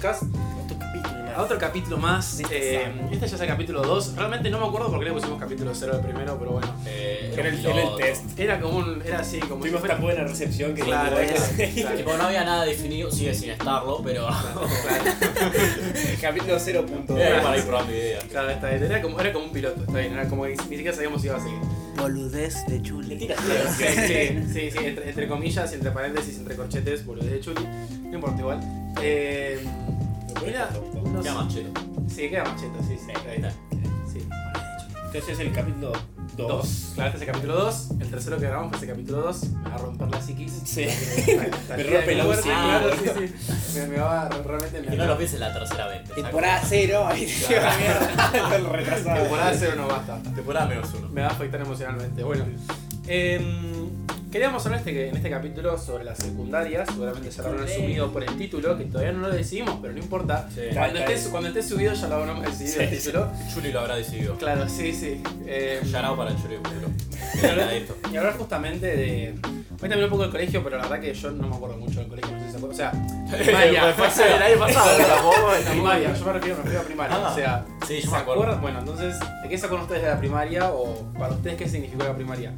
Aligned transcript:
podcast, 0.00 0.22
Otro 0.22 0.78
capítulo 0.78 1.18
más. 1.26 1.38
otro 1.38 1.58
capítulo 1.58 1.96
más. 1.98 2.24
Sí, 2.24 2.42
Eh, 2.50 2.90
este 3.12 3.26
ya 3.28 3.36
es 3.36 3.40
el 3.42 3.48
capítulo 3.48 3.82
2. 3.82 4.16
Realmente 4.16 4.48
no 4.50 4.58
me 4.58 4.66
acuerdo 4.66 4.88
por 4.90 4.98
qué 4.98 5.04
le 5.06 5.12
pusimos 5.12 5.38
capítulo 5.38 5.72
0 5.74 5.92
al 5.94 6.00
primero, 6.00 6.38
pero 6.38 6.52
bueno. 6.52 6.74
Eh, 6.86 7.34
Era 7.36 7.48
el, 7.50 7.64
era 7.66 7.82
el 7.82 7.96
test. 7.96 8.38
Era 8.38 8.60
como 8.60 8.78
un. 8.78 9.02
Era 9.04 9.20
así, 9.20 9.38
como. 9.40 9.56
si 9.56 9.60
Tuvimos 9.60 9.80
fuera- 9.80 9.94
tan 9.96 10.02
buena 10.02 10.24
recepción 10.24 10.74
que 10.74 10.82
Claro, 10.82 11.18
era- 11.18 11.34
claro. 11.74 11.96
Tipo, 11.98 12.16
no 12.16 12.22
había 12.24 12.44
nada 12.44 12.64
definido, 12.64 13.10
sigue 13.10 13.34
sin 13.34 13.50
estarlo, 13.50 14.00
pero. 14.02 14.26
capítulo 16.20 16.56
0.2. 16.58 17.18
Era 17.18 17.42
para 17.42 17.58
ir 17.58 17.64
probando 17.64 17.92
ideas. 17.92 18.24
Claro, 18.24 18.50
está 18.50 18.70
bien. 18.70 18.84
Era 18.84 19.02
como, 19.02 19.20
era 19.20 19.32
como 19.34 19.44
un 19.46 19.52
piloto, 19.52 19.80
está 19.82 19.98
bien. 19.98 20.12
Era 20.14 20.28
como 20.28 20.44
que 20.44 20.50
ni 20.56 20.76
siquiera 20.76 20.92
sabíamos 20.94 21.20
si 21.20 21.26
iba 21.28 21.36
a 21.36 21.40
seguir. 21.40 21.58
Boludez 22.00 22.66
de 22.66 22.82
Chuli. 22.82 23.18
Sí, 23.18 23.28
sí, 24.06 24.42
sí, 24.52 24.70
sí, 24.70 24.78
entre, 24.78 25.08
entre 25.08 25.28
comillas, 25.28 25.72
entre 25.72 25.90
paréntesis, 25.90 26.38
entre 26.38 26.56
corchetes, 26.56 27.04
boludez 27.04 27.30
de 27.30 27.40
chuli. 27.40 27.66
No 28.02 28.14
importa 28.14 28.40
igual. 28.40 28.60
Eh, 29.02 29.64
mira, 30.44 30.70
no 30.94 31.22
Queda. 31.22 31.48
Sí, 32.08 32.28
queda 32.28 32.44
macheta, 32.44 32.82
sí, 32.86 32.96
sí. 32.98 33.89
Entonces 35.12 35.40
es 35.40 35.40
el 35.40 35.52
capítulo 35.52 35.92
2. 36.36 36.48
Dos. 36.48 36.92
Claro, 36.94 37.10
este 37.10 37.16
es 37.16 37.22
el 37.22 37.34
capítulo 37.34 37.54
2. 37.64 37.90
El 37.98 38.10
tercero 38.10 38.36
que 38.38 38.46
grabamos 38.46 38.68
fue 38.70 38.78
ese 38.78 38.86
capítulo 38.86 39.22
2. 39.22 39.42
Me 39.42 39.68
va 39.68 39.74
a 39.74 39.78
romper 39.78 40.08
la 40.08 40.22
psiquis. 40.22 40.52
Sí. 40.64 40.86
Me 41.76 41.82
rompe 41.82 42.14
la 42.14 42.26
UCI. 42.28 42.42
Claro, 42.42 42.90
sí, 42.94 43.26
sí. 43.26 43.78
Me, 43.80 43.86
me 43.88 43.98
va 43.98 44.26
a 44.26 44.28
realmente 44.28 44.80
me 44.82 44.94
Y 44.94 44.98
no 44.98 45.06
lo 45.06 45.18
pienses 45.18 45.40
la 45.40 45.52
tercera 45.52 45.88
vez. 45.88 46.08
Temporada 46.14 46.62
0, 46.64 47.06
ahí 47.08 47.26
te 47.26 47.54
lleva 47.54 47.76
mierda. 47.76 48.56
el 48.56 48.64
retrasado. 48.66 49.20
Temporada 49.20 49.52
0 49.58 49.72
no 49.76 49.88
basta. 49.88 50.22
Temporada 50.32 50.66
menos 50.66 50.94
uno. 50.96 51.08
Me 51.08 51.22
va 51.22 51.26
a 51.26 51.30
afectar 51.32 51.60
emocionalmente. 51.60 52.22
Bueno, 52.22 52.44
em, 53.08 53.88
queríamos 54.30 54.64
hablar 54.66 54.80
este, 54.80 55.08
en 55.08 55.16
este 55.16 55.30
capítulo 55.30 55.76
sobre 55.78 56.04
las 56.04 56.18
secundarias. 56.18 56.88
Seguramente 56.88 57.30
ya 57.30 57.42
lo 57.42 57.48
habrán 57.48 57.64
asumido 57.64 58.12
por 58.12 58.22
el 58.22 58.36
título, 58.36 58.76
que 58.78 58.84
todavía 58.84 59.12
no 59.12 59.28
lo 59.28 59.30
decidimos, 59.34 59.76
pero 59.80 59.92
no 59.92 59.98
importa. 59.98 60.48
Sí. 60.54 60.60
Cuando 60.72 60.98
esté, 61.00 61.30
cuando 61.30 61.48
esté 61.48 61.62
subido 61.62 61.92
ya 61.92 62.08
lo 62.08 62.14
habremos 62.16 62.44
decidido 62.44 62.74
Sí, 62.76 62.80
el 62.82 62.90
título. 62.90 63.30
Chuli 63.52 63.72
lo 63.72 63.80
habrá 63.80 63.96
decidido. 63.96 64.36
Claro, 64.36 64.68
sí, 64.68 64.92
sí. 64.92 65.22
Em, 65.46 65.84
Yarao 65.86 66.16
para 66.16 66.30
el 66.30 66.36
Chuli 66.36 66.56
futuro. 66.56 66.88
y 68.12 68.16
hablar- 68.16 68.36
justamente 68.36 68.86
de. 68.96 69.34
Hoy 69.82 69.88
también 69.88 70.04
un 70.04 70.10
poco 70.10 70.22
del 70.24 70.30
colegio, 70.30 70.62
pero 70.62 70.76
la 70.76 70.82
verdad 70.82 71.00
que 71.00 71.14
yo 71.14 71.30
no 71.30 71.48
me 71.48 71.56
acuerdo 71.56 71.78
mucho 71.78 72.00
del 72.00 72.08
colegio, 72.08 72.32
no 72.32 72.38
sé 72.40 72.44
si 72.46 72.50
se 72.52 72.56
acuerda. 72.58 72.74
O 72.74 72.76
sea, 72.76 73.38
primaria. 73.44 73.92
Fue 73.94 74.36
el 74.36 74.42
año 74.42 74.58
pasado, 74.58 74.98
tampoco. 75.06 75.52
primaria, 75.70 76.14
yo 76.14 76.24
me 76.26 76.32
refiero, 76.34 76.56
me 76.58 76.62
refiero 76.64 76.80
a 76.80 76.84
primaria. 76.84 77.16
Ah, 77.16 77.30
o 77.30 77.34
sea, 77.34 77.64
Sí, 77.88 77.96
yo 77.96 78.02
¿se 78.02 78.10
me 78.10 78.16
acuerdo. 78.18 78.42
acuerdan? 78.42 78.60
Bueno, 78.60 78.78
entonces, 78.80 79.16
¿de 79.42 79.48
qué 79.48 79.56
se 79.56 79.64
acuerdan 79.64 79.84
ustedes 79.86 80.02
de 80.02 80.08
la 80.10 80.18
primaria 80.18 80.68
o 80.70 81.10
para 81.18 81.32
ustedes 81.32 81.56
qué 81.56 81.66
significó 81.66 82.04
la 82.04 82.14
primaria 82.14 82.52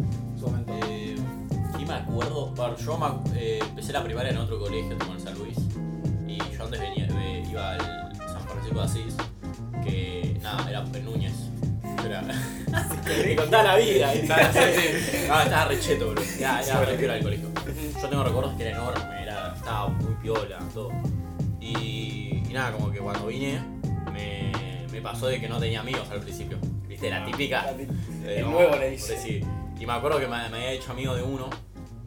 me 1.92 1.98
acuerdo, 1.98 2.76
yo 2.78 2.98
me 2.98 3.38
eh, 3.38 3.58
empecé 3.60 3.92
la 3.92 4.02
primaria 4.02 4.30
en 4.30 4.38
otro 4.38 4.58
colegio, 4.58 4.96
como 4.98 5.12
en 5.14 5.20
San 5.20 5.34
Luis, 5.38 5.58
y 6.26 6.38
yo 6.38 6.64
antes 6.64 6.80
venía, 6.80 7.06
eh, 7.06 7.44
iba 7.50 7.72
al 7.72 8.16
San 8.16 8.40
Francisco 8.48 8.78
de 8.78 8.84
Asís, 8.84 9.14
que 9.84 10.38
nada, 10.42 10.70
era 10.70 10.80
en 10.80 11.04
Núñez. 11.04 11.34
Era... 12.04 12.22
Me 13.26 13.36
contaba 13.36 13.62
la 13.62 13.76
vida. 13.76 14.12
Ah, 15.30 15.42
estaba 15.44 15.64
recheto, 15.66 16.10
bro. 16.10 16.22
Re 16.22 16.94
piola 16.96 17.16
el 17.16 17.22
colegio. 17.22 17.48
Yo 18.00 18.08
tengo 18.08 18.24
recuerdos 18.24 18.54
que 18.54 18.68
era 18.68 18.76
enorme, 18.78 19.22
era, 19.22 19.54
estaba 19.54 19.88
muy 19.88 20.14
piola, 20.14 20.58
todo. 20.72 20.90
Y, 21.60 22.42
y 22.48 22.50
nada, 22.52 22.72
como 22.72 22.90
que 22.90 22.98
cuando 22.98 23.26
vine, 23.26 23.60
me, 24.12 24.52
me 24.90 25.00
pasó 25.02 25.26
de 25.26 25.40
que 25.40 25.48
no 25.48 25.58
tenía 25.58 25.80
amigos 25.80 26.08
al 26.10 26.20
principio. 26.20 26.58
¿Viste? 26.88 27.10
La 27.10 27.24
típica. 27.24 27.70
Eh, 28.24 28.36
El 28.38 28.50
nuevo 28.50 28.76
le 28.76 28.90
dice. 28.90 29.44
Y 29.78 29.86
me 29.86 29.92
acuerdo 29.92 30.18
que 30.18 30.26
me, 30.26 30.48
me 30.48 30.56
había 30.56 30.72
hecho 30.72 30.92
amigo 30.92 31.14
de 31.14 31.22
uno 31.22 31.50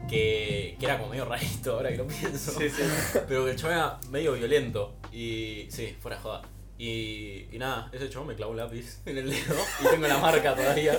que, 0.08 0.76
que 0.78 0.84
era 0.86 0.98
como 0.98 1.10
medio 1.10 1.24
rarito 1.24 1.72
ahora 1.74 1.90
que 1.90 1.96
lo 1.98 2.06
pienso. 2.06 2.52
Sí, 2.58 2.68
sí. 2.70 2.82
Pero 3.28 3.44
que 3.44 3.50
el 3.52 3.56
chabón 3.56 3.76
era 3.76 3.98
medio 4.10 4.32
violento. 4.34 4.94
Y 5.12 5.66
sí, 5.70 5.96
fuera 6.00 6.16
de 6.16 6.22
joda. 6.22 6.42
Y, 6.78 7.46
y 7.52 7.58
nada, 7.58 7.88
ese 7.90 8.10
chabón 8.10 8.28
me 8.28 8.34
clavó 8.34 8.50
un 8.52 8.58
lápiz 8.58 8.98
en 9.06 9.16
el 9.16 9.30
dedo 9.30 9.56
y 9.82 9.86
tengo 9.88 10.06
la 10.06 10.18
marca 10.18 10.54
todavía. 10.54 10.98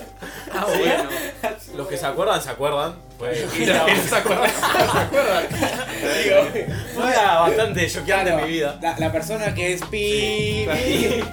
Ah, 0.52 0.66
Sí. 0.74 0.80
bueno. 0.80 1.10
Los 1.76 1.88
que 1.88 1.98
se 1.98 2.06
acuerdan, 2.08 2.42
se 2.42 2.50
acuerdan. 2.50 2.96
Fue, 3.20 3.32
Y 3.60 3.66
los 3.66 3.84
que 3.84 3.94
no 3.94 4.04
se 4.04 4.16
acuerdan, 4.16 4.50
se 4.50 4.66
acuerdan. 5.00 5.46
fue 6.96 7.16
bastante 7.16 7.90
choqueante 7.90 8.32
en 8.32 8.38
mi 8.38 8.50
vida. 8.50 8.80
La, 8.82 8.98
la 8.98 9.12
persona 9.12 9.54
que 9.54 9.74
es 9.74 9.82
pi. 9.86 10.66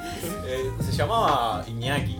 Eh, 0.46 0.70
se 0.84 0.92
llamaba 0.92 1.64
Iñaki. 1.66 2.18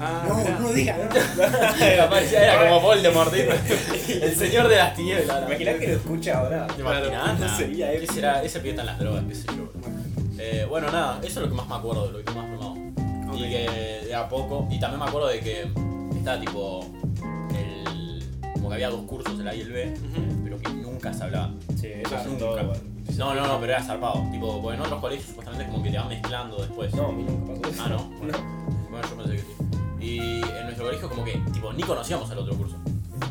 Ah, 0.00 0.24
No, 0.28 0.34
mirá. 0.36 0.58
no 0.60 0.72
digas, 0.72 0.96
no. 1.96 2.02
Aparecía, 2.04 2.44
era 2.54 2.68
como 2.68 2.80
Voldemort, 2.80 3.32
el 4.08 4.34
señor 4.36 4.68
de 4.68 4.76
las 4.76 4.94
tinieblas. 4.94 5.42
Imaginá 5.46 5.74
que 5.74 5.86
lo 5.88 5.92
escucha 5.94 6.38
ahora. 6.38 6.66
¿Te 6.68 6.80
imaginas? 6.80 7.38
No 7.40 7.56
sería 7.56 7.90
¿Qué 7.90 7.96
épico. 7.98 8.14
será? 8.14 8.42
Ese 8.42 8.60
pie 8.60 8.70
está 8.70 8.82
en 8.82 8.86
las 8.86 8.98
drogas, 8.98 9.24
qué 9.28 9.34
sé 9.34 9.46
yo. 9.48 9.68
Eh, 10.38 10.66
bueno, 10.68 10.90
nada, 10.92 11.18
eso 11.22 11.40
es 11.40 11.46
lo 11.46 11.48
que 11.48 11.54
más 11.56 11.68
me 11.68 11.74
acuerdo, 11.74 12.06
de 12.06 12.12
lo 12.18 12.24
que 12.24 12.32
más 12.32 12.46
me. 12.46 12.58
Ok. 12.58 13.36
Y 13.36 13.50
que 13.50 14.00
de 14.06 14.14
a 14.14 14.28
poco, 14.28 14.66
y 14.70 14.78
también 14.80 15.00
me 15.00 15.06
acuerdo 15.06 15.28
de 15.28 15.40
que 15.40 15.68
estaba 16.16 16.40
tipo, 16.40 16.80
el, 17.54 18.24
como 18.54 18.68
que 18.68 18.74
había 18.74 18.90
dos 18.90 19.02
cursos, 19.02 19.38
el 19.38 19.48
A 19.48 19.54
y 19.54 19.60
el 19.62 19.72
B, 19.72 19.94
pero 20.44 20.58
que 20.60 20.68
nunca 20.70 21.12
se 21.12 21.24
hablaba. 21.24 21.50
Sí, 21.78 21.88
eso 22.04 22.16
es 22.16 22.26
nunca. 22.26 22.38
todo. 22.38 22.72
No, 23.16 23.34
no, 23.34 23.46
no, 23.46 23.60
pero 23.60 23.72
era 23.72 23.82
zarpado. 23.82 24.24
Tipo, 24.30 24.60
porque 24.62 24.76
en 24.76 24.82
otros 24.82 25.00
colegios 25.00 25.26
supuestamente 25.28 25.70
como 25.70 25.82
que 25.82 25.90
te 25.90 25.98
van 25.98 26.08
mezclando 26.08 26.56
después. 26.58 26.94
No, 26.94 27.06
a 27.08 27.12
mí 27.12 27.24
nunca 27.24 27.60
pasó 27.60 27.74
eso. 27.74 27.82
Ah, 27.84 27.88
no. 27.88 28.04
Bueno, 28.18 28.38
bueno, 28.90 29.08
yo 29.08 29.16
pensé 29.16 29.32
que 29.36 29.38
sí. 29.42 29.54
Y 30.08 30.18
en 30.42 30.62
nuestro 30.64 30.86
colegio 30.86 31.08
como 31.08 31.24
que, 31.24 31.32
tipo, 31.52 31.72
ni 31.72 31.82
conocíamos 31.82 32.30
al 32.30 32.38
otro 32.38 32.54
curso. 32.56 32.76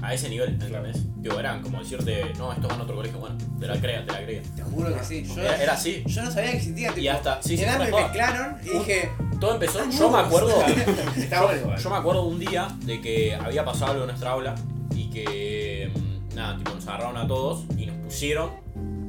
A 0.01 0.13
ese 0.13 0.29
nivel, 0.29 0.49
¿entendés? 0.49 0.97
Digo, 1.21 1.39
eran 1.39 1.61
como 1.61 1.79
decirte, 1.79 2.33
no, 2.38 2.51
esto 2.53 2.67
va 2.67 2.75
en 2.75 2.81
otro 2.81 2.95
colegio, 2.95 3.19
bueno, 3.19 3.35
te 3.59 3.67
la 3.67 3.79
crea, 3.79 4.05
te 4.05 4.11
la 4.11 4.23
crea. 4.23 4.41
Te 4.55 4.61
juro 4.61 4.93
que 4.97 5.03
sí. 5.03 5.23
Yo, 5.25 5.41
Era, 5.41 5.63
era 5.63 5.73
así. 5.73 6.03
yo 6.05 6.23
no 6.23 6.31
sabía 6.31 6.51
que 6.51 6.57
existía. 6.57 6.91
Y 6.91 6.93
Tipo, 6.95 7.11
hasta, 7.11 7.41
sí, 7.41 7.57
sí, 7.57 7.63
fuera 7.63 7.79
me 7.79 7.91
mezclaron 7.91 8.57
y 8.63 8.69
dije. 8.69 9.09
Todo 9.39 9.53
empezó, 9.53 9.79
Ah, 9.79 9.89
yo 9.91 10.07
me 10.09 10.13
no. 10.13 10.17
acuerdo, 10.17 10.49
Está 11.17 11.43
bueno 11.43 11.61
igual. 11.61 11.77
yo 11.79 11.89
me 11.91 11.95
acuerdo 11.95 12.23
un 12.23 12.39
día 12.39 12.67
de 12.85 12.99
que 13.01 13.35
había 13.35 13.63
pasado 13.63 13.91
algo 13.91 14.03
en 14.03 14.07
nuestra 14.09 14.31
aula 14.31 14.55
y 14.95 15.09
que, 15.11 15.91
mm, 15.93 16.35
nada, 16.35 16.57
tipo, 16.57 16.71
nos 16.73 16.87
agarraron 16.87 17.17
a 17.17 17.27
todos 17.27 17.63
y 17.77 17.85
nos 17.85 17.95
pusieron 17.97 18.49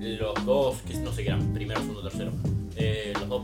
los 0.00 0.44
dos, 0.44 0.76
que 0.86 0.94
no 0.98 1.12
sé 1.12 1.22
qué 1.22 1.28
eran, 1.30 1.52
primero, 1.54 1.80
segundo, 1.80 2.02
tercero, 2.02 2.32
eh, 2.76 3.12
los 3.18 3.28
dos 3.28 3.42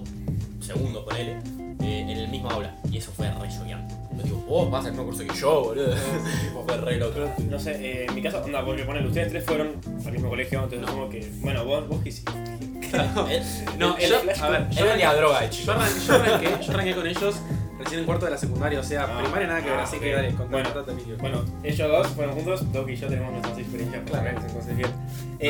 segundos, 0.61 1.05
ponele, 1.05 1.39
eh, 1.85 2.01
en 2.01 2.11
el 2.11 2.29
mismo 2.29 2.51
aula. 2.51 2.75
Y 2.91 2.99
eso 2.99 3.13
fue 3.13 3.31
re 3.31 3.49
choqueante. 3.49 3.95
Yo 4.17 4.23
digo, 4.23 4.37
vos 4.49 4.71
vas 4.71 4.85
al 4.85 4.93
mismo 4.93 5.07
curso 5.07 5.25
que 5.27 5.35
yo, 5.35 5.63
boludo. 5.65 5.95
fue 6.67 6.77
re 6.79 6.97
loco. 6.97 7.21
No 7.51 7.59
sé, 7.59 7.73
eh, 7.81 8.07
en 8.09 8.15
mi 8.15 8.23
caso, 8.23 8.43
onda, 8.45 8.65
porque 8.65 8.85
ponele, 8.85 9.07
ustedes 9.09 9.29
tres 9.31 9.45
fueron 9.45 9.73
al 10.07 10.13
mismo 10.13 10.29
colegio, 10.31 10.59
entonces 10.63 10.81
No. 10.81 10.89
supongo 10.89 11.11
que. 11.11 11.31
Bueno, 11.41 11.65
vos, 11.65 11.89
vos 11.89 12.01
qué 12.03 12.09
hiciste. 12.11 12.33
No, 13.79 13.99
yo, 13.99 14.19
flash 14.21 14.41
a 14.41 14.49
ver, 14.51 14.71
yo 14.71 14.85
vendía 14.87 15.11
arranqué, 15.11 15.17
droga 15.21 15.41
de 15.41 15.47
yo, 15.47 15.53
chico. 15.53 15.73
yo, 16.07 16.15
arranqué, 16.15 16.65
yo 16.65 16.73
arranqué 16.73 16.95
con 16.95 17.07
ellos 17.09 17.35
recién 17.79 18.01
en 18.01 18.07
cuarto 18.07 18.25
de 18.27 18.31
la 18.33 18.39
secundaria, 18.39 18.81
o 18.81 18.83
sea, 18.83 19.05
Ah. 19.05 19.21
primaria 19.23 19.47
nada 19.49 19.63
que 19.63 19.71
ver, 19.71 19.81
así 19.81 19.97
Ah, 19.97 20.01
que 20.01 20.13
dale, 20.13 20.29
contá, 20.31 20.45
Bueno, 20.51 20.73
contate, 20.73 20.93
Emilio. 20.93 21.17
Bueno, 21.19 21.45
ellos 21.63 21.89
dos 21.89 22.07
fueron 22.09 22.35
juntos, 22.35 22.73
Doc 22.73 22.89
y 22.89 22.97
yo 22.97 23.09
tenemos 23.09 23.33
nuestras 23.33 23.59
experiencias 23.59 24.03
Claro. 24.07 24.25
personales 24.25 24.51
en 24.51 24.59
conseguir. 24.59 24.87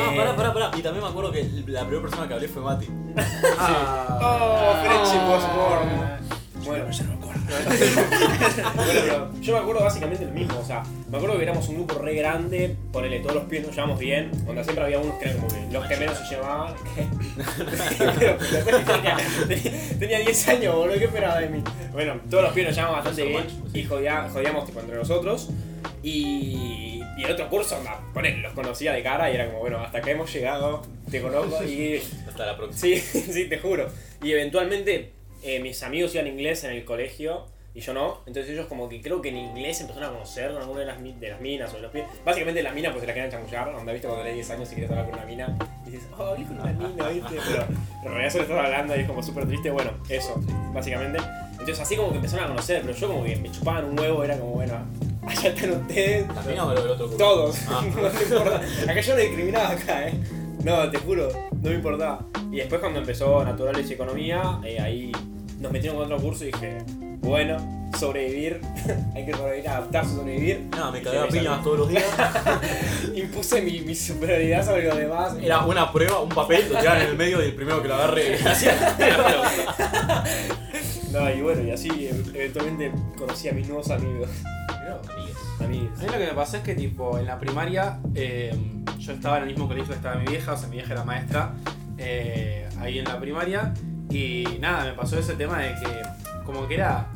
Ah, 0.00 0.12
pará, 0.16 0.36
pará, 0.36 0.52
pará. 0.54 0.70
Y 0.76 0.82
también 0.82 1.04
me 1.04 1.10
acuerdo 1.10 1.30
que 1.32 1.44
la 1.66 1.80
primera 1.82 2.02
persona 2.02 2.26
que 2.28 2.34
hablé 2.34 2.48
fue 2.48 2.62
Mati. 2.62 2.88
Ah. 3.58 4.18
Oh, 4.20 4.74
Frenchy 4.82 5.18
Ah. 5.20 5.26
Postborn. 5.28 6.64
Bueno, 6.64 6.90
ya 6.90 7.04
no 7.04 7.10
me 7.10 7.16
acuerdo. 7.16 7.33
Bueno, 8.74 8.90
pero 9.04 9.30
yo 9.40 9.52
me 9.54 9.58
acuerdo 9.60 9.82
básicamente 9.84 10.24
lo 10.24 10.32
mismo, 10.32 10.58
o 10.58 10.64
sea, 10.64 10.82
me 11.10 11.16
acuerdo 11.16 11.36
que 11.36 11.42
éramos 11.42 11.68
un 11.68 11.76
grupo 11.76 11.98
re 12.00 12.14
grande, 12.14 12.76
ponele 12.92 13.20
todos 13.20 13.34
los 13.36 13.44
pies 13.44 13.66
nos 13.66 13.74
llevamos 13.74 13.98
bien, 13.98 14.30
donde 14.46 14.64
siempre 14.64 14.84
había 14.84 14.98
unos 14.98 15.16
que 15.18 15.24
eran 15.26 15.36
como 15.38 15.48
que 15.48 15.72
los 15.72 15.86
que 15.86 15.96
menos 15.96 16.18
se 16.18 16.34
llevaban. 16.34 16.74
Pero, 18.18 18.36
tenía, 18.86 19.16
tenía 19.98 20.18
10 20.20 20.48
años, 20.48 20.74
boludo, 20.74 20.98
¿qué 20.98 21.04
esperaba 21.04 21.38
de 21.40 21.48
mí? 21.48 21.62
Bueno, 21.92 22.14
todos 22.30 22.44
los 22.44 22.52
pies 22.52 22.66
nos 22.66 22.76
llevamos 22.76 22.96
bastante 22.96 23.24
bien 23.24 23.44
y 23.72 23.84
jodía- 23.84 24.28
jodíamos 24.32 24.66
tipo 24.66 24.80
entre 24.80 24.96
nosotros. 24.96 25.50
Y, 26.02 27.02
y 27.16 27.24
el 27.24 27.32
otro 27.32 27.48
curso, 27.48 27.76
onda, 27.78 27.98
ponele, 28.12 28.38
los 28.38 28.52
conocía 28.52 28.92
de 28.92 29.02
cara 29.02 29.30
y 29.30 29.34
era 29.36 29.46
como, 29.46 29.60
bueno, 29.60 29.78
hasta 29.80 29.98
acá 29.98 30.10
hemos 30.10 30.32
llegado, 30.32 30.82
te 31.10 31.20
conozco 31.22 31.64
y 31.64 32.02
Hasta 32.28 32.46
la 32.46 32.56
próxima. 32.56 32.80
Sí, 32.80 32.96
sí, 33.00 33.44
te 33.48 33.58
juro. 33.58 33.88
Y 34.22 34.32
eventualmente 34.32 35.12
eh, 35.44 35.60
mis 35.60 35.82
amigos 35.82 36.14
iban 36.14 36.26
inglés 36.26 36.64
en 36.64 36.72
el 36.72 36.84
colegio 36.84 37.46
y 37.74 37.80
yo 37.80 37.92
no. 37.92 38.20
Entonces 38.26 38.52
ellos 38.52 38.66
como 38.66 38.88
que 38.88 39.00
creo 39.00 39.20
que 39.20 39.28
en 39.30 39.36
inglés 39.36 39.80
empezaron 39.80 40.10
a 40.10 40.12
conocer 40.12 40.52
con 40.52 40.62
alguna 40.62 40.80
de 40.80 40.86
las, 40.86 41.00
mi- 41.00 41.12
de 41.12 41.28
las 41.30 41.40
minas 41.40 41.72
o 41.72 41.76
de 41.76 41.82
los 41.82 41.90
pies. 41.92 42.04
Básicamente 42.24 42.62
las 42.62 42.72
minas 42.74 42.92
pues 42.92 43.00
se 43.02 43.06
la 43.08 43.14
quedan 43.14 43.30
chamullar. 43.30 43.68
Onda, 43.74 43.92
viste 43.92 44.06
cuando 44.06 44.24
tenés 44.24 44.46
10 44.46 44.50
años 44.50 44.70
y 44.70 44.74
quieres 44.74 44.90
hablar 44.90 45.06
con 45.06 45.14
una 45.18 45.26
mina. 45.26 45.58
Y 45.86 45.90
dices, 45.90 46.08
oh, 46.16 46.22
hablé 46.22 46.44
con 46.46 46.60
una 46.60 46.72
mina, 46.72 47.08
viste. 47.08 47.28
Pero 47.46 47.62
en 48.02 48.04
realidad 48.10 48.30
solo 48.30 48.44
estás 48.44 48.58
hablando 48.64 48.96
y 48.96 49.00
es 49.00 49.06
como 49.08 49.22
súper 49.22 49.46
triste. 49.46 49.70
Bueno, 49.70 49.90
eso, 50.08 50.40
básicamente. 50.72 51.18
Entonces 51.52 51.80
así 51.80 51.96
como 51.96 52.10
que 52.10 52.16
empezaron 52.16 52.44
a 52.44 52.48
conocer, 52.48 52.82
pero 52.82 52.94
yo 52.94 53.08
como 53.08 53.24
que 53.24 53.36
me 53.36 53.50
chupaban 53.50 53.84
un 53.86 53.98
huevo, 53.98 54.22
era 54.22 54.38
como, 54.38 54.52
bueno, 54.52 54.74
allá 55.26 55.48
están 55.48 55.70
ustedes. 55.72 56.26
¿La 56.34 56.42
mina 56.42 56.66
o 56.66 56.72
el 56.72 56.78
otro? 56.78 57.06
Todos. 57.10 57.56
Ah. 57.68 57.82
no 57.96 58.02
me 58.02 58.22
importa. 58.22 58.60
Acá 58.88 59.00
yo 59.00 59.14
no 59.14 59.20
discriminaba 59.20 59.70
acá, 59.70 60.08
eh. 60.08 60.14
No, 60.62 60.88
te 60.90 60.98
juro, 60.98 61.28
no 61.60 61.68
me 61.70 61.74
importaba. 61.74 62.24
Y 62.52 62.56
después 62.56 62.80
cuando 62.80 63.00
empezó 63.00 63.44
Naturales 63.44 63.90
y 63.90 63.94
Economía, 63.94 64.60
eh, 64.64 64.78
ahí 64.80 65.12
nos 65.64 65.72
metieron 65.72 65.96
con 65.96 66.12
otro 66.12 66.18
curso 66.24 66.44
y 66.44 66.48
dije, 66.48 66.78
bueno, 67.20 67.88
sobrevivir, 67.98 68.60
hay 69.14 69.24
que 69.24 69.32
sobrevivir, 69.32 69.68
adaptarse, 69.68 70.14
sobrevivir. 70.14 70.68
No, 70.76 70.92
me 70.92 70.98
Y 70.98 71.02
cagué 71.02 71.18
a 71.18 71.22
dije, 71.24 71.38
piñas 71.38 71.62
todos 71.64 71.78
los 71.78 71.88
días. 71.88 72.04
Impuse 73.14 73.62
mi, 73.62 73.80
mi 73.80 73.94
superioridad 73.94 74.64
sobre 74.64 74.84
los 74.84 74.96
demás. 74.98 75.34
Era 75.40 75.64
una 75.64 75.90
prueba, 75.90 76.20
un 76.20 76.28
papel, 76.28 76.70
lo 76.70 76.78
tiraban 76.78 77.00
en 77.00 77.08
el 77.08 77.16
medio 77.16 77.42
y 77.42 77.46
el 77.46 77.54
primero 77.54 77.80
que 77.80 77.88
lo 77.88 77.94
agarre 77.94 78.34
hacía. 78.46 78.74
No, 81.12 81.34
y 81.34 81.40
bueno, 81.40 81.62
y 81.62 81.70
así 81.70 81.88
e- 81.88 82.24
eventualmente 82.34 82.92
conocí 83.16 83.48
a 83.48 83.52
mis 83.52 83.66
nuevos 83.66 83.90
amigos. 83.90 84.28
Amigos. 85.60 85.98
A 85.98 86.02
mí 86.02 86.06
lo 86.06 86.12
que 86.12 86.26
me 86.26 86.34
pasó 86.34 86.58
es 86.58 86.62
que, 86.62 86.74
tipo, 86.74 87.18
en 87.18 87.24
la 87.24 87.38
primaria, 87.38 88.00
eh, 88.14 88.54
yo 88.98 89.12
estaba 89.12 89.38
en 89.38 89.44
el 89.44 89.48
mismo 89.48 89.66
colegio 89.66 89.88
que 89.88 89.96
estaba 89.96 90.16
mi 90.16 90.26
vieja, 90.26 90.52
o 90.52 90.56
sea, 90.58 90.68
mi 90.68 90.76
vieja 90.76 90.92
era 90.92 91.04
maestra, 91.04 91.54
eh, 91.96 92.68
ahí 92.80 92.98
en 92.98 93.04
la 93.06 93.18
primaria, 93.18 93.72
y 94.10 94.58
nada, 94.60 94.84
me 94.84 94.92
pasó 94.92 95.18
ese 95.18 95.34
tema 95.34 95.58
de 95.58 95.74
que, 95.74 96.02
como 96.44 96.66
que 96.68 96.74
era. 96.74 97.08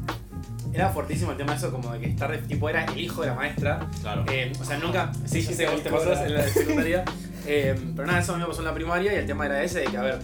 Era 0.73 0.91
fuertísimo 0.91 1.31
el 1.31 1.39
tema 1.39 1.53
de 1.53 1.59
eso, 1.59 1.73
como 1.73 1.91
de 1.93 1.99
que 1.99 2.07
estar, 2.07 2.37
tipo, 2.43 2.69
era 2.69 2.85
el 2.85 3.01
hijo 3.01 3.23
de 3.23 3.29
la 3.29 3.35
maestra. 3.35 3.89
Claro. 4.03 4.25
Eh, 4.31 4.53
o 4.61 4.65
sea, 4.65 4.77
nunca. 4.79 5.11
Sí, 5.25 5.41
yo 5.43 5.53
sé, 5.53 5.67
vos 5.67 5.83
te 5.83 5.91
pasó 5.91 6.13
en 6.13 6.35
la 6.35 6.43
secundaria. 6.49 7.05
Eh, 7.47 7.75
pero 7.97 8.07
nada, 8.07 8.21
eso 8.21 8.33
a 8.33 8.37
mí 8.37 8.43
me 8.43 8.49
pasó 8.49 8.61
en 8.61 8.67
la 8.67 8.75
primaria 8.75 9.15
y 9.15 9.17
el 9.17 9.27
tema 9.27 9.47
era 9.47 9.63
ese 9.63 9.81
de 9.81 9.87
que, 9.87 9.97
a 9.97 10.03
ver, 10.03 10.19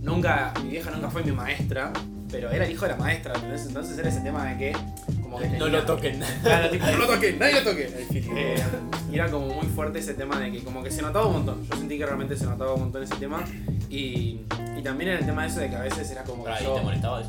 nunca. 0.00 0.54
Mi 0.62 0.70
vieja 0.70 0.92
nunca 0.92 1.10
fue 1.10 1.24
mi 1.24 1.32
maestra, 1.32 1.92
pero 2.30 2.50
era 2.50 2.64
el 2.64 2.70
hijo 2.70 2.84
de 2.84 2.92
la 2.92 2.96
maestra, 2.96 3.34
¿entendés? 3.34 3.66
Entonces 3.66 3.98
era 3.98 4.08
ese 4.08 4.20
tema 4.20 4.44
de 4.46 4.56
que. 4.56 4.76
Como 5.20 5.40
que 5.40 5.48
No 5.48 5.66
lo 5.66 5.84
toquen. 5.84 6.20
Claro, 6.42 6.70
tipo, 6.70 6.86
no 6.86 6.98
lo 6.98 7.06
toquen, 7.06 7.38
nadie 7.38 7.54
lo 7.54 7.64
toque. 7.64 7.90
Eh, 8.12 8.62
y 9.10 9.14
era 9.14 9.30
como 9.30 9.48
muy 9.48 9.66
fuerte 9.66 9.98
ese 9.98 10.14
tema 10.14 10.38
de 10.38 10.52
que 10.52 10.62
como 10.62 10.82
que 10.82 10.90
se 10.90 11.02
notaba 11.02 11.26
un 11.26 11.32
montón. 11.34 11.66
Yo 11.68 11.76
sentí 11.76 11.98
que 11.98 12.06
realmente 12.06 12.36
se 12.36 12.44
notaba 12.44 12.74
un 12.74 12.80
montón 12.80 13.02
ese 13.02 13.16
tema. 13.16 13.44
Y, 13.90 14.40
y 14.78 14.82
también 14.82 15.10
era 15.10 15.20
el 15.20 15.26
tema 15.26 15.42
de 15.42 15.48
eso 15.48 15.60
de 15.60 15.70
que 15.70 15.76
a 15.76 15.80
veces 15.80 16.10
era 16.10 16.22
como 16.22 16.44
Pará, 16.44 16.58
que 16.58 16.64
¿y 16.64 16.66
yo, 16.66 16.74
te 16.74 16.82
molestaba 16.82 17.20
eso? 17.20 17.28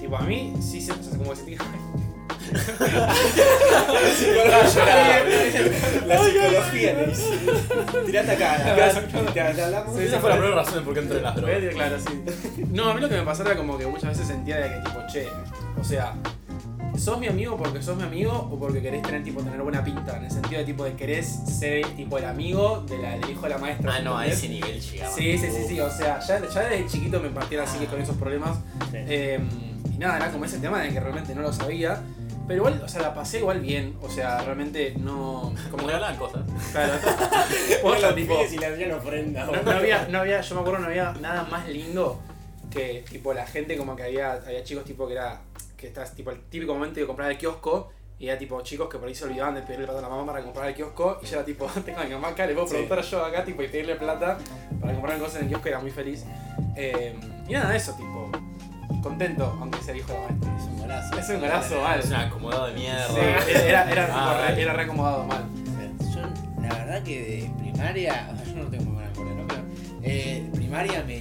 tipo 0.00 0.16
a 0.16 0.22
mí 0.22 0.54
sí 0.60 0.80
se, 0.80 0.92
o 0.92 1.02
sea, 1.02 1.16
como 1.16 1.30
que 1.30 1.36
sentí 1.36 1.52
que 1.52 1.58
La 6.06 6.24
psicología 6.24 6.96
te 6.96 7.06
dice. 7.06 7.38
Tirate 8.06 8.30
acá, 8.32 8.54
acá 8.72 8.90
te, 8.94 9.52
te 9.54 9.62
hablamos. 9.62 9.96
Sí, 9.96 10.04
Esa 10.04 10.18
fue 10.18 10.30
la 10.30 10.36
primera 10.36 10.56
razón 10.56 10.74
de 10.76 10.80
por 10.80 10.94
qué 10.94 11.00
entré 11.00 11.18
en 11.18 11.22
las 11.24 11.36
drogas. 11.36 11.60
decir 11.60 11.74
claro, 11.74 11.96
sí. 12.00 12.24
No, 12.70 12.88
a 12.88 12.94
mí 12.94 13.00
lo 13.00 13.08
que 13.08 13.16
me 13.16 13.22
pasaba 13.22 13.50
era 13.50 13.58
como 13.58 13.76
que 13.76 13.86
muchas 13.86 14.10
veces 14.10 14.26
sentía 14.28 14.56
de 14.56 14.68
que 14.70 14.76
tipo, 14.76 14.98
che, 15.12 15.28
o 15.78 15.84
sea, 15.84 16.14
¿sos 16.98 17.18
mi 17.18 17.26
amigo 17.28 17.56
porque 17.56 17.82
sos 17.82 17.96
mi 17.96 18.02
amigo 18.02 18.32
o 18.52 18.58
porque 18.58 18.80
querés 18.82 19.02
tener 19.02 19.22
tipo 19.22 19.42
tener 19.42 19.60
buena 19.62 19.82
pinta? 19.84 20.16
En 20.16 20.24
el 20.24 20.30
sentido 20.30 20.58
de 20.60 20.64
tipo 20.66 20.84
de 20.84 20.94
querés 20.94 21.26
ser 21.26 21.86
tipo 21.96 22.18
el 22.18 22.24
amigo 22.24 22.84
de 22.88 22.98
la- 22.98 23.18
del 23.18 23.30
hijo 23.30 23.42
de 23.42 23.48
la 23.50 23.58
maestra. 23.58 23.94
Ah, 23.96 24.00
no, 24.00 24.16
a 24.18 24.26
ese 24.26 24.48
nivel 24.48 24.80
llegaba. 24.80 25.14
Sí, 25.14 25.38
sí, 25.38 25.46
sí, 25.50 25.64
sí, 25.68 25.80
o 25.80 25.90
sea, 25.90 26.20
ya, 26.20 26.40
ya 26.48 26.60
desde 26.68 26.86
chiquito 26.86 27.20
me 27.20 27.30
partía 27.30 27.62
así 27.62 27.78
que 27.78 27.86
con 27.86 28.00
esos 28.00 28.16
problemas. 28.16 28.58
Sí. 28.90 28.96
Eh, 29.06 29.40
y 29.94 29.98
nada, 29.98 30.16
era 30.16 30.30
como 30.30 30.44
ese 30.44 30.58
tema 30.58 30.80
de 30.82 30.90
que 30.90 31.00
realmente 31.00 31.34
no 31.34 31.42
lo 31.42 31.52
sabía. 31.52 32.02
Pero 32.46 32.58
igual, 32.60 32.80
o 32.82 32.88
sea, 32.88 33.02
la 33.02 33.12
pasé 33.14 33.40
igual 33.40 33.60
bien. 33.60 33.94
O 34.00 34.08
sea, 34.08 34.40
realmente 34.42 34.94
no. 34.96 35.52
Como 35.70 35.86
que 35.86 35.92
hablaban 35.92 36.16
cosas. 36.16 36.40
Claro. 36.72 36.94
Tipo, 38.14 38.40
y 38.50 38.56
le 38.56 38.66
hacían 38.66 38.92
ofrenda. 38.92 39.44
no, 39.44 39.62
no 39.62 39.70
había, 39.70 40.08
no 40.08 40.18
había, 40.20 40.40
yo 40.40 40.54
me 40.54 40.60
acuerdo, 40.62 40.78
no 40.80 40.86
había 40.86 41.12
nada 41.20 41.44
más 41.44 41.68
lindo 41.68 42.20
que, 42.70 43.04
tipo, 43.10 43.34
la 43.34 43.46
gente 43.46 43.76
como 43.76 43.96
que 43.96 44.02
había, 44.04 44.32
había 44.32 44.64
chicos 44.64 44.84
tipo 44.84 45.06
que 45.06 45.14
era, 45.14 45.40
que 45.78 45.86
estás, 45.86 46.14
tipo, 46.14 46.30
el 46.30 46.42
típico 46.50 46.74
momento 46.74 47.00
de 47.00 47.06
comprar 47.06 47.30
el 47.30 47.38
kiosco. 47.38 47.90
Y 48.20 48.26
era 48.28 48.36
tipo 48.36 48.60
chicos 48.62 48.88
que 48.88 48.98
por 48.98 49.06
ahí 49.06 49.14
se 49.14 49.24
olvidaban 49.26 49.54
de 49.54 49.62
pedirle 49.62 49.84
plata 49.86 50.00
a 50.00 50.02
la 50.02 50.08
mamá 50.08 50.32
para 50.32 50.44
comprar 50.44 50.68
el 50.68 50.74
kiosco. 50.74 51.20
Y 51.22 51.26
yo 51.26 51.36
era 51.36 51.44
tipo, 51.44 51.66
tengo 51.84 52.00
a 52.00 52.04
mi 52.04 52.10
mamá 52.10 52.28
acá, 52.28 52.46
le 52.46 52.52
puedo 52.54 52.66
Sí. 52.66 52.72
preguntar 52.74 53.00
yo 53.02 53.24
acá 53.24 53.44
tipo, 53.44 53.62
y 53.62 53.68
pedirle 53.68 53.94
plata 53.94 54.36
para 54.80 54.92
comprar 54.92 55.18
cosas 55.18 55.36
en 55.36 55.42
el 55.44 55.48
kiosco. 55.50 55.68
Era 55.68 55.78
muy 55.78 55.90
feliz. 55.92 56.24
Eh, 56.76 57.16
y 57.48 57.52
nada, 57.52 57.74
eso, 57.76 57.92
tipo, 57.94 58.28
contento, 59.02 59.56
aunque 59.60 59.80
sea 59.82 59.96
hijo 59.96 60.12
de 60.12 60.18
la 60.18 60.26
maestra. 60.26 60.56
Es 60.58 60.64
un 60.64 60.78
golazo. 60.80 61.18
Es 61.18 61.28
un 61.28 61.40
golazo, 61.40 61.80
mal. 61.82 62.00
Es 62.00 62.06
un 62.06 62.14
acomodado 62.14 62.66
de 62.66 62.72
mierda. 62.74 63.06
Sí, 63.08 63.52
era, 63.54 63.90
era, 63.92 64.06
tipo, 64.06 64.18
Ah, 64.18 64.46
re, 64.48 64.62
era 64.62 64.72
re 64.72 64.82
acomodado 64.82 65.24
mal. 65.24 65.44
Yo, 66.12 66.20
la 66.62 66.74
verdad 66.74 67.02
que 67.04 67.20
de 67.22 67.50
primaria, 67.62 68.30
o 68.32 68.36
sea, 68.36 68.44
yo 68.52 68.62
no 68.64 68.68
tengo 68.70 68.84
muy 68.84 68.94
buena 68.94 69.10
memoria, 69.10 69.34
¿no? 69.34 69.46
Pero 69.46 69.62
eh, 70.02 70.42
de 70.50 70.56
primaria 70.58 71.04
me, 71.04 71.20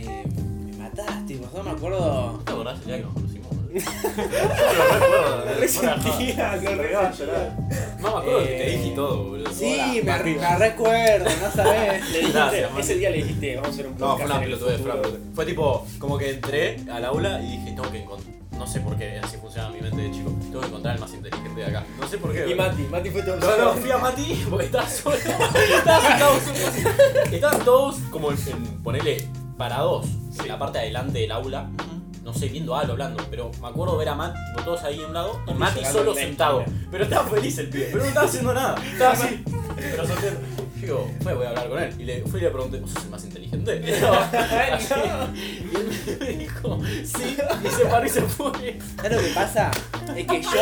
me 0.66 0.78
mataste, 0.78 1.22
tipo, 1.28 1.48
yo 1.56 1.64
me 1.64 1.70
acuerdo. 1.72 2.34
¿No 2.34 2.40
te 2.40 2.52
acordás 2.52 2.80
el 2.80 2.86
día 2.86 2.98
que 2.98 3.04
nos 3.04 3.14
No 8.02 8.12
me 8.12 8.18
acuerdo 8.20 8.40
que 8.40 8.46
te 8.46 8.68
Eh, 8.74 8.78
dije 8.78 8.96
todo, 8.96 9.24
boludo. 9.26 9.52
Sí, 9.54 10.02
me, 10.04 10.18
recuerdo, 10.18 11.26
no 11.42 11.52
sabes. 11.52 12.10
Le 12.12 12.20
dijiste, 12.20 12.68
ese 12.80 12.96
día 12.96 13.10
le 13.10 13.18
dijiste, 13.18 13.56
vamos 13.56 13.70
a 13.70 13.74
hacer 13.74 13.88
un 13.88 13.98
No, 13.98 13.98
fue 13.98 14.08
podcast 14.08 14.30
una 14.32 14.40
pelotudez, 14.40 14.82
fue 14.82 14.92
una. 14.92 15.20
Fue 15.36 15.46
tipo, 15.46 15.86
como 16.00 16.18
que 16.18 16.30
entré 16.32 16.80
al 16.92 17.06
aula 17.06 17.42
y 17.42 17.58
dije, 17.58 17.72
tengo 17.72 17.92
que 17.92 18.04
encontrar. 18.04 18.38
No 18.58 18.66
sé 18.66 18.80
por 18.80 18.98
qué, 18.98 19.20
así 19.24 19.38
funciona 19.38 19.70
mi 19.70 19.82
mente 19.82 20.02
de 20.02 20.12
chico. 20.12 20.32
Tengo 20.42 20.62
que 20.62 20.68
encontrar 20.68 20.96
el 20.96 21.02
más 21.02 21.14
inteligente 21.14 21.62
de 21.62 21.66
acá. 21.68 21.84
No 22.00 22.08
sé 22.08 22.18
por 22.18 22.34
qué. 22.34 22.50
Y. 22.50 22.56
Mati, 22.56 22.82
Mati 22.84 23.10
fue 23.12 23.22
tu 23.22 23.36
No, 23.36 23.58
no, 23.58 23.74
fui 23.74 23.92
a 23.92 23.98
Mati 24.00 24.46
porque 24.50 24.66
estaba 24.66 24.90
solo. 24.90 25.16
Estaban 25.16 26.02
sentados 26.08 26.42
en- 27.28 27.34
Estaban 27.36 27.64
todos 27.66 27.98
como 28.10 28.32
en 28.32 28.38
ponerle 28.84 29.28
parados 29.58 30.08
en 30.40 30.48
la 30.48 30.58
parte 30.58 30.80
de 30.80 30.86
adelante 30.86 31.20
del 31.20 31.32
aula. 31.32 31.70
No 32.28 32.34
sé, 32.34 32.50
viendo 32.50 32.76
algo, 32.76 32.92
hablando. 32.92 33.26
Pero 33.30 33.50
me 33.62 33.70
acuerdo 33.70 33.96
ver 33.96 34.10
a 34.10 34.16
Mati, 34.16 34.38
tipo, 34.50 34.62
todos 34.64 34.84
ahí 34.84 35.02
a 35.02 35.08
un 35.08 35.14
lado, 35.14 35.40
y 35.48 35.54
Mati 35.54 35.86
solo 35.86 36.14
sentado. 36.14 36.66
Pero 36.92 37.06
estaba 37.06 37.26
feliz 37.30 37.58
el 37.58 37.70
pibe, 37.70 37.88
pero 37.90 38.04
no 38.04 38.10
estaba 38.10 38.28
haciendo 38.28 38.54
nada. 38.54 38.76
Estaba 38.92 39.14
así. 39.14 39.46
Pero 39.78 40.06
sonriendo. 40.06 40.42
Digo, 40.76 41.10
fue, 41.22 41.34
voy 41.34 41.46
a 41.46 41.50
hablar 41.52 41.70
con 41.70 41.82
él. 41.82 41.96
Y 41.98 42.04
le 42.04 42.24
fui 42.24 42.42
y 42.42 42.44
le 42.44 42.50
pregunté, 42.50 42.82
¿vos 42.82 42.92
sos 42.92 43.06
el 43.06 43.12
más 43.12 43.24
inteligente? 43.24 43.82
Y, 43.88 43.92
yo, 44.02 44.14
así. 44.14 44.94
y 45.72 45.76
él 45.76 46.18
me 46.20 46.28
dijo, 46.38 46.80
sí, 47.06 47.38
y 47.64 47.70
se 47.70 47.86
paró 47.86 48.06
y 48.06 48.10
se 48.10 48.22
fue. 48.24 48.78
¿Sabes 48.98 49.12
lo 49.14 49.20
que 49.20 49.34
pasa? 49.34 49.72
Es 50.14 50.28
que 50.28 50.42
yo. 50.42 50.50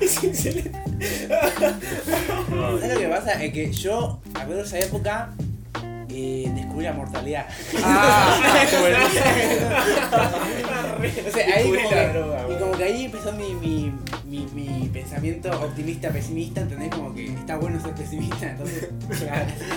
Es 0.00 0.22
excelente. 0.22 0.72
¿Sabes 1.28 2.94
lo 2.94 3.00
que 3.00 3.08
pasa? 3.08 3.42
Es 3.42 3.52
que 3.52 3.72
yo, 3.72 4.20
me 4.34 4.40
acuerdo 4.40 4.62
de 4.62 4.68
esa 4.68 4.78
época, 4.78 5.34
eh, 6.14 6.50
descubrí 6.54 6.84
la 6.84 6.92
mortalidad. 6.92 7.46
Ah, 7.82 8.38
Entonces 11.02 11.44
ahí 11.46 11.70
Descubrí 11.70 11.82
como 11.82 11.96
la 11.96 12.12
que, 12.12 12.18
droga, 12.18 12.46
y 12.48 12.58
como 12.58 12.72
que 12.72 12.84
ahí 12.84 13.04
empezó 13.06 13.32
mi, 13.32 13.54
mi, 13.54 13.92
mi, 14.24 14.46
mi 14.54 14.88
pensamiento 14.88 15.50
optimista, 15.50 16.10
pesimista, 16.10 16.60
¿entendés? 16.60 16.90
Como 16.90 17.14
que 17.14 17.26
está 17.26 17.56
bueno 17.56 17.80
ser 17.80 17.94
pesimista, 17.94 18.50
entonces. 18.50 18.88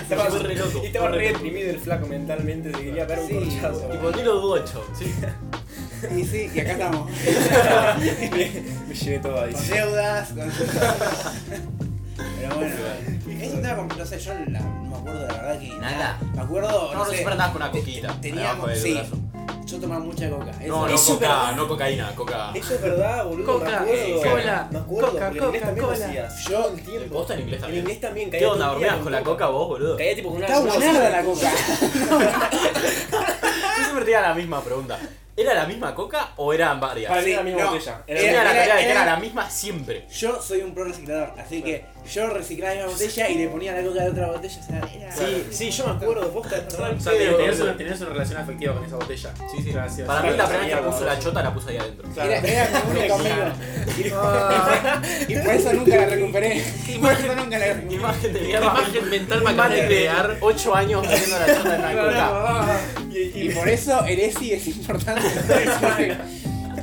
Estaba 0.02 0.28
re 0.28 0.54
loco, 0.54 0.80
Y 0.82 0.86
estaba 0.86 1.08
re 1.08 1.32
deprimido 1.32 1.70
el 1.70 1.78
flaco 1.78 2.06
mentalmente, 2.06 2.72
se 2.72 2.84
quería 2.84 3.04
ver 3.06 3.18
un 3.18 3.28
corchazo. 3.28 3.80
Tipo, 3.88 4.10
ni 4.12 4.22
lo 4.22 4.40
dudo, 4.40 4.64
chavo. 4.64 4.84
Sí. 4.96 5.12
Y 6.16 6.24
sí, 6.24 6.50
y 6.54 6.60
acá 6.60 6.72
estamos. 6.72 7.10
me 8.88 8.94
llevé 8.94 9.18
todo 9.18 9.42
ahí. 9.42 9.52
Con 9.52 9.68
deudas, 9.68 10.28
con. 10.28 10.50
Pero 12.16 12.56
bueno, 12.56 12.74
es 13.42 13.52
un 13.54 13.62
tema, 13.62 13.76
com- 13.76 13.88
no 13.98 14.06
sé, 14.06 14.18
yo 14.18 14.32
la- 14.48 14.60
no 14.60 14.88
me 14.90 14.96
acuerdo 14.96 15.20
de 15.20 15.26
la 15.28 15.34
verdad 15.34 15.58
que. 15.60 15.68
Nada. 15.78 16.18
Me 16.34 16.42
acuerdo, 16.42 16.68
No, 16.70 16.92
no, 16.92 16.98
no, 16.98 17.04
sé. 17.04 17.10
siempre 17.12 17.32
andabas 17.32 17.52
con 17.52 17.62
una 17.62 17.70
coquita. 17.70 18.20
Teníamos, 18.20 18.70
sí, 18.78 19.00
yo 19.66 19.78
tomaba 19.80 20.00
mucha 20.04 20.30
coca. 20.30 20.44
No, 20.44 20.52
eso- 20.60 20.76
no 20.76 20.86
Eso 20.94 21.14
coca, 21.14 21.28
verdad. 21.28 21.56
no 21.56 21.68
cocaína, 21.68 22.14
coca. 22.14 22.50
Eso 22.54 22.74
es 22.74 22.82
verdad, 22.82 23.24
boludo. 23.24 23.52
Coca, 23.58 23.68
me 23.68 23.74
acuerdo. 23.76 24.20
cola, 24.30 24.68
me 24.70 24.78
acuerdo, 24.78 25.10
coca, 25.12 25.28
en 25.28 25.36
coca, 25.38 25.74
cola. 25.76 26.06
hacías. 26.06 26.44
Yo- 26.48 26.68
el 26.68 26.82
tiempo. 26.82 27.14
¿Vos 27.14 27.30
en 27.30 27.40
inglés 27.40 27.56
En 27.56 27.60
también? 27.62 27.82
inglés 27.82 28.00
también 28.00 28.30
¿Qué 28.30 28.36
caía 28.38 28.52
onda? 28.52 28.64
el 28.72 28.78
día 28.78 28.86
¿Dormías 28.88 29.02
con 29.04 29.12
la 29.12 29.22
coca 29.22 29.46
vos, 29.48 29.68
boludo? 29.68 29.96
Caía 29.96 30.14
tipo 30.14 30.28
con 30.28 30.36
una 30.38 30.46
Está 30.46 30.60
una 30.60 30.72
buenarda 30.74 31.10
la 31.10 31.24
coca. 31.24 31.50
Yo 33.76 33.82
siempre 33.84 34.04
tenía 34.04 34.20
la 34.20 34.34
misma 34.34 34.60
pregunta. 34.60 34.98
¿Era 35.38 35.52
la 35.52 35.66
misma 35.66 35.94
coca 35.94 36.30
o 36.36 36.52
eran 36.54 36.80
varias? 36.80 37.10
Para 37.10 37.20
mí 37.20 37.26
Sí, 37.26 37.32
era 37.32 37.40
la 37.42 37.44
misma 37.44 37.64
no. 37.64 37.70
botella. 37.72 38.02
Era 38.06 38.20
tenía 38.20 38.38
la 38.38 38.44
la 38.44 38.64
era- 38.64 38.80
era- 38.80 38.90
era 38.92 39.04
la 39.04 39.16
misma 39.16 39.50
siempre. 39.50 40.06
Yo 40.10 40.40
soy 40.40 40.62
un 40.62 40.72
pro 40.74 40.84
reciclador, 40.84 41.34
así 41.38 41.60
que 41.62 41.84
yo 42.10 42.28
reciclaba 42.30 42.74
la 42.74 42.80
misma 42.86 42.92
botella 42.98 43.28
y 43.28 43.34
le 43.34 43.48
ponía 43.48 43.72
la 43.74 43.82
coca 43.86 44.02
de 44.04 44.10
otra 44.10 44.26
botella. 44.30 44.60
O 44.60 44.66
sea, 44.66 44.78
era. 44.78 45.12
Sí, 45.14 45.46
sí, 45.50 45.70
yo 45.70 45.84
me 45.88 45.90
acuerdo, 45.92 46.32
verdad. 46.42 46.92
O 46.96 47.00
sea, 47.00 47.12
tenías 47.12 47.60
una, 47.60 47.76
tenías 47.76 48.00
una 48.00 48.10
relación 48.10 48.38
afectiva 48.40 48.74
con 48.74 48.84
esa 48.86 48.96
botella. 48.96 49.34
Sí, 49.50 49.62
sí. 49.62 49.72
Gracias. 49.72 50.06
Para 50.06 50.22
mí 50.22 50.36
la 50.36 50.44
primera 50.46 50.48
vez 50.48 50.58
que 50.60 50.66
mierda, 50.74 50.90
puso 50.90 51.04
la 51.04 51.18
chota 51.18 51.42
la 51.42 51.52
puse 51.54 51.70
ahí 51.70 51.76
adentro. 51.76 52.08
Claro. 52.14 52.32
Era, 52.32 52.48
era 52.48 52.82
mi 52.84 52.98
único 52.98 53.14
amigo. 53.16 53.36
Y 55.28 55.34
por 55.36 55.54
eso 55.54 55.72
nunca 55.74 55.96
la 55.96 56.06
recuperé. 56.06 56.64
Por 57.00 57.12
eso 57.12 57.34
nunca 57.34 57.58
la 57.58 57.66
recuperé. 57.74 57.94
Imagen 57.96 58.32
de 58.32 58.38
Qué 58.40 58.46
mierda. 58.46 58.66
imagen 58.66 59.10
mental 59.10 59.42
me 59.42 59.50
acabas 59.50 59.70
de 59.72 59.86
crear. 59.86 60.36
8 60.40 60.74
años 60.74 61.06
haciendo 61.06 61.38
la 61.38 61.46
chota 61.56 61.74
en 61.76 61.82
la 61.82 61.92
coca. 61.92 62.80
Y 63.34 63.48
por 63.50 63.68
eso 63.68 64.04
el 64.06 64.20
ESI 64.20 64.52
es 64.52 64.66
importante. 64.68 65.22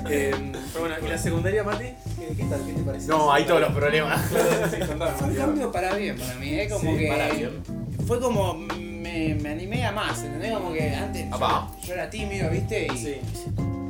Eh, 0.10 0.34
pero 0.74 0.80
bueno, 0.82 0.96
¿y 1.06 1.08
la 1.10 1.18
secundaria, 1.18 1.63
Mati? 1.63 1.86
¿Qué, 1.86 2.36
qué 2.36 2.44
tal? 2.44 2.60
¿Qué 2.66 2.74
te 2.74 2.82
parece? 2.82 3.08
No, 3.08 3.32
hay 3.32 3.46
todos 3.46 3.62
los 3.62 3.72
problemas. 3.72 4.22
Fue 4.30 5.28
un 5.30 5.36
cambio 5.36 5.72
para 5.72 5.94
bien 5.96 6.18
para 6.18 6.34
mí, 6.36 6.50
¿eh? 6.50 6.68
Como 6.70 6.92
Sí, 6.92 6.98
que. 6.98 7.08
para 7.08 7.30
bien. 7.30 7.52
Fue 8.06 8.20
como. 8.20 8.54
Me, 8.56 9.36
me 9.42 9.50
animé 9.50 9.86
a 9.86 9.94
más, 9.94 10.22
¿entendés? 10.24 10.52
Como 10.54 10.74
que 10.74 10.90
antes. 10.94 11.25
yo- 11.88 11.94
era 11.94 12.10
tímido, 12.10 12.50
¿viste? 12.50 12.88
Y 12.94 12.98
Sí. 12.98 13.16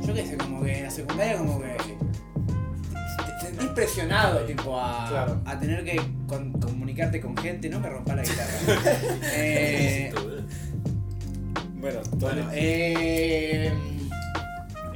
yo 0.06 0.14
qué 0.14 0.24
sé, 0.24 0.36
como 0.36 0.62
que 0.62 0.78
en 0.78 0.84
la 0.84 0.90
secundaria, 0.90 1.36
como 1.38 1.60
que. 1.60 1.68
te- 1.68 3.46
Sentía 3.46 3.64
ir 3.64 3.74
presionado, 3.74 4.40
tipo, 4.44 4.78
a, 4.78 5.08
Claro. 5.08 5.40
a 5.44 5.58
tener 5.58 5.84
que 5.84 6.00
con- 6.28 6.52
comunicarte 6.60 7.20
con 7.20 7.36
gente, 7.36 7.68
no 7.68 7.80
me 7.80 7.88
rompa 7.90 8.14
la 8.14 8.22
guitarra. 8.22 8.50
eh, 9.34 10.12
Bueno, 11.84 12.00
bueno, 12.12 12.40
entonces, 12.40 12.46
eh, 12.54 13.70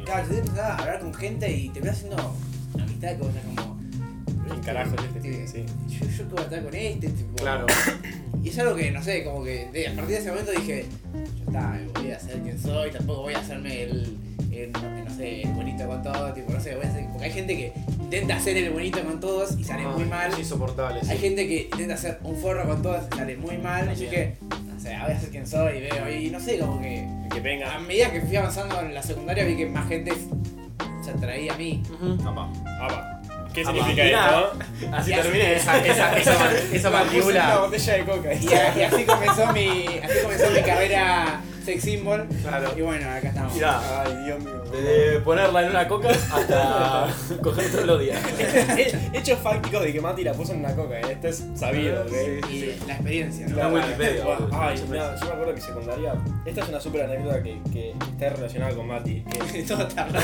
claro, 0.07 0.27
te 0.27 0.39
empezar 0.39 0.71
a 0.71 0.77
hablar 0.77 1.01
con 1.01 1.13
gente 1.13 1.53
y 1.55 1.69
te 1.69 1.81
vas 1.81 1.91
haciendo 1.91 2.17
amistad 2.81 3.09
que 3.11 3.17
vos 3.19 3.29
estás 3.29 3.45
como. 3.45 3.79
¿quién 4.49 4.61
carajo 4.61 4.95
es 4.97 5.05
este? 5.05 5.21
Tipo, 5.21 5.47
Sí. 5.47 5.65
Yo, 5.89 6.07
yo 6.07 6.17
que 6.17 6.35
voy 6.35 6.41
a 6.41 6.45
estar 6.45 6.63
con 6.65 6.75
este, 6.75 7.09
tipo. 7.11 7.37
Claro. 7.37 7.67
Y 8.43 8.49
es 8.51 8.59
algo 8.61 8.75
que, 8.77 8.91
no 8.91 9.03
sé, 9.03 9.23
como 9.25 9.45
que 9.45 9.69
de- 9.71 9.89
a 9.89 9.93
partir 9.95 10.15
de 10.15 10.19
ese 10.21 10.31
momento 10.31 10.53
dije, 10.53 10.87
ya 11.13 11.45
está, 11.45 11.81
voy 12.01 12.11
a 12.13 12.19
ser 12.21 12.41
quien 12.41 12.59
soy, 12.59 12.91
tampoco 12.91 13.23
voy 13.23 13.35
a 13.35 13.39
hacerme 13.41 13.83
el, 13.83 14.17
el, 14.51 14.73
no, 14.73 15.15
sé, 15.15 15.43
el 15.43 15.53
bonito 15.53 15.87
con 15.87 16.03
todo, 16.03 16.33
tipo, 16.33 16.53
no 16.53 16.61
sé, 16.61 16.75
voy 16.77 16.87
a 16.87 16.93
ser, 16.95 17.07
porque 17.11 17.25
hay 17.27 17.33
gente 17.33 17.55
que 17.57 17.73
intenta 18.01 18.37
hacer 18.37 18.57
el 18.57 18.71
bonito 18.71 19.05
con 19.05 19.21
todos 19.21 19.59
y 19.59 19.65
sale 19.65 19.87
muy 19.89 20.05
Ah, 20.05 20.07
mal. 20.07 20.33
Es 20.33 20.39
insoportable. 20.39 21.01
sí. 21.03 21.11
Hay 21.11 21.19
gente 21.19 21.47
que 21.49 21.63
intenta 21.71 21.95
hacer 21.95 22.19
un 22.23 22.37
forro 22.37 22.67
con 22.67 22.81
todos 22.81 23.03
y 23.13 23.17
sale 23.19 23.37
muy 23.37 23.59
mal, 23.59 23.89
así 23.91 24.07
que, 24.07 24.37
No 24.79 24.85
sé, 24.85 24.97
voy 25.03 25.13
a 25.13 25.19
ser 25.21 25.31
quien 25.31 25.45
soy 25.45 25.79
y 25.79 25.81
veo, 25.81 26.09
y 26.09 26.31
no 26.31 26.39
sé, 26.39 26.57
como 26.61 26.81
que 26.81 27.05
que 27.33 27.39
a 27.39 27.43
venga. 27.43 27.79
medida 27.81 28.13
que 28.13 28.21
fui 28.21 28.37
avanzando 28.37 28.81
en 28.81 28.95
la 28.95 29.03
secundaria 29.03 29.45
vi 29.45 29.57
que 29.57 29.67
más 29.67 29.89
gente 29.89 30.13
se 31.05 31.11
atraía 31.11 31.53
a 31.53 31.57
mí. 31.57 31.83
Apa. 32.25 32.49
Apa. 32.81 33.21
¿Qué 33.53 33.63
Apa. 33.63 33.73
significa 33.73 34.05
Mirá. 34.05 34.41
esto? 34.79 34.97
Así 34.97 35.11
Y 35.13 35.15
terminé 35.17 35.55
esa, 35.57 35.85
esa, 35.85 36.17
esa, 36.19 36.53
esa 36.73 36.91
mandíbula. 36.91 37.59
botella 37.59 37.93
de 37.95 38.05
coca. 38.05 38.35
Y, 38.35 38.47
a- 38.55 38.79
y 38.79 38.83
así 38.85 39.05
comenzó 39.05 39.53
mi, 39.53 39.87
así 40.01 40.19
comenzó 40.23 40.51
mi 40.51 40.61
carrera 40.63 41.41
sex 41.69 41.85
symbol. 41.85 42.27
Claro. 42.43 42.71
Y 42.77 42.81
bueno, 42.81 43.11
acá 43.11 43.29
estamos. 43.29 43.55
Mirá, 43.55 44.03
Ay, 44.03 44.25
Dios 44.25 44.39
mío. 44.41 44.63
desde 44.73 45.21
ponerla 45.21 45.63
en 45.65 45.71
una 45.71 45.87
coca 45.87 46.09
hasta 46.11 47.09
coger 47.43 47.71
todos 47.71 47.85
los 47.87 48.01
días. 48.01 48.19
Hechos 49.13 49.39
fácticos 49.41 49.83
de 49.83 49.93
que 49.93 50.01
Mati 50.01 50.25
la 50.25 50.33
puso 50.33 50.55
en 50.55 50.61
una 50.61 50.75
coca, 50.75 50.99
¿eh? 50.99 51.03
esto 51.13 51.29
es 51.29 51.45
sabido, 51.55 52.03
¿ok? 52.03 52.09
Sí. 52.49 52.55
Y 52.55 52.87
la 52.87 52.95
experiencia, 52.95 53.47
¿no? 53.49 53.55
Está 53.57 53.69
en 53.69 53.75
Wikipedia, 53.75 54.25
boludo. 54.25 54.49
Ay, 54.53 54.85
mira, 54.89 55.15
yo 55.21 55.27
me 55.27 55.33
acuerdo 55.33 55.55
que 55.55 55.61
secundaria. 55.61 56.15
Esta 56.47 56.63
es 56.63 56.69
una 56.71 56.81
super 56.81 57.03
anécdota 57.03 57.43
que, 57.43 57.59
que 57.73 57.91
está 57.91 58.31
relacionada 58.31 58.75
con 58.75 58.87
Mati. 58.87 59.23
Que 59.53 59.63
Todo 59.69 59.87
tarde. 59.89 60.19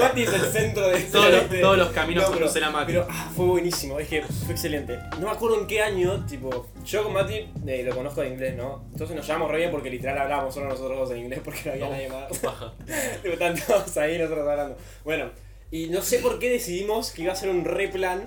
Mati 0.00 0.22
es 0.22 0.32
el 0.32 0.40
centro 0.46 0.88
de 0.88 1.00
Todos 1.02 1.30
los- 1.30 1.50
de- 1.50 1.60
todos 1.60 1.78
los 1.78 1.88
caminos 1.90 2.24
pero, 2.24 2.38
conducen 2.38 2.64
a 2.64 2.70
Mati. 2.70 2.86
Pero 2.92 3.06
ah, 3.08 3.30
fue 3.36 3.46
buenísimo, 3.46 3.98
es 4.00 4.08
que 4.08 4.22
fue 4.22 4.52
excelente. 4.54 4.98
No 5.20 5.26
me 5.26 5.30
acuerdo 5.32 5.60
en 5.60 5.66
qué 5.68 5.82
año, 5.82 6.24
tipo, 6.26 6.66
yo 6.84 7.04
con 7.04 7.12
Mati 7.12 7.48
eh, 7.66 7.82
lo 7.86 7.94
conozco 7.94 8.22
de 8.22 8.28
inglés, 8.30 8.56
¿no? 8.56 8.84
Entonces 8.92 9.14
nos 9.16 9.26
llevamos 9.26 9.50
re 9.50 9.58
bien 9.58 9.70
porque 9.70 9.90
literal 9.90 10.18
hablábamos 10.32 10.54
solo 10.54 10.68
nosotros 10.68 10.98
dos 10.98 11.10
en 11.12 11.18
inglés 11.18 11.40
porque 11.44 11.60
no 11.66 11.72
había 11.72 11.88
nadie 11.88 12.08
más. 12.08 12.24
Están 13.24 13.54
todos 13.66 13.96
ahí 13.98 14.18
nosotros 14.18 14.48
hablando. 14.48 14.76
Bueno, 15.04 15.30
y 15.70 15.88
no 15.88 16.02
sé 16.02 16.18
por 16.18 16.38
qué 16.38 16.50
decidimos 16.50 17.10
que 17.10 17.22
iba 17.22 17.32
a 17.32 17.36
ser 17.36 17.48
un 17.50 17.64
re 17.64 17.88
plan 17.88 18.22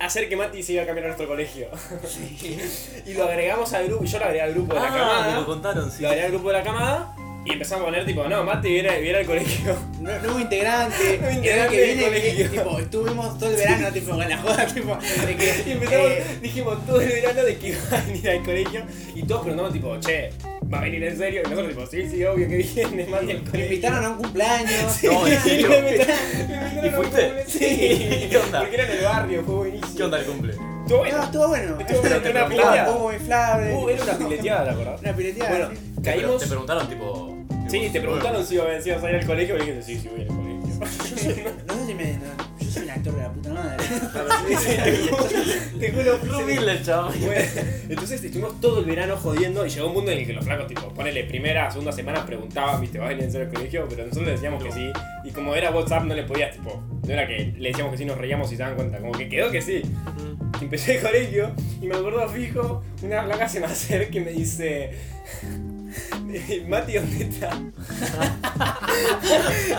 hacer 0.00 0.28
que 0.28 0.36
Mati 0.36 0.62
se 0.62 0.72
iba 0.74 0.82
a 0.82 0.86
cambiar 0.86 1.06
a 1.06 1.08
nuestro 1.08 1.26
colegio. 1.28 1.68
y 3.06 3.14
lo 3.14 3.24
agregamos 3.24 3.72
al 3.72 3.86
grupo, 3.86 4.04
y 4.04 4.06
yo 4.08 4.18
lo 4.18 4.24
agregué 4.24 4.42
al 4.42 4.52
grupo 4.54 4.74
de 4.74 4.80
la 4.80 4.86
Ah, 4.86 4.90
me 4.90 4.98
camada. 4.98 5.40
lo 5.40 5.46
contaron, 5.46 5.90
sí. 5.90 6.02
Lo 6.02 6.08
agregué 6.08 6.26
al 6.26 6.32
grupo 6.32 6.48
de 6.48 6.54
la 6.54 6.62
camada 6.62 7.16
y 7.44 7.52
empezamos 7.52 7.82
a 7.82 7.84
poner 7.86 8.06
tipo, 8.06 8.24
no, 8.26 8.42
Mati 8.44 8.68
viene, 8.68 9.00
viene 9.00 9.18
al 9.18 9.26
colegio. 9.26 9.76
Nue- 10.00 10.20
Nuevo 10.22 10.40
integrante, 10.40 11.18
Nuevo 11.20 11.34
integrante 11.36 11.76
que 11.76 11.84
viene, 11.84 12.02
colegio. 12.04 12.50
tipo, 12.50 12.78
estuvimos 12.78 13.38
todo 13.38 13.50
el 13.50 13.56
verano, 13.56 13.92
tipo, 13.92 14.10
con 14.10 14.28
la 14.28 14.38
joda, 14.38 14.66
tipo, 14.66 14.98
de 15.26 15.36
que 15.36 15.62
Y 15.66 15.72
empezamos, 15.72 16.10
eh, 16.10 16.24
dijimos 16.42 16.86
todo 16.86 17.00
el 17.00 17.08
verano 17.08 17.42
de 17.44 17.56
que 17.58 17.68
iba 17.68 17.78
a 17.92 18.00
venir 18.02 18.30
al 18.30 18.42
colegio 18.42 18.82
y 19.14 19.22
todos 19.24 19.40
preguntamos 19.42 19.72
tipo, 19.72 19.96
che, 20.00 20.30
¿va 20.72 20.78
a 20.78 20.82
venir 20.82 21.04
en 21.04 21.18
serio? 21.18 21.42
Y 21.44 21.48
nosotros 21.50 21.68
tipo, 21.74 21.86
sí, 21.86 22.08
sí, 22.10 22.24
obvio 22.24 22.48
que 22.48 22.56
viene, 22.56 23.06
Mati 23.06 23.30
al 23.30 23.42
me 23.42 23.50
colegio. 23.50 23.64
invitaron 23.66 24.04
a 24.04 24.08
un 24.10 24.16
cumpleaños. 24.16 25.02
No, 25.04 25.26
¿en 25.26 25.40
serio? 25.40 25.68
Me 25.68 25.78
invitaron- 25.78 26.16
me 26.36 26.40
invitaron 26.40 26.84
¿Y 26.84 26.88
a 26.88 26.90
un 26.90 26.94
fuiste? 26.94 27.44
Sí. 27.46 28.28
¿Qué 28.30 28.38
onda? 28.42 28.60
Porque 28.60 28.74
era 28.76 28.84
en 28.86 28.90
el 28.98 29.04
barrio, 29.04 29.42
fue 29.44 29.54
buenísimo. 29.54 29.96
¿Qué 29.96 30.02
onda 30.02 30.18
el 30.18 30.24
cumple? 30.24 30.52
Estuvo 30.84 30.98
bueno. 30.98 31.16
No, 31.18 31.24
estuvo 31.24 31.48
bueno. 31.48 31.78
Estuvo 31.80 32.00
bueno, 32.00 32.16
te 32.20 32.30
una 32.30 32.46
pileteada. 32.48 32.90
Uh, 32.92 33.88
era 33.88 34.02
una 34.04 34.18
pileteada, 34.18 34.64
¿te 34.64 34.70
acordás? 34.70 35.00
Una 35.00 35.12
pileteada. 35.16 35.50
Bueno, 35.50 35.68
sí. 35.72 36.02
Caímos. 36.02 36.40
te 36.42 36.46
preguntaron, 36.46 36.88
tipo. 36.88 37.33
Sí, 37.74 37.90
te 37.90 38.00
preguntaron 38.00 38.46
si 38.46 38.54
ibas 38.54 38.86
a 38.86 39.10
ir 39.10 39.16
al 39.16 39.26
colegio 39.26 39.56
y 39.56 39.58
dijiste, 39.58 39.82
sí, 39.82 39.98
sí, 39.98 40.08
voy 40.08 40.20
al 40.20 40.28
colegio. 40.28 40.62
Yo 40.64 41.16
soy, 41.16 41.44
no 41.66 41.74
sé 41.74 41.86
si 41.86 41.94
me. 41.94 42.12
no, 42.12 42.60
yo 42.60 42.70
soy 42.70 42.82
un 42.84 42.90
actor 42.90 43.16
de 43.16 43.22
la 43.22 43.32
puta 43.32 43.52
madre. 43.52 43.84
Te 45.80 45.92
juro, 45.92 46.38
humilde 46.38 46.70
el. 46.70 46.84
Bueno, 46.84 47.42
entonces 47.88 48.22
estuvimos 48.22 48.60
todo 48.60 48.78
el 48.78 48.84
verano 48.84 49.16
jodiendo 49.16 49.66
y 49.66 49.70
llegó 49.70 49.88
un 49.88 49.94
punto 49.94 50.12
en 50.12 50.18
el 50.18 50.26
que 50.26 50.32
los 50.34 50.44
flacos, 50.44 50.68
tipo, 50.68 50.88
ponele 50.94 51.24
primera, 51.24 51.68
segunda 51.68 51.90
semana, 51.90 52.24
preguntaban, 52.24 52.80
viste, 52.80 53.00
¿vas 53.00 53.06
a 53.10 53.14
venir 53.16 53.36
al 53.36 53.48
colegio? 53.48 53.86
Pero 53.88 54.04
nosotros 54.04 54.26
le 54.26 54.32
decíamos 54.34 54.62
que 54.62 54.70
sí. 54.70 54.92
Y 55.24 55.30
como 55.32 55.56
era 55.56 55.72
WhatsApp, 55.72 56.04
no 56.04 56.14
le 56.14 56.22
podías, 56.22 56.52
tipo, 56.52 56.80
no 57.04 57.12
era 57.12 57.26
que 57.26 57.54
le 57.58 57.70
decíamos 57.70 57.90
que 57.90 57.98
sí, 57.98 58.04
nos 58.04 58.18
reíamos 58.18 58.52
y 58.52 58.56
se 58.56 58.62
daban 58.62 58.76
cuenta. 58.76 58.98
Como 58.98 59.10
que 59.14 59.28
quedó 59.28 59.50
que 59.50 59.60
sí. 59.60 59.82
Empecé 60.60 60.98
el 60.98 61.02
colegio 61.02 61.50
y 61.82 61.88
me 61.88 61.96
acuerdo 61.96 62.28
fijo, 62.28 62.84
una 63.02 63.24
flaca 63.24 63.48
se 63.48 63.58
me 63.58 63.66
acerca 63.66 64.16
y 64.16 64.20
me 64.20 64.30
dice. 64.30 64.92
Mati, 66.68 66.92
¿dónde 66.94 67.24
está? 67.24 67.50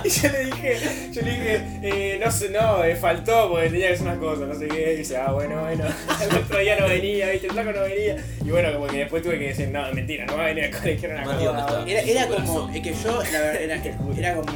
y 0.03 0.09
yo 0.09 0.29
le 0.29 0.45
dije, 0.45 0.79
yo 1.11 1.21
le 1.21 1.31
dije, 1.31 1.63
eh, 1.81 2.21
no 2.23 2.31
sé, 2.31 2.49
no, 2.49 2.83
eh, 2.83 2.95
faltó 2.95 3.49
porque 3.49 3.69
tenía 3.69 3.87
que 3.87 3.93
hacer 3.93 4.07
unas 4.07 4.19
cosas, 4.19 4.47
no 4.47 4.53
sé 4.55 4.67
qué. 4.67 4.93
Y 4.93 4.97
dice, 4.97 5.17
ah, 5.17 5.31
bueno, 5.31 5.59
bueno, 5.61 5.85
el 6.21 6.37
otro 6.37 6.59
día 6.59 6.79
no 6.79 6.87
venía, 6.87 7.31
viste, 7.31 7.47
el 7.47 7.53
flaco 7.53 7.71
no 7.71 7.81
venía. 7.81 8.17
Y 8.43 8.51
bueno, 8.51 8.71
como 8.73 8.85
que 8.87 8.97
después 8.97 9.23
tuve 9.23 9.39
que 9.39 9.47
decir, 9.47 9.69
no, 9.69 9.91
mentira, 9.93 10.25
no 10.25 10.35
va 10.37 10.43
a 10.43 10.47
venir 10.47 10.65
al 10.65 10.71
colegio, 10.71 11.09
era 11.09 11.21
una 11.21 11.31
Mati, 11.31 11.45
¿dónde 11.45 11.61
cosa. 11.63 11.79
está? 11.79 12.01
Era, 12.11 12.27
como. 12.27 12.69
Es 12.69 12.81
que 12.81 12.93
yo, 12.93 13.23
la 13.23 13.39
verdad, 13.39 13.61
era, 13.61 13.81
que 13.81 13.95
era 14.17 14.35
como 14.35 14.51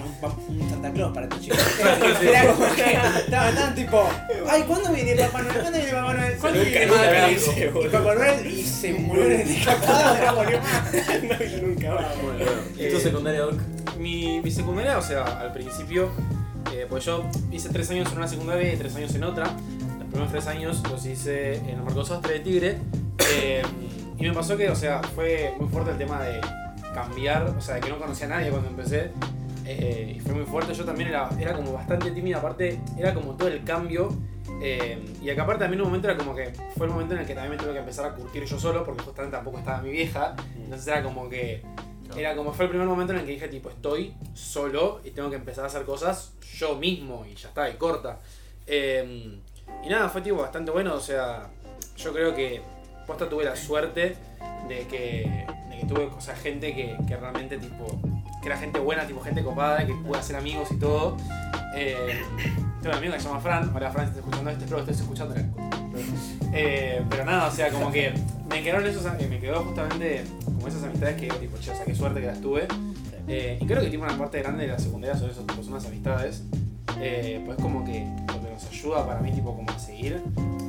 un, 0.47 0.69
Santa 0.69 0.91
Claus 0.91 1.13
para 1.13 1.25
estos 1.25 1.41
chicos. 1.41 1.59
Era 2.21 2.45
como 2.47 2.75
que. 2.75 2.99
Estaban 3.19 3.55
tan 3.55 3.73
tipo. 3.75 4.09
Ay, 4.47 4.63
¿cuándo 4.63 4.91
viene 4.93 5.15
Papá 5.15 5.41
Noel? 5.41 5.59
¿Cuándo 5.59 5.79
viene 5.79 5.93
Papá 5.93 6.13
Noel? 6.13 6.37
¿Cuándo 6.37 6.61
viene 6.61 6.87
Papá 6.87 7.01
me 7.01 7.19
Noel? 7.19 7.37
Y 7.57 7.65
boludo. 7.67 7.91
Papá 7.91 8.15
Noel 8.15 8.47
y 8.47 8.63
se 8.63 8.93
murió 8.93 9.25
en 9.25 9.41
el 9.41 9.47
no 11.61 11.67
nunca 11.67 11.78
Bueno, 11.81 11.99
¿y 12.75 12.89
tu 12.89 12.97
Eh, 12.97 12.99
secundaria, 12.99 13.41
Doc? 13.41 13.55
Mi, 13.97 14.41
mi 14.41 14.51
secundaria, 14.51 14.97
o 14.97 15.01
sea, 15.01 15.23
al 15.23 15.53
principio, 15.53 16.09
eh, 16.73 16.85
pues 16.89 17.05
yo 17.05 17.23
hice 17.51 17.69
tres 17.69 17.89
años 17.91 18.11
en 18.11 18.17
una 18.17 18.27
secundaria 18.27 18.73
y 18.73 18.77
tres 18.77 18.95
años 18.95 19.13
en 19.15 19.23
otra. 19.23 19.45
Los 19.99 20.07
primeros 20.07 20.31
tres 20.31 20.47
años 20.47 20.81
los 20.89 21.05
hice 21.05 21.55
en 21.57 21.69
el 21.69 21.81
Marco 21.83 22.03
Sastre 22.05 22.33
de 22.33 22.39
Tigre. 22.41 22.77
eh, 23.33 23.61
y 24.17 24.23
me 24.23 24.33
pasó 24.33 24.57
que, 24.57 24.69
o 24.69 24.75
sea, 24.75 25.01
fue 25.15 25.53
muy 25.59 25.69
fuerte 25.69 25.91
el 25.91 25.97
tema 25.97 26.21
de 26.21 26.41
cambiar, 26.93 27.43
o 27.57 27.61
sea, 27.61 27.75
de 27.75 27.81
que 27.81 27.89
no 27.89 27.97
conocía 27.97 28.25
a 28.27 28.29
nadie 28.29 28.49
cuando 28.49 28.69
empecé. 28.69 29.11
eh, 29.65 30.13
y 30.17 30.19
fue 30.19 30.33
muy 30.33 30.45
fuerte. 30.45 30.73
Yo 30.73 30.83
también 30.83 31.09
era, 31.09 31.29
era 31.39 31.53
como 31.53 31.73
bastante 31.73 32.11
tímida, 32.11 32.37
aparte, 32.39 32.79
era 32.97 33.13
como 33.13 33.35
todo 33.35 33.47
el 33.49 33.63
cambio. 33.63 34.09
Eh, 34.61 35.03
y 35.21 35.29
acá 35.29 35.43
aparte 35.43 35.63
también 35.63 35.81
un 35.81 35.87
momento 35.87 36.09
era 36.09 36.17
como 36.17 36.35
que 36.35 36.51
fue 36.77 36.87
el 36.87 36.91
momento 36.91 37.13
en 37.13 37.21
el 37.21 37.27
que 37.27 37.33
también 37.33 37.51
me 37.51 37.57
tuve 37.57 37.73
que 37.73 37.79
empezar 37.79 38.05
a 38.05 38.13
curtir 38.13 38.43
yo 38.45 38.59
solo, 38.59 38.83
porque 38.83 39.03
justamente 39.03 39.35
tampoco 39.35 39.59
estaba 39.59 39.81
mi 39.81 39.91
vieja. 39.91 40.35
Entonces 40.55 40.87
era 40.87 41.03
como 41.03 41.29
que 41.29 41.63
era 42.17 42.35
como 42.35 42.53
fue 42.53 42.65
el 42.65 42.69
primer 42.69 42.87
momento 42.87 43.13
en 43.13 43.19
el 43.19 43.25
que 43.25 43.33
dije, 43.33 43.47
tipo, 43.47 43.69
estoy 43.69 44.13
solo 44.33 45.01
y 45.03 45.11
tengo 45.11 45.29
que 45.29 45.35
empezar 45.35 45.63
a 45.63 45.67
hacer 45.67 45.83
cosas 45.83 46.33
yo 46.57 46.75
mismo 46.75 47.25
y 47.25 47.35
ya 47.35 47.49
está, 47.49 47.69
y 47.69 47.73
corta. 47.73 48.19
Eh, 48.65 49.39
y 49.83 49.89
nada, 49.89 50.09
fue 50.09 50.21
tipo 50.21 50.37
bastante 50.37 50.71
bueno, 50.71 50.95
o 50.95 50.99
sea, 50.99 51.49
yo 51.97 52.11
creo 52.11 52.35
que 52.35 52.61
posta 53.05 53.29
tuve 53.29 53.45
la 53.45 53.55
suerte 53.55 54.15
de 54.67 54.87
que, 54.87 55.45
de 55.69 55.79
que 55.79 55.85
tuve 55.87 56.05
o 56.05 56.21
sea, 56.21 56.35
gente 56.35 56.73
que, 56.73 56.97
que 57.07 57.15
realmente 57.15 57.57
tipo, 57.57 57.99
que 58.41 58.47
era 58.47 58.57
gente 58.57 58.79
buena, 58.79 59.05
tipo 59.05 59.21
gente 59.21 59.43
copada, 59.43 59.85
que 59.85 59.93
pude 59.93 60.17
hacer 60.19 60.35
amigos 60.35 60.69
y 60.71 60.75
todo. 60.75 61.17
Eh, 61.75 62.21
tengo 62.81 62.91
un 62.91 62.97
amigo 62.97 63.13
que 63.13 63.19
se 63.19 63.27
llama 63.27 63.39
Fran, 63.39 63.69
ahora 63.73 63.91
Fran, 63.91 64.05
si 64.05 64.09
estás 64.11 64.17
escuchando 64.25 64.49
esto, 64.51 64.63
espero 64.63 64.85
que 64.85 64.91
estés 64.91 65.01
escuchando. 65.03 65.35
Eh, 66.53 67.03
pero 67.09 67.25
nada, 67.25 67.47
o 67.47 67.51
sea, 67.51 67.69
como 67.71 67.91
que 67.91 68.13
me 68.49 68.63
quedaron 68.63 68.85
esos, 68.87 69.05
eh, 69.05 69.27
me 69.29 69.39
quedó 69.39 69.63
justamente 69.63 70.23
como 70.45 70.67
esas 70.67 70.83
amistades 70.83 71.19
que 71.19 71.27
tipo, 71.27 71.57
che, 71.59 71.71
o 71.71 71.75
sea, 71.75 71.85
qué 71.85 71.95
suerte 71.95 72.21
que 72.21 72.27
las 72.27 72.41
tuve. 72.41 72.67
Eh, 73.27 73.59
y 73.61 73.65
creo 73.65 73.81
que 73.81 73.89
tipo 73.89 74.03
una 74.03 74.17
parte 74.17 74.41
grande 74.41 74.65
de 74.65 74.71
la 74.71 74.79
secundaria 74.79 75.15
son 75.17 75.29
esos, 75.29 75.45
tipo, 75.45 75.61
son 75.63 75.73
las 75.75 75.85
amistades. 75.85 76.43
Eh, 76.99 77.41
pues 77.45 77.57
como 77.59 77.85
que 77.85 78.05
lo 78.27 78.41
que 78.43 78.51
nos 78.51 78.65
ayuda 78.65 79.05
para 79.05 79.19
mí, 79.21 79.31
tipo, 79.31 79.55
como 79.55 79.69
a 79.69 79.77
seguir. 79.79 80.21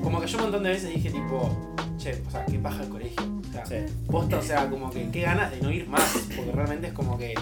Como 0.02 0.20
que 0.20 0.26
yo 0.26 0.36
un 0.38 0.42
montón 0.44 0.62
de 0.62 0.70
veces 0.70 0.90
dije, 0.94 1.10
tipo, 1.10 1.50
che, 1.96 2.20
o 2.26 2.30
sea, 2.30 2.44
qué 2.44 2.58
paja 2.58 2.82
el 2.82 2.88
colegio. 2.88 3.22
O 3.48 3.52
sea, 3.52 3.66
Sí. 3.66 3.74
posta, 4.08 4.38
o 4.38 4.42
sea, 4.42 4.68
como 4.68 4.90
que 4.90 5.10
qué 5.10 5.22
ganas 5.22 5.50
de 5.50 5.60
no 5.60 5.70
ir 5.72 5.88
más. 5.88 6.28
Porque 6.36 6.52
realmente 6.52 6.88
es 6.88 6.92
como 6.92 7.18
que. 7.18 7.34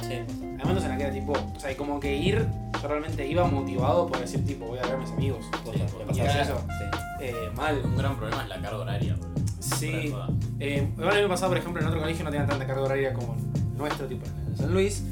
Sea, 1.69 1.73
y 1.73 1.77
como 1.77 2.01
que 2.01 2.17
ir, 2.17 2.47
yo 2.81 2.89
realmente 2.89 3.27
iba 3.27 3.45
motivado 3.45 4.07
por 4.07 4.19
decir, 4.19 4.45
tipo, 4.45 4.67
voy 4.67 4.79
a 4.79 4.83
ver 4.83 4.95
a 4.95 4.99
mis 4.99 5.11
amigos. 5.11 5.45
Sí, 5.65 5.81
y 6.11 6.15
claro. 6.15 6.43
eso, 6.43 6.67
eh, 7.21 7.51
mal. 7.55 7.81
Un 7.85 7.97
gran 7.97 8.17
problema 8.17 8.43
es 8.43 8.49
la 8.49 8.61
carga 8.61 8.79
horaria. 8.79 9.17
Sí. 9.61 10.15
Eh, 10.61 10.89
mí 10.97 11.05
me 11.05 11.29
pasaba, 11.29 11.51
por 11.51 11.59
ejemplo, 11.59 11.83
en 11.83 11.89
otro 11.89 12.01
colegio 12.01 12.25
no 12.25 12.31
tenían 12.31 12.49
tanta 12.49 12.67
carga 12.67 12.83
horaria 12.83 13.13
como 13.13 13.37
nuestro, 13.77 14.07
tipo 14.07 14.25
en 14.27 14.53
el 14.53 14.57
San 14.57 14.73
Luis. 14.73 15.05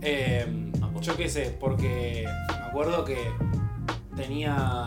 Eh, 0.00 0.70
yo 1.00 1.16
qué 1.16 1.28
sé, 1.28 1.56
porque 1.60 2.26
me 2.48 2.66
acuerdo 2.66 3.04
que 3.04 3.18
tenía 4.16 4.86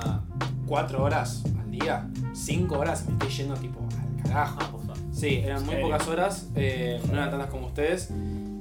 4 0.65 1.03
horas 1.03 1.43
al 1.59 1.71
día, 1.71 2.09
5 2.33 2.77
horas 2.77 3.05
me 3.05 3.13
estoy 3.13 3.29
yendo 3.29 3.55
tipo 3.55 3.79
al 3.79 4.23
carajo. 4.23 4.59
Ah. 4.61 4.93
Sí, 5.11 5.41
eran 5.43 5.65
muy 5.65 5.75
pocas 5.75 6.07
horas, 6.07 6.49
eh, 6.55 6.99
no 7.07 7.13
eran 7.13 7.29
tantas 7.29 7.49
como 7.49 7.67
ustedes. 7.67 8.09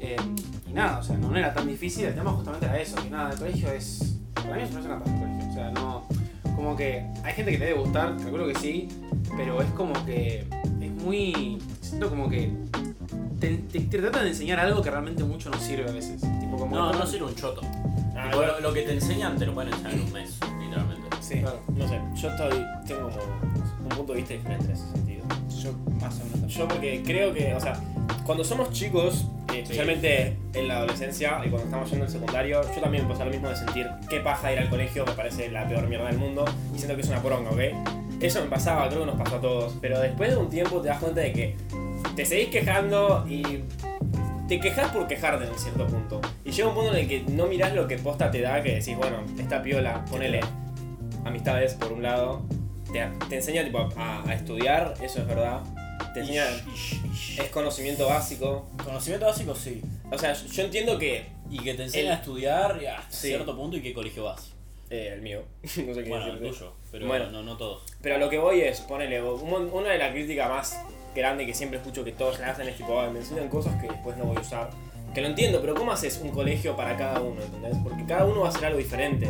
eh, 0.00 0.16
y 0.70 0.72
nada, 0.72 0.98
o 0.98 1.02
sea, 1.02 1.16
no, 1.16 1.30
no 1.30 1.36
era 1.36 1.52
tan 1.52 1.66
difícil. 1.66 2.04
El 2.06 2.14
tema 2.14 2.30
justamente 2.32 2.66
era 2.66 2.78
eso, 2.80 2.96
que 3.02 3.10
nada, 3.10 3.32
el 3.32 3.38
colegio 3.38 3.70
es. 3.72 4.16
Para 4.34 4.56
mí 4.56 4.62
es 4.62 4.70
una 4.70 4.98
paja 4.98 5.12
el 5.14 5.20
colegio. 5.20 5.50
O 5.50 5.54
sea, 5.54 5.70
no. 5.72 6.04
como 6.56 6.76
que 6.76 7.06
hay 7.24 7.32
gente 7.34 7.52
que 7.52 7.58
le 7.58 7.66
debe 7.66 7.80
gustar, 7.80 8.16
calculo 8.16 8.46
que 8.46 8.54
sí, 8.56 8.88
pero 9.36 9.60
es 9.62 9.70
como 9.72 9.92
que 10.06 10.46
es 10.80 10.90
muy. 11.02 11.58
Siento 11.80 12.08
como 12.08 12.28
que 12.28 12.52
te, 13.40 13.56
te, 13.56 13.80
te 13.80 13.98
tratan 13.98 14.24
de 14.24 14.30
enseñar 14.30 14.60
algo 14.60 14.80
que 14.82 14.90
realmente 14.90 15.24
mucho 15.24 15.50
no 15.50 15.58
sirve 15.58 15.88
a 15.88 15.92
veces. 15.92 16.20
Tipo, 16.40 16.56
como 16.56 16.74
No, 16.76 16.92
no 16.92 17.06
sirve 17.06 17.26
un 17.26 17.34
choto. 17.34 17.62
Ah, 18.16 18.30
lo, 18.32 18.60
lo 18.60 18.72
que 18.72 18.82
te 18.82 18.92
enseñan 18.92 19.36
te 19.38 19.46
lo 19.46 19.54
pueden 19.54 19.72
enseñar 19.72 19.94
en 19.94 20.00
un 20.02 20.12
mes, 20.12 20.38
literalmente. 20.60 21.08
Sí, 21.20 21.40
Claro. 21.40 21.60
no 21.68 21.88
sé, 21.88 22.00
yo 22.16 22.28
estoy, 22.28 22.64
tengo 22.86 23.08
un 23.82 23.88
punto 23.96 24.12
de 24.12 24.18
vista 24.18 24.34
diferente 24.34 24.64
en 24.66 24.70
ese 24.72 24.86
sentido. 24.88 25.24
Yo 25.62 25.72
más 26.00 26.20
o 26.20 26.36
menos. 26.36 26.52
Yo 26.54 26.68
porque 26.68 27.02
creo 27.04 27.32
que, 27.32 27.54
o 27.54 27.60
sea, 27.60 27.80
cuando 28.30 28.44
somos 28.44 28.70
chicos, 28.70 29.26
eh, 29.52 29.62
especialmente 29.62 30.36
en 30.54 30.68
la 30.68 30.76
adolescencia 30.76 31.40
y 31.44 31.48
cuando 31.48 31.64
estamos 31.64 31.90
yendo 31.90 32.04
al 32.04 32.12
secundario, 32.12 32.62
yo 32.62 32.80
también 32.80 33.02
me 33.02 33.10
pasa 33.10 33.24
lo 33.24 33.32
mismo 33.32 33.48
de 33.48 33.56
sentir 33.56 33.88
qué 34.08 34.20
paja 34.20 34.52
ir 34.52 34.60
al 34.60 34.68
colegio, 34.68 35.04
me 35.04 35.14
parece 35.14 35.50
la 35.50 35.66
peor 35.66 35.88
mierda 35.88 36.06
del 36.06 36.16
mundo 36.16 36.44
y 36.72 36.78
siento 36.78 36.94
que 36.94 37.02
es 37.02 37.08
una 37.08 37.20
poronga, 37.20 37.50
¿ok? 37.50 37.58
Eso 38.20 38.40
me 38.40 38.46
pasaba, 38.46 38.86
creo 38.88 39.00
que 39.00 39.06
nos 39.06 39.16
pasó 39.16 39.34
a 39.34 39.40
todos, 39.40 39.76
pero 39.80 39.98
después 39.98 40.30
de 40.30 40.36
un 40.36 40.48
tiempo 40.48 40.80
te 40.80 40.86
das 40.86 41.00
cuenta 41.00 41.22
de 41.22 41.32
que 41.32 41.56
te 42.14 42.24
seguís 42.24 42.50
quejando 42.50 43.26
y 43.28 43.64
te 44.46 44.60
quejas 44.60 44.92
por 44.92 45.08
quejarte 45.08 45.46
en 45.46 45.58
cierto 45.58 45.88
punto. 45.88 46.20
Y 46.44 46.52
llega 46.52 46.68
un 46.68 46.74
punto 46.76 46.92
en 46.92 46.98
el 46.98 47.08
que 47.08 47.24
no 47.32 47.48
mirás 47.48 47.74
lo 47.74 47.88
que 47.88 47.98
posta 47.98 48.30
te 48.30 48.42
da, 48.42 48.62
que 48.62 48.76
decís, 48.76 48.96
bueno, 48.96 49.24
esta 49.40 49.60
piola, 49.60 50.04
ponele 50.04 50.38
amistades 51.24 51.74
por 51.74 51.90
un 51.90 52.04
lado, 52.04 52.42
te, 52.92 53.04
te 53.28 53.34
enseña 53.38 53.64
tipo 53.64 53.88
a, 53.96 54.22
a 54.24 54.34
estudiar, 54.34 54.94
eso 55.02 55.18
es 55.18 55.26
verdad. 55.26 55.62
Te 56.14 56.20
es 56.20 57.50
conocimiento 57.52 58.06
básico. 58.06 58.68
Conocimiento 58.84 59.26
básico 59.26 59.54
sí. 59.54 59.82
O 60.10 60.18
sea, 60.18 60.32
yo 60.34 60.62
entiendo 60.62 60.98
que 60.98 61.26
Y 61.52 61.58
que 61.58 61.74
te 61.74 61.82
enseña 61.82 62.04
El- 62.04 62.10
a 62.12 62.14
estudiar 62.14 62.72
hasta 62.86 63.10
Sí. 63.10 63.26
cierto 63.28 63.56
punto 63.56 63.76
y 63.76 63.82
qué 63.82 63.92
colegio 63.92 64.24
vas. 64.24 64.52
eh, 64.88 65.10
el 65.14 65.20
mío, 65.22 65.42
no 65.62 65.68
sé 65.94 66.02
qué 66.02 66.08
Bueno, 66.08 66.26
el 66.26 66.32
decirte. 66.40 66.48
tuyo, 66.58 66.72
pero 66.92 67.06
Bueno. 67.06 67.30
no, 67.30 67.42
no 67.42 67.56
todos. 67.56 67.82
Pero 68.02 68.16
a 68.16 68.18
lo 68.18 68.28
que 68.28 68.38
voy 68.38 68.60
es, 68.60 68.80
ponele, 68.80 69.22
una 69.22 69.90
de 69.90 69.98
las 69.98 70.10
críticas 70.12 70.48
más 70.48 70.80
grandes 71.14 71.46
que 71.46 71.54
siempre 71.54 71.78
escucho 71.78 72.02
que 72.04 72.10
todos 72.12 72.40
hacen 72.40 72.68
es 72.68 72.76
tipo, 72.76 73.00
"Ay, 73.00 73.10
me 73.12 73.18
enseñan 73.20 73.48
cosas 73.48 73.80
que 73.80 73.88
después 73.88 74.16
no 74.16 74.24
voy 74.24 74.36
a 74.36 74.40
usar. 74.40 74.70
Que 75.14 75.20
lo 75.20 75.26
entiendo, 75.28 75.60
pero 75.60 75.74
¿cómo 75.74 75.90
haces 75.92 76.20
un 76.22 76.30
colegio 76.30 76.76
para 76.76 76.96
cada 76.96 77.20
uno? 77.20 77.40
¿Entendés? 77.42 77.76
Porque 77.84 78.04
cada 78.04 78.24
uno 78.26 78.40
va 78.42 78.46
a 78.46 78.50
hacer 78.50 78.64
algo 78.66 78.78
diferente. 78.78 79.28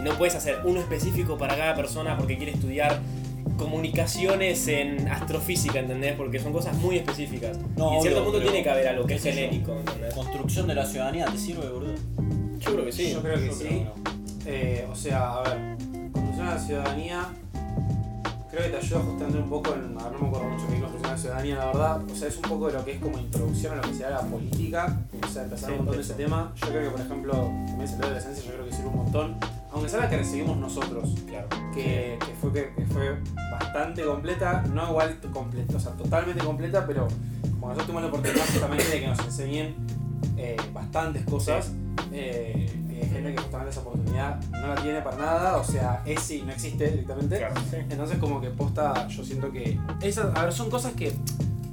Y 0.00 0.02
no 0.02 0.16
puedes 0.18 0.34
hacer 0.36 0.58
uno 0.64 0.80
específico 0.80 1.36
para 1.38 1.56
cada 1.56 1.74
persona 1.74 2.16
porque 2.16 2.36
quiere 2.36 2.52
estudiar 2.52 3.00
comunicaciones 3.56 4.66
en 4.68 5.08
astrofísica, 5.08 5.78
¿entendés? 5.78 6.14
Porque 6.16 6.38
son 6.38 6.52
cosas 6.52 6.76
muy 6.76 6.96
específicas. 6.96 7.58
No, 7.76 7.92
y 7.92 7.96
en 7.96 8.02
cierto 8.02 8.20
obvio, 8.20 8.30
punto 8.32 8.38
pero- 8.38 8.50
tiene 8.50 8.62
que 8.64 8.70
haber 8.70 8.88
algo 8.88 9.06
que 9.06 9.14
es 9.14 9.22
genérico, 9.22 9.72
¿entendés? 9.78 10.14
Construcción 10.14 10.66
de 10.66 10.74
la 10.74 10.86
ciudadanía, 10.86 11.26
¿te 11.26 11.38
sirve, 11.38 11.68
boludo? 11.68 11.94
Yo 12.58 12.72
creo 12.72 12.84
que 12.84 12.92
sí. 12.92 13.12
Yo 13.12 13.22
creo 13.22 13.36
que 13.38 13.46
Yo 13.46 13.52
sí. 13.52 13.64
creo 13.64 13.94
que 13.94 14.00
no. 14.00 14.16
Eh, 14.46 14.86
o 14.90 14.94
sea, 14.94 15.32
a 15.38 15.42
ver, 15.42 15.76
construcción 16.12 16.46
de 16.46 16.54
la 16.54 16.58
ciudadanía, 16.58 17.26
creo 18.50 18.62
que 18.64 18.68
te 18.70 18.76
ayuda 18.76 19.00
justamente 19.00 19.38
un 19.38 19.50
poco 19.50 19.74
en. 19.74 19.98
A 19.98 20.04
ver, 20.04 20.12
no 20.12 20.18
me 20.20 20.28
acuerdo 20.28 20.48
mucho 20.48 20.66
qué 20.68 20.74
es 20.76 20.80
construcción 20.80 21.02
de 21.02 21.08
la 21.10 21.18
ciudadanía, 21.18 21.56
la 21.56 21.66
verdad. 21.66 22.02
O 22.10 22.14
sea, 22.14 22.28
es 22.28 22.36
un 22.36 22.42
poco 22.42 22.66
de 22.68 22.72
lo 22.74 22.84
que 22.84 22.92
es 22.92 22.98
como 23.00 23.18
introducción 23.18 23.72
a 23.72 23.76
lo 23.76 23.82
que 23.82 23.94
será 23.94 24.10
la 24.10 24.20
política. 24.22 25.00
O 25.22 25.28
sea, 25.28 25.42
empezar 25.44 25.66
Sí, 25.68 25.72
un 25.72 25.78
montón 25.78 25.96
de 25.96 26.02
ese 26.02 26.14
tema. 26.14 26.52
Yo 26.56 26.68
creo 26.68 26.82
que, 26.84 26.90
por 26.90 27.00
ejemplo, 27.00 27.32
también 27.66 27.88
se 27.88 27.96
de 27.96 28.04
adolescencia, 28.04 28.44
yo 28.44 28.52
creo 28.52 28.64
que 28.66 28.72
sirve 28.72 28.88
un 28.88 28.96
montón. 28.96 29.36
Aunque 29.76 29.90
sea 29.90 30.00
la 30.00 30.08
que 30.08 30.16
recibimos 30.16 30.56
nosotros, 30.56 31.14
Claro. 31.26 31.48
que, 31.74 32.18
que 32.18 32.34
fue, 32.40 32.50
que, 32.50 32.72
que 32.74 32.86
fue 32.86 33.14
bastante 33.52 34.04
completa, 34.04 34.64
no 34.72 34.88
igual 34.88 35.18
completa, 35.32 35.76
o 35.76 35.80
sea, 35.80 35.92
totalmente 35.92 36.42
completa, 36.42 36.86
pero 36.86 37.06
como 37.52 37.68
nosotros 37.68 37.86
tuvimos 37.86 38.02
la 38.04 38.08
oportunidad 38.08 38.46
justamente 38.52 38.84
de 38.88 39.00
que 39.00 39.06
nos 39.06 39.18
enseñen 39.18 39.74
eh, 40.38 40.56
bastantes 40.72 41.24
cosas, 41.26 41.72
eh, 42.10 42.70
hay 42.88 43.10
gente 43.10 43.34
que 43.34 43.42
justamente 43.42 43.70
esa 43.70 43.80
oportunidad 43.80 44.40
no 44.50 44.68
la 44.68 44.76
tiene 44.76 45.02
para 45.02 45.18
nada, 45.18 45.56
o 45.58 45.64
sea, 45.64 46.02
es 46.06 46.20
sí, 46.20 46.42
no 46.46 46.52
existe 46.52 46.88
directamente. 46.92 47.36
Claro, 47.36 47.54
sí. 47.70 47.76
Entonces 47.90 48.16
como 48.16 48.40
que 48.40 48.48
posta, 48.48 49.06
yo 49.08 49.22
siento 49.22 49.52
que 49.52 49.78
esas, 50.00 50.34
a 50.34 50.44
ver, 50.44 50.52
son 50.54 50.70
cosas 50.70 50.94
que, 50.94 51.12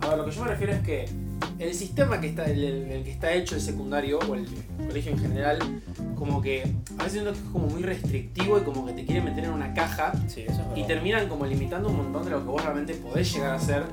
a 0.01 0.09
ver, 0.09 0.17
lo 0.17 0.25
que 0.25 0.31
yo 0.31 0.43
me 0.43 0.49
refiero 0.49 0.73
es 0.73 0.81
que 0.81 1.05
el 1.63 1.73
sistema 1.73 2.19
que 2.19 2.27
está, 2.27 2.45
el, 2.45 3.01
que 3.03 3.11
está 3.11 3.33
hecho 3.33 3.55
el 3.55 3.61
secundario 3.61 4.19
o 4.19 4.35
el 4.35 4.45
colegio 4.87 5.11
en 5.11 5.19
general, 5.19 5.59
como 6.15 6.41
que 6.41 6.63
a 6.97 7.03
veces 7.03 7.13
siento 7.13 7.31
que 7.31 7.39
es 7.39 7.45
como 7.51 7.67
muy 7.67 7.81
restrictivo 7.83 8.57
y 8.57 8.61
como 8.61 8.85
que 8.85 8.93
te 8.93 9.05
quiere 9.05 9.21
meter 9.21 9.45
en 9.45 9.51
una 9.51 9.73
caja 9.73 10.11
Sí, 10.27 10.41
eso 10.41 10.51
es 10.51 10.57
verdad. 10.57 10.75
y 10.75 10.83
terminan 10.83 11.27
como 11.27 11.45
limitando 11.45 11.89
un 11.89 11.97
montón 11.97 12.25
de 12.25 12.31
lo 12.31 12.39
que 12.39 12.45
vos 12.45 12.63
realmente 12.63 12.93
podés 12.95 13.33
llegar 13.33 13.51
a 13.51 13.55
hacer 13.55 13.83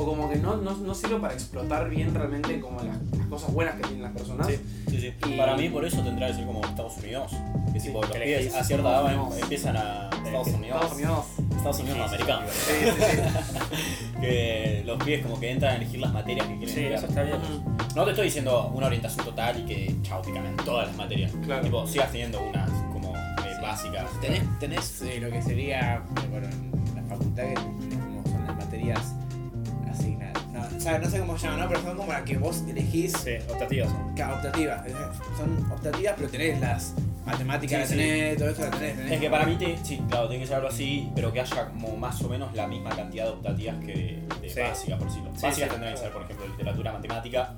o 0.00 0.06
como 0.06 0.28
que 0.30 0.36
no, 0.36 0.56
no, 0.56 0.76
no 0.76 0.94
sirve 0.94 1.16
para 1.20 1.34
explotar 1.34 1.88
bien 1.90 2.14
realmente 2.14 2.60
como 2.60 2.80
las, 2.80 2.96
las 3.16 3.26
cosas 3.28 3.52
buenas 3.52 3.74
que 3.76 3.82
tienen 3.82 4.02
las 4.02 4.12
personas. 4.12 4.46
Sí. 4.46 4.58
Sí, 4.88 5.00
sí. 5.00 5.12
Y- 5.28 5.36
Para 5.36 5.56
mí, 5.56 5.68
por 5.68 5.84
eso 5.84 6.00
tendrá 6.02 6.28
que 6.28 6.34
ser 6.34 6.46
como 6.46 6.64
Estados 6.64 6.96
Unidos. 6.98 7.32
Que 7.72 7.80
Sí, 7.80 7.86
tipo, 7.88 8.02
los 8.02 8.14
elegís. 8.14 8.54
a 8.54 8.64
cierta 8.64 8.88
edad 9.02 9.38
empiezan 9.40 9.76
a 9.76 10.10
Estados 10.24 10.48
Unidos. 10.48 10.76
Estados 10.82 10.92
Unidos. 10.92 11.24
Estados 11.56 11.80
Unidos 11.80 11.98
no, 11.98 12.04
americano. 12.04 12.46
Sí, 12.50 12.72
sí, 12.84 12.90
sí. 12.90 13.80
Que 14.20 14.82
los 14.86 15.02
pibes 15.02 15.22
como 15.24 15.38
que 15.40 15.50
entran 15.50 15.72
a 15.72 15.76
elegir 15.76 16.00
las 16.00 16.12
materias 16.12 16.46
que 16.46 16.56
quieren 16.58 16.74
Sí, 16.74 16.80
estudiar. 16.80 16.98
eso 16.98 17.06
está 17.06 17.22
bien. 17.22 17.38
No 17.94 18.04
te 18.04 18.10
estoy 18.10 18.24
diciendo 18.26 18.70
una 18.74 18.86
orientación 18.86 19.24
total 19.24 19.60
y 19.60 19.64
que 19.64 19.96
chao, 20.02 20.20
te 20.22 20.32
cambian 20.32 20.56
todas 20.56 20.88
las 20.88 20.96
materias. 20.96 21.32
Claro. 21.44 21.62
Tipo, 21.62 21.86
sigas 21.86 22.10
teniendo 22.10 22.40
unas 22.42 22.70
como 22.92 23.14
eh, 23.16 23.20
Sí. 23.42 23.62
básicas. 23.62 24.06
Tenés, 24.20 24.42
tenés 24.58 25.02
eh, 25.02 25.20
lo 25.20 25.30
que 25.30 25.42
sería, 25.42 25.96
eh, 25.96 26.26
bueno, 26.30 26.48
en 26.48 26.94
la 26.96 27.02
facultad 27.04 27.44
que 27.44 27.54
como 27.54 28.22
son 28.24 28.46
las 28.46 28.56
materias 28.56 29.14
o 30.76 30.80
sea, 30.80 30.98
no 30.98 31.08
sé 31.10 31.18
cómo 31.20 31.36
se 31.38 31.46
llaman, 31.46 31.60
¿no? 31.62 31.68
Pero 31.68 31.82
son 31.82 31.96
como 31.96 32.12
las 32.12 32.22
que 32.22 32.36
vos 32.38 32.62
elegís 32.68 33.12
Sí, 33.12 33.32
optativas. 33.48 33.90
son. 33.90 34.14
Claro, 34.14 34.34
optativas. 34.36 34.82
Son 35.36 35.72
optativas, 35.72 36.14
pero 36.16 36.28
tenés 36.28 36.60
las 36.60 36.94
matemáticas, 37.26 37.88
Sí, 37.88 37.96
la 37.96 38.02
sí. 38.02 38.08
tenés, 38.08 38.38
todo 38.38 38.48
eso 38.50 38.62
la 38.62 38.70
tenés. 38.70 38.96
tenés 38.96 39.12
Es 39.12 39.20
que 39.20 39.30
para 39.30 39.46
mí, 39.46 39.56
te, 39.56 39.76
sí, 39.84 40.02
claro, 40.08 40.28
tiene 40.28 40.42
que 40.42 40.46
ser 40.48 40.56
algo 40.56 40.68
así, 40.68 41.08
pero 41.14 41.32
que 41.32 41.40
haya 41.40 41.66
como 41.68 41.96
más 41.96 42.20
o 42.22 42.28
menos 42.28 42.54
la 42.54 42.66
misma 42.66 42.90
cantidad 42.90 43.24
de 43.26 43.30
optativas 43.30 43.76
que 43.84 44.18
de, 44.40 44.62
básicas, 44.62 44.98
por 44.98 45.08
decirlo. 45.08 45.30
Sí, 45.36 45.42
básicas 45.42 45.68
sí. 45.68 45.74
tendrán 45.74 45.94
que 45.94 46.00
ser, 46.00 46.10
por 46.12 46.22
ejemplo, 46.22 46.46
literatura, 46.48 46.92
matemática, 46.92 47.54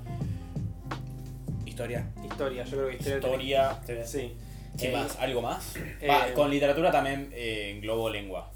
Historia. 1.64 2.04
Historia, 2.22 2.64
yo 2.64 2.70
creo 2.76 2.88
que 2.88 2.96
historia. 2.96 3.72
historia. 3.80 4.06
Sí. 4.06 4.32
¿Qué 4.78 4.88
Eh, 4.90 4.92
más? 4.96 5.16
¿Algo 5.18 5.42
más? 5.42 5.74
eh, 6.00 6.06
Va, 6.08 6.32
con 6.34 6.50
literatura 6.50 6.90
también 6.90 7.30
eh, 7.32 7.72
englobo 7.76 8.08
lengua. 8.10 8.50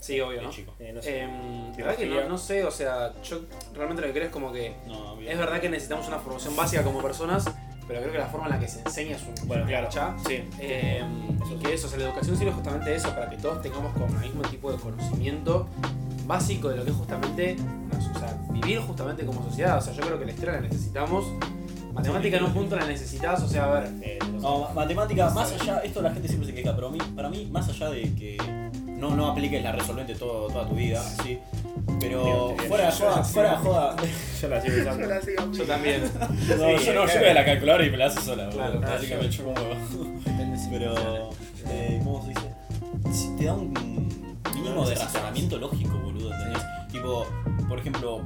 Sí, 0.00 0.18
obvio, 0.20 0.40
¿no? 0.42 0.50
chico. 0.50 0.72
Eh, 0.78 0.92
no 0.94 1.02
sé. 1.02 1.20
Em, 1.20 1.70
la 1.72 1.76
verdad 1.76 1.96
que 1.96 2.06
no, 2.06 2.28
no 2.28 2.38
sé, 2.38 2.64
o 2.64 2.70
sea, 2.70 3.12
yo 3.22 3.40
realmente 3.74 4.00
lo 4.02 4.08
que 4.08 4.14
creo 4.14 4.24
es 4.26 4.32
como 4.32 4.50
que 4.52 4.74
No, 4.86 5.20
es 5.20 5.38
verdad 5.38 5.60
que 5.60 5.68
necesitamos 5.68 6.08
una 6.08 6.18
formación 6.18 6.56
básica 6.56 6.82
como 6.82 7.02
personas, 7.02 7.44
pero 7.86 8.00
creo 8.00 8.12
que 8.12 8.18
la 8.18 8.26
forma 8.26 8.46
en 8.46 8.52
la 8.54 8.58
que 8.60 8.66
se 8.68 8.80
enseña 8.80 9.16
es 9.16 9.22
un 9.22 9.46
Bueno, 9.46 9.66
claro. 9.66 9.84
garcha. 9.84 10.16
Sí. 10.26 10.42
Eh, 10.58 11.02
y 11.50 11.54
que 11.62 11.74
eso, 11.74 11.86
o 11.86 11.90
sea, 11.90 11.98
la 11.98 12.06
educación 12.06 12.36
sirve 12.36 12.52
justamente 12.52 12.94
eso, 12.94 13.10
para 13.10 13.28
que 13.28 13.36
todos 13.36 13.60
tengamos 13.62 13.92
como 13.92 14.06
el 14.06 14.20
mismo 14.26 14.42
tipo 14.42 14.72
de 14.72 14.78
conocimiento 14.78 15.68
básico 16.26 16.68
de 16.70 16.76
lo 16.76 16.84
que 16.84 16.90
es 16.92 16.96
justamente, 16.96 17.56
o 18.14 18.18
sea, 18.18 18.38
vivir 18.50 18.78
justamente 18.80 19.26
como 19.26 19.42
sociedad. 19.44 19.76
O 19.78 19.80
sea, 19.82 19.92
yo 19.92 20.00
creo 20.02 20.18
que 20.18 20.24
la 20.24 20.32
historia 20.32 20.52
la 20.54 20.60
necesitamos. 20.60 21.26
Matemática 21.92 22.36
en 22.38 22.44
un 22.44 22.54
punto 22.54 22.76
la 22.76 22.86
necesitas, 22.86 23.42
o 23.42 23.48
sea, 23.48 23.64
a 23.64 23.80
ver, 23.80 23.90
Eh, 24.00 24.18
no 24.40 24.70
matemática, 24.72 25.28
más 25.30 25.52
allá, 25.60 25.80
esto 25.80 26.00
la 26.00 26.12
gente 26.12 26.28
siempre 26.28 26.48
se 26.48 26.54
queja, 26.54 26.72
pero 26.74 26.86
a 26.86 26.90
mí, 26.90 26.98
para 27.16 27.28
mí, 27.28 27.48
más 27.50 27.68
allá 27.68 27.90
de 27.90 28.02
que 28.14 28.38
no, 29.00 29.16
no 29.16 29.26
apliques 29.28 29.62
la 29.62 29.72
resolvente 29.72 30.14
todo, 30.14 30.48
toda 30.48 30.68
tu 30.68 30.74
vida, 30.74 31.02
¿sí? 31.24 31.38
Pero 31.98 32.54
fuera 32.68 32.86
de 32.86 32.92
yo- 32.98 32.98
joda, 33.10 33.24
fuera 33.24 33.50
de 33.52 33.56
joda. 33.56 33.96
Yo 34.40 34.48
la 34.48 34.60
sigo 34.62 34.80
usando. 34.80 35.52
yo 35.52 35.64
también. 35.64 36.02
No, 36.20 36.28
Sí, 36.38 36.46
yo 36.48 36.58
no, 36.58 36.76
yo 36.76 37.04
claro. 37.04 37.20
voy 37.20 37.28
a 37.28 37.34
la 37.34 37.44
calculadora 37.44 37.86
y 37.86 37.90
me 37.90 37.96
la 37.98 38.06
hace 38.06 38.20
sola, 38.22 38.46
boludo. 38.46 38.80
Claro, 38.80 38.94
Así 38.96 39.06
que 39.06 39.12
yo- 39.14 39.22
me 39.22 39.28
chupo 39.30 39.54
si 40.56 40.68
Pero, 40.70 41.30
eh, 41.68 42.00
¿cómo 42.04 42.22
se 42.22 42.28
dice? 42.30 42.50
Si 43.12 43.36
Te 43.36 43.44
da 43.46 43.54
un 43.54 43.72
mínimo 44.54 44.74
No 44.74 44.88
de 44.88 44.94
razonamiento 44.94 45.58
lógico, 45.58 45.98
boludo, 45.98 46.32
¿entendés? 46.34 46.62
Tipo, 46.92 47.26
por 47.68 47.78
ejemplo, 47.78 48.22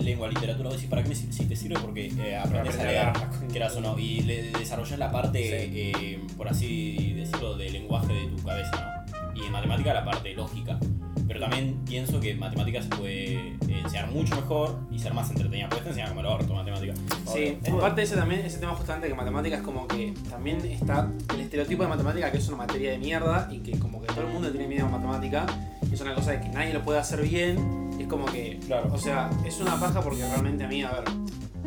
lengua, 0.00 0.28
literatura, 0.28 0.68
vos 0.68 0.76
decís, 0.76 0.88
¿para 0.90 1.02
qué 1.02 1.08
me 1.10 1.14
sirve? 1.14 1.32
Sí, 1.32 1.44
te 1.46 1.56
sirve 1.56 1.76
porque 1.80 2.06
eh, 2.18 2.36
aprendes 2.36 2.78
a 2.78 2.84
leer, 2.84 3.12
quieras 3.50 3.74
o 3.76 3.80
no, 3.80 3.98
y 3.98 4.20
le 4.20 4.50
desarrollas 4.52 4.98
la 4.98 5.10
parte, 5.10 5.40
eh, 5.42 6.20
por 6.36 6.48
así 6.48 7.12
decirlo, 7.14 7.56
de 7.56 7.70
lenguaje 7.70 8.12
de 8.12 8.26
tu 8.26 8.42
cabeza, 8.42 8.70
¿no? 8.96 9.01
Y 9.34 9.44
en 9.44 9.52
matemática 9.52 9.94
la 9.94 10.04
parte 10.04 10.34
lógica. 10.34 10.78
Pero 11.26 11.40
también 11.40 11.80
pienso 11.86 12.20
que 12.20 12.34
matemáticas 12.34 12.84
se 12.84 12.90
puede 12.90 13.34
eh, 13.36 13.56
enseñar 13.84 14.10
mucho 14.10 14.34
mejor 14.36 14.78
y 14.90 14.98
ser 14.98 15.14
más 15.14 15.30
entretenida. 15.30 15.68
Puedes 15.68 15.86
enseñar 15.86 16.08
como 16.08 16.20
el 16.20 16.26
orto 16.26 16.52
matemáticas. 16.52 16.98
Sí, 17.32 17.58
en 17.62 17.78
parte 17.78 18.02
ese 18.02 18.16
también, 18.16 18.40
ese 18.44 18.58
tema 18.58 18.74
justamente 18.74 19.08
que 19.08 19.14
matemática 19.14 19.56
es 19.56 19.62
como 19.62 19.86
que 19.88 20.12
también 20.28 20.58
está 20.66 21.08
el 21.32 21.40
estereotipo 21.40 21.84
de 21.84 21.88
matemática 21.88 22.30
que 22.30 22.38
es 22.38 22.48
una 22.48 22.58
materia 22.58 22.90
de 22.90 22.98
mierda 22.98 23.48
y 23.50 23.60
que 23.60 23.78
como 23.78 24.00
que 24.02 24.08
todo 24.08 24.26
el 24.26 24.32
mundo 24.32 24.50
tiene 24.50 24.66
miedo 24.68 24.86
a 24.86 24.90
matemática 24.90 25.46
y 25.90 25.94
es 25.94 26.00
una 26.00 26.14
cosa 26.14 26.32
de 26.32 26.40
que 26.40 26.48
nadie 26.50 26.74
lo 26.74 26.82
puede 26.82 26.98
hacer 26.98 27.22
bien 27.22 27.90
y 27.98 28.02
es 28.02 28.08
como 28.08 28.26
que, 28.26 28.58
Claro. 28.66 28.90
o 28.92 28.98
sea, 28.98 29.30
es 29.46 29.58
una 29.60 29.78
paja 29.80 30.02
porque 30.02 30.26
realmente 30.26 30.64
a 30.64 30.68
mí, 30.68 30.82
a 30.82 30.90
ver, 30.90 31.04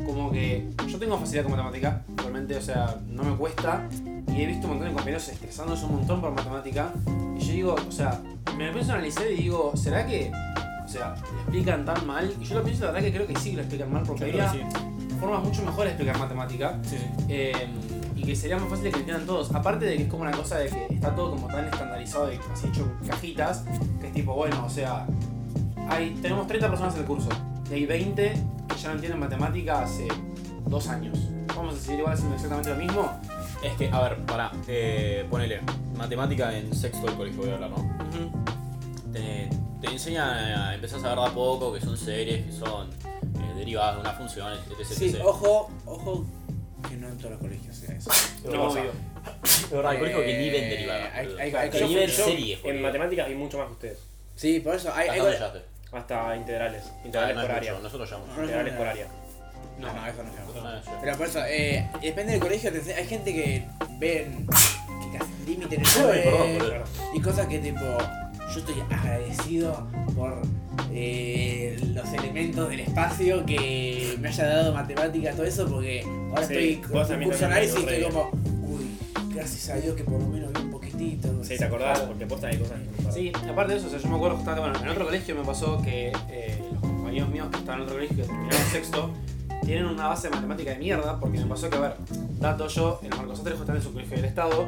como 0.05 0.31
que 0.31 0.67
yo 0.87 0.99
tengo 0.99 1.17
facilidad 1.17 1.43
con 1.43 1.53
matemática, 1.53 2.03
realmente, 2.17 2.55
o 2.57 2.61
sea, 2.61 2.97
no 3.07 3.23
me 3.23 3.35
cuesta 3.35 3.87
y 4.35 4.41
he 4.41 4.45
visto 4.45 4.67
un 4.67 4.73
montón 4.73 4.89
de 4.89 4.93
compañeros 4.93 5.29
estresándose 5.29 5.85
un 5.85 5.93
montón 5.93 6.19
por 6.19 6.31
matemática 6.31 6.91
y 7.37 7.39
yo 7.39 7.53
digo, 7.53 7.75
o 7.87 7.91
sea, 7.91 8.21
me 8.57 8.67
lo 8.67 8.73
pienso 8.73 8.93
analizar 8.93 9.27
y 9.31 9.35
digo, 9.35 9.71
¿será 9.75 10.05
que, 10.05 10.31
o 10.83 10.87
sea, 10.87 11.15
le 11.15 11.41
explican 11.41 11.85
tan 11.85 12.05
mal? 12.05 12.33
Y 12.39 12.43
yo 12.43 12.55
lo 12.55 12.63
pienso, 12.63 12.85
la 12.85 12.91
verdad 12.91 13.07
que 13.07 13.13
creo 13.13 13.27
que 13.27 13.35
sí 13.39 13.51
que 13.51 13.57
lo 13.57 13.61
explican 13.61 13.91
mal 13.91 14.03
porque 14.03 14.25
había 14.25 14.51
sí. 14.51 14.59
formas 15.19 15.43
mucho 15.43 15.63
mejores 15.63 15.97
de 15.97 16.03
explicar 16.03 16.19
matemática. 16.19 16.79
Sí, 16.83 16.97
eh, 17.29 17.67
y 18.15 18.23
que 18.23 18.35
sería 18.35 18.57
más 18.57 18.69
fácil 18.69 18.85
de 18.85 18.89
que 18.91 18.95
lo 18.95 18.99
entiendan 18.99 19.25
todos. 19.25 19.53
Aparte 19.53 19.85
de 19.85 19.97
que 19.97 20.03
es 20.03 20.09
como 20.09 20.23
una 20.23 20.31
cosa 20.31 20.57
de 20.57 20.69
que 20.69 20.93
está 20.93 21.13
todo 21.13 21.31
como 21.31 21.47
tan 21.47 21.65
estandarizado 21.65 22.31
y 22.31 22.39
así 22.51 22.67
hecho 22.67 22.89
cajitas, 23.07 23.63
que 23.99 24.07
es 24.07 24.13
tipo, 24.13 24.33
bueno, 24.33 24.65
o 24.65 24.69
sea, 24.69 25.05
hay, 25.89 26.11
tenemos 26.21 26.47
30 26.47 26.69
personas 26.69 26.93
en 26.95 27.01
el 27.01 27.05
curso. 27.05 27.29
Y 27.69 27.73
hay 27.73 27.85
20 27.85 28.33
que 28.69 28.77
ya 28.77 28.89
no 28.89 28.95
entienden 28.95 29.19
matemática 29.19 29.81
hace 29.81 30.07
dos 30.65 30.87
años. 30.87 31.19
Vamos 31.55 31.73
a 31.73 31.77
decir 31.77 31.99
igual 31.99 32.13
haciendo 32.13 32.35
exactamente 32.35 32.69
lo 32.69 32.75
mismo. 32.77 33.11
Es 33.63 33.73
que, 33.77 33.89
a 33.91 34.01
ver, 34.01 34.17
para, 34.25 34.51
eh, 34.67 35.25
ponele, 35.29 35.61
matemática 35.95 36.55
en 36.57 36.73
sexto 36.75 37.07
del 37.07 37.15
colegio 37.15 37.41
voy 37.41 37.51
a 37.51 37.55
hablar, 37.55 37.69
¿no? 37.71 37.95
Te, 39.11 39.49
te 39.81 39.87
enseñan, 39.87 40.29
a, 40.29 40.75
empezás 40.75 41.03
a 41.03 41.09
ver 41.09 41.17
de 41.19 41.25
a 41.25 41.31
poco 41.33 41.73
que 41.73 41.81
son 41.81 41.97
series, 41.97 42.45
que 42.45 42.51
son 42.51 42.89
eh, 42.91 43.53
derivadas 43.55 43.95
de 43.95 44.01
una 44.01 44.11
función, 44.13 44.53
etc. 44.53 44.85
Sí, 44.87 45.09
etc. 45.09 45.21
ojo, 45.23 45.71
ojo, 45.85 46.25
que 46.87 46.95
no 46.97 47.07
en 47.07 47.17
todos 47.17 47.31
los 47.31 47.39
colegios 47.39 47.75
sea 47.75 47.95
eso. 47.95 48.11
No, 48.51 48.63
obvio. 48.69 48.91
De 49.69 49.75
verdad, 49.75 49.93
el 49.93 49.99
colegio 49.99 50.21
que 50.21 50.37
ni 50.37 50.49
ven 50.49 50.63
Eh, 50.63 50.69
derivadas. 50.69 51.09
hay- 51.13 51.25
boludo. 51.25 51.39
hay- 51.41 51.51
Que 51.51 51.77
hay 51.77 51.87
ni 51.87 51.95
ven 51.95 52.09
series, 52.11 52.59
en 52.63 52.81
matemáticas 52.81 53.27
hay 53.27 53.35
mucho 53.35 53.57
más 53.57 53.67
que 53.67 53.73
ustedes. 53.73 53.99
Sí, 54.35 54.59
por 54.59 54.75
eso 54.75 54.91
hay, 54.93 55.07
¿Hasta 55.09 55.53
hay? 55.53 55.61
Hasta 55.91 56.35
integrales. 56.35 56.83
Ah, 56.87 57.01
Integrales 57.05 57.35
no 57.37 57.41
por 57.43 57.51
área. 57.51 57.71
mucho, 57.71 57.83
Nosotros 57.83 58.11
llamamos. 58.11 58.35
No, 58.35 58.43
Integrales 58.43 58.73
no, 58.73 58.77
por 58.77 58.85
no. 58.85 58.91
área. 58.91 59.07
No, 59.79 59.93
no, 59.93 60.07
eso 60.07 60.23
no 60.23 60.31
llegamos. 60.31 60.55
Ah. 60.87 60.99
Pero 61.01 61.17
por 61.17 61.27
eso, 61.27 61.39
eh, 61.47 61.87
depende 62.01 62.33
del 62.33 62.41
colegio, 62.41 62.71
hay 62.71 63.05
gente 63.07 63.33
que 63.33 63.65
ven 63.99 64.47
que 64.47 65.17
casi 65.17 65.31
límite 65.45 65.75
en 65.75 65.81
el. 65.81 65.87
Claro. 65.87 66.83
y 67.13 67.19
cosas 67.19 67.47
que 67.47 67.59
tipo, 67.59 67.81
yo 68.53 68.59
estoy 68.59 68.75
agradecido 68.89 69.87
por 70.15 70.41
eh, 70.91 71.77
los 71.93 72.13
elementos 72.13 72.69
del 72.69 72.79
espacio 72.81 73.45
que 73.45 74.15
me 74.19 74.29
haya 74.29 74.45
dado 74.45 74.73
matemática, 74.73 75.31
todo 75.31 75.45
eso, 75.45 75.67
porque 75.67 76.03
ahora 76.29 76.47
Sí, 76.47 76.53
estoy 76.53 76.75
con 76.77 77.23
curso 77.23 77.45
análisis 77.45 77.77
y 77.77 77.79
estoy 77.79 78.03
como, 78.03 78.29
uy, 78.63 78.97
gracias 79.33 79.69
a 79.69 79.75
Dios 79.75 79.95
que 79.95 80.03
por 80.03 80.21
lo 80.21 80.27
menos 80.27 80.53
vi 80.53 80.61
un 80.61 80.71
poquitito. 80.71 81.43
Sí, 81.43 81.57
¿te 81.57 81.65
acordás? 81.65 81.99
Porque 82.01 82.25
posta 82.25 82.47
hay 82.47 82.57
cosas 82.57 82.79
que. 82.79 83.11
Sí, 83.11 83.31
aparte 83.49 83.73
de 83.73 83.79
eso, 83.79 83.87
o 83.87 83.89
sea, 83.89 83.99
yo 83.99 84.07
me 84.07 84.15
acuerdo 84.15 84.37
justamente, 84.37 84.69
bueno, 84.69 84.85
en 84.85 84.89
otro 84.89 85.05
colegio 85.05 85.35
me 85.35 85.43
pasó 85.43 85.81
que 85.81 86.13
eh, 86.29 86.63
los 86.71 86.81
compañeros 86.81 87.29
míos 87.29 87.47
que 87.51 87.57
estaban 87.57 87.81
en 87.81 87.83
otro 87.83 87.95
colegio 87.95 88.15
que 88.15 88.23
terminaron 88.23 88.71
sexto 88.71 89.11
tienen 89.65 89.85
una 89.85 90.07
base 90.07 90.29
de 90.29 90.35
matemática 90.35 90.71
de 90.71 90.77
mierda, 90.77 91.19
porque 91.19 91.39
me 91.39 91.45
pasó 91.45 91.69
que, 91.69 91.77
a 91.77 91.79
ver, 91.79 91.95
dato 92.39 92.67
yo, 92.67 92.99
el 93.03 93.09
Marcos 93.09 93.39
Atrejo 93.39 93.61
está 93.61 93.75
en 93.75 93.81
su 93.81 93.91
colegio 93.91 94.15
del 94.15 94.25
Estado, 94.25 94.67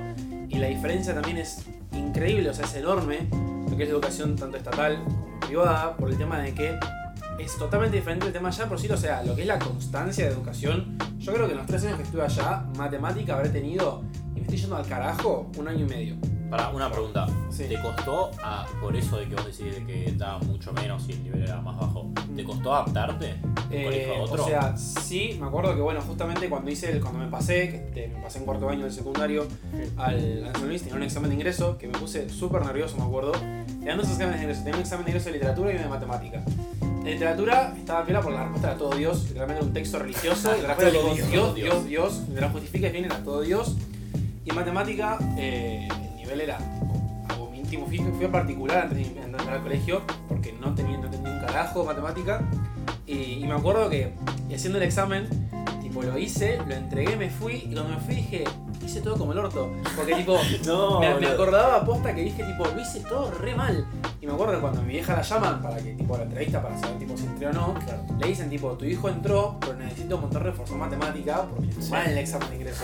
y 0.50 0.58
la 0.58 0.68
diferencia 0.68 1.14
también 1.14 1.38
es 1.38 1.66
increíble, 1.94 2.50
o 2.50 2.54
sea, 2.54 2.66
es 2.66 2.76
enorme, 2.76 3.28
lo 3.70 3.78
que 3.78 3.84
es 3.84 3.90
educación 3.90 4.36
tanto 4.36 4.58
estatal 4.58 5.04
como 5.04 5.40
privada, 5.40 5.96
por 5.96 6.10
el 6.10 6.18
tema 6.18 6.40
de 6.40 6.54
que 6.54 6.80
es 7.40 7.56
totalmente 7.58 7.98
diferente 7.98 8.26
el 8.26 8.34
tema 8.34 8.50
allá, 8.50 8.68
por 8.68 8.80
sí, 8.80 8.90
o 8.90 8.98
sea, 8.98 9.24
lo 9.24 9.36
que 9.36 9.42
es 9.42 9.48
la 9.48 9.60
constancia 9.60 10.26
de 10.26 10.32
educación, 10.34 10.98
yo 11.20 11.34
creo 11.34 11.46
que 11.46 11.52
en 11.52 11.60
los 11.60 11.68
tres 11.68 11.86
años 11.86 11.98
que 11.98 12.04
estuve 12.04 12.24
allá, 12.24 12.66
matemática 12.76 13.36
habré 13.36 13.50
tenido, 13.50 14.04
y 14.32 14.40
me 14.40 14.42
estoy 14.42 14.58
yendo 14.58 14.78
al 14.78 14.88
carajo, 14.88 15.52
un 15.58 15.68
año 15.68 15.86
y 15.86 15.90
medio. 15.90 16.16
Para 16.50 16.70
una 16.70 16.90
pregunta, 16.90 17.26
Sí. 17.50 17.66
¿te 17.68 17.82
costó, 17.82 18.32
a- 18.42 18.66
por 18.82 18.96
eso 18.96 19.18
de 19.18 19.28
que 19.28 19.36
vos 19.36 19.46
decís 19.46 19.76
de 19.76 19.86
que 19.86 20.14
daba 20.16 20.40
mucho 20.40 20.72
menos 20.72 21.04
y 21.10 21.12
el 21.14 21.24
nivel 21.24 21.44
era 21.44 21.60
más 21.60 21.78
bajo, 21.78 22.10
¿te 22.36 22.44
costó 22.46 22.74
adaptarte 22.74 23.36
de 23.70 23.82
Eh, 23.82 23.84
colegio 23.84 24.16
a 24.16 24.22
otro? 24.22 24.44
O 24.46 24.48
sea, 24.48 24.78
sí, 24.78 25.38
me 25.42 25.48
acuerdo 25.48 25.76
que 25.76 25.82
bueno, 25.82 26.00
justamente 26.02 26.48
cuando 26.48 26.72
hice 26.72 26.92
el- 26.92 27.02
cuando 27.02 27.20
me 27.20 27.28
pasé, 27.28 27.70
que 27.70 27.76
este, 27.78 28.08
me 28.16 28.22
pasé 28.24 28.40
en 28.40 28.46
cuarto 28.46 28.70
año 28.70 28.84
del 28.84 28.94
secundario 28.94 29.46
al, 29.98 30.46
al 30.46 30.54
San 30.56 30.68
Luis, 30.70 30.82
tenía 30.84 30.96
un 30.96 31.04
examen 31.04 31.30
de 31.30 31.36
ingreso 31.36 31.78
que 31.78 31.88
me 31.88 31.98
puse 31.98 32.30
súper 32.30 32.66
nervioso, 32.66 32.96
me 32.98 33.04
acuerdo. 33.04 33.34
Tenía 33.34 33.96
dos 33.98 34.10
exámenes 34.10 34.38
de 34.38 34.44
ingreso, 34.44 34.62
tenía 34.64 34.76
un 34.76 34.82
examen 34.82 35.06
de 35.06 35.12
ingreso 35.12 35.26
de 35.28 35.32
literatura 35.34 35.72
y 35.72 35.76
uno 35.76 35.84
de 35.84 35.90
matemática. 35.90 36.44
En 36.82 37.04
literatura 37.14 37.74
estaba 37.78 38.06
piola 38.06 38.22
porque 38.22 38.36
la 38.38 38.44
respuesta 38.44 38.68
era 38.70 38.78
todo 38.78 38.96
Dios, 38.96 39.24
literalmente 39.24 39.60
era 39.60 39.68
un 39.68 39.74
texto 39.74 40.00
religioso, 40.00 40.56
y 40.58 40.62
la 40.62 40.68
respuesta 40.70 40.90
era 40.90 41.00
Todo 41.02 41.14
Dios, 41.14 41.30
Dios. 41.30 41.56
Dios, 41.56 41.86
Dios, 41.88 42.28
Dios, 42.30 42.52
justifica 42.52 42.90
bien, 42.90 43.06
era 43.06 43.18
todo 43.24 43.42
Dios. 43.42 43.76
Y 44.46 44.50
en 44.50 44.56
matemática, 44.56 45.18
eh, 45.38 45.88
el 45.90 46.07
nivel 46.28 46.42
era 46.42 46.58
algo 47.30 47.54
íntimo, 47.56 47.86
fui, 47.86 48.00
fui 48.00 48.26
a 48.26 48.32
particular 48.32 48.78
antes 48.84 48.98
de 49.14 49.22
entrar 49.22 49.50
al 49.50 49.64
colegio, 49.64 50.02
porque 50.28 50.54
no 50.54 50.74
tenía, 50.76 50.98
no 50.98 51.06
entendía 51.06 51.32
un 51.32 51.40
carajo 51.40 51.82
de 51.82 51.86
matemática. 51.88 52.42
Y, 53.06 53.14
y 53.14 53.48
me 53.48 53.54
acuerdo 53.54 53.90
que 53.90 54.14
haciendo 54.54 54.78
el 54.78 54.84
examen, 54.84 55.28
tipo 55.82 56.02
lo 56.04 56.18
hice, 56.18 56.58
lo 56.68 56.74
entregué, 56.74 57.16
me 57.16 57.30
fui, 57.30 57.56
y 57.70 57.74
cuando 57.74 57.96
me 57.96 57.98
fui 57.98 58.16
dije, 58.16 58.44
hice 58.86 59.02
todo 59.02 59.18
como 59.18 59.32
el 59.32 59.40
orto. 59.40 59.72
Porque 59.96 60.16
tipo, 60.16 60.38
no, 60.66 61.00
me, 61.00 61.28
acordaba 61.28 61.86
posta 61.86 62.14
que 62.14 62.22
dije 62.22 62.44
tipo, 62.44 62.66
lo 62.66 62.82
hice 62.82 63.00
todo 63.02 63.32
re 63.32 63.56
mal. 63.56 63.86
Y 64.22 64.28
me 64.28 64.34
acuerdo 64.34 64.56
que 64.56 64.60
cuando 64.60 64.82
mi 64.82 64.94
vieja 64.94 65.16
la 65.16 65.22
llaman 65.22 65.62
para 65.62 65.78
que 65.78 65.94
tipo 65.94 66.18
la 66.18 66.24
entrevista 66.24 66.62
para 66.62 66.78
saber 66.78 66.98
tipo 67.00 67.16
si 67.16 67.26
entré 67.26 67.48
o 67.48 67.54
no, 67.54 67.74
Claro. 67.86 68.04
le 68.20 68.28
dicen 68.28 68.50
tipo, 68.50 68.72
tu 68.72 68.84
hijo 68.86 69.08
entró, 69.08 69.58
pero 69.62 69.76
necesito 69.76 70.16
un 70.16 70.22
montón 70.24 70.44
de 70.44 70.50
reforzar 70.50 70.78
matemática 70.78 71.44
porque 71.44 71.72
fue 71.72 71.90
mal 71.90 72.10
el 72.10 72.18
examen 72.18 72.50
de 72.50 72.56
ingreso. 72.58 72.84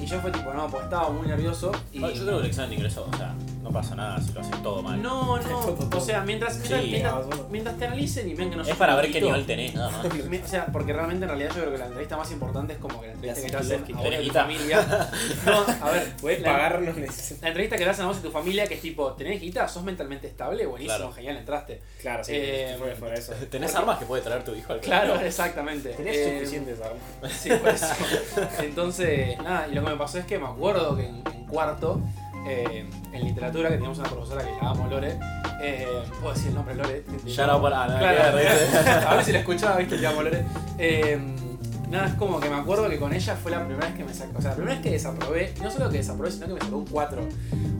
Y 0.00 0.06
yo 0.06 0.18
fue 0.20 0.30
tipo, 0.30 0.52
no, 0.54 0.66
pues 0.68 0.84
estaba 0.84 1.10
muy 1.10 1.26
nervioso. 1.26 1.70
Y 1.92 2.02
Ah, 2.02 2.08
Yo 2.14 2.22
creo 2.24 2.36
que 2.38 2.44
el 2.44 2.46
examen 2.46 2.70
de 2.70 2.76
ingreso, 2.76 3.06
o 3.12 3.16
sea, 3.16 3.34
no 3.62 3.70
pasa 3.70 3.94
nada 3.94 4.18
si 4.20 4.32
lo 4.32 4.40
haces 4.40 4.62
todo 4.62 4.82
mal. 4.82 5.00
no, 5.02 5.38
no, 5.38 5.58
o 5.96 6.00
sea, 6.00 6.22
mientras, 6.22 6.56
mientras, 6.58 6.80
Sí. 6.82 6.90
mientras, 6.90 7.26
bueno. 7.26 7.46
mientras 7.50 7.76
te 7.76 7.86
analicen 7.86 8.28
y 8.30 8.34
ven 8.34 8.48
que 8.50 8.56
no 8.56 8.62
es 8.62 8.68
sos 8.68 8.76
para 8.78 8.94
un 8.94 9.02
ver 9.02 9.12
qué 9.12 9.20
loquito, 9.20 9.26
nivel 9.36 9.46
tenés, 9.46 9.74
nada 9.74 9.90
más. 9.90 10.06
O 10.44 10.48
sea, 10.48 10.66
porque 10.66 10.92
realmente 10.94 11.24
en 11.24 11.28
realidad 11.28 11.50
yo 11.54 11.60
creo 11.60 11.72
que 11.72 11.78
la 11.78 11.86
entrevista 11.86 12.16
más 12.16 12.30
importante 12.32 12.72
es 12.72 12.78
como 12.78 13.00
que 13.00 13.08
la 13.08 13.12
entrevista 13.12 13.42
que 13.44 13.50
te 13.50 13.56
hacen 13.58 13.94
a 13.94 14.00
vos 14.00 14.10
y 14.10 14.14
a 14.14 14.22
tu 14.22 14.30
familia. 14.32 15.06
No, 15.46 15.86
a 15.86 15.90
ver, 15.90 16.12
Puedes 16.20 16.40
la- 16.40 16.52
pagarnos 16.52 16.96
La 17.42 17.48
entrevista 17.48 17.76
que 17.76 17.84
le 17.84 17.90
hacen 17.90 18.04
a 18.06 18.08
vos 18.08 18.16
y 18.18 18.22
tu 18.22 18.30
familia, 18.30 18.66
que 18.66 18.74
es 18.74 18.80
tipo, 18.80 19.12
¿tenés 19.12 19.40
guita? 19.40 19.68
¿Sos 19.68 19.82
mentalmente 19.84 20.26
estable? 20.26 20.64
Buenísimo, 20.66 20.96
Claro. 20.96 21.12
genial, 21.12 21.36
entraste. 21.36 21.82
Claro, 22.00 22.24
sí. 22.24 22.32
Eh, 22.34 22.74
fue, 22.78 22.94
fue 22.96 23.12
eso. 23.14 23.32
¿Tenés 23.50 23.74
armas 23.74 23.98
que 23.98 24.06
puede 24.06 24.22
traer 24.22 24.42
tu 24.44 24.54
hijo 24.54 24.72
al 24.72 24.80
Claro, 24.80 25.08
colegio? 25.08 25.28
exactamente. 25.28 25.90
Tenés 25.90 26.16
Eh, 26.16 26.38
suficientes 26.38 26.78
armas. 26.80 27.32
Sí, 27.32 27.50
por 27.50 27.68
eso. 27.68 27.86
Entonces, 28.60 29.38
nada, 29.38 29.68
y 29.70 29.74
lo 29.74 29.84
que 29.84 29.89
me 29.90 29.96
pasó 29.96 30.18
es 30.18 30.24
que 30.26 30.38
me 30.38 30.46
acuerdo 30.46 30.96
que 30.96 31.06
en, 31.08 31.16
en 31.34 31.44
cuarto, 31.46 32.00
eh, 32.46 32.88
en 33.12 33.24
literatura, 33.24 33.68
que 33.68 33.74
teníamos 33.74 33.98
una 33.98 34.08
profesora 34.08 34.44
que 34.44 34.50
la 34.62 34.70
amo, 34.70 34.86
Lore, 34.88 35.18
eh, 35.62 35.86
¿puedo 36.20 36.32
decir 36.34 36.48
el 36.48 36.54
nombre 36.54 36.74
Lore? 36.74 37.04
Ya 37.26 37.46
no 37.46 37.60
para 37.60 37.86
nada. 37.86 37.98
Claro, 37.98 38.38
que 38.38 38.48
a 39.06 39.14
ver 39.14 39.24
si 39.24 39.32
la 39.32 39.38
escuchaba, 39.40 39.76
viste, 39.76 39.98
te 39.98 40.06
amo 40.06 40.22
Lore. 40.22 40.44
Eh, 40.78 41.18
nada, 41.90 42.06
es 42.08 42.14
como 42.14 42.40
que 42.40 42.48
me 42.48 42.56
acuerdo 42.56 42.88
que 42.88 42.98
con 42.98 43.12
ella 43.12 43.36
fue 43.36 43.50
la 43.50 43.64
primera 43.66 43.86
vez 43.86 43.96
que 43.96 44.04
me 44.04 44.14
sacó, 44.14 44.38
o 44.38 44.40
sea, 44.40 44.50
la 44.50 44.56
primera 44.56 44.74
vez 44.76 44.82
que 44.82 44.90
desaprobé, 44.92 45.52
y 45.56 45.60
no 45.60 45.70
solo 45.70 45.90
que 45.90 45.98
desaprobé, 45.98 46.30
sino 46.30 46.46
que 46.46 46.54
me 46.54 46.60
sacó 46.60 46.76
un 46.76 46.86
4. 46.86 47.22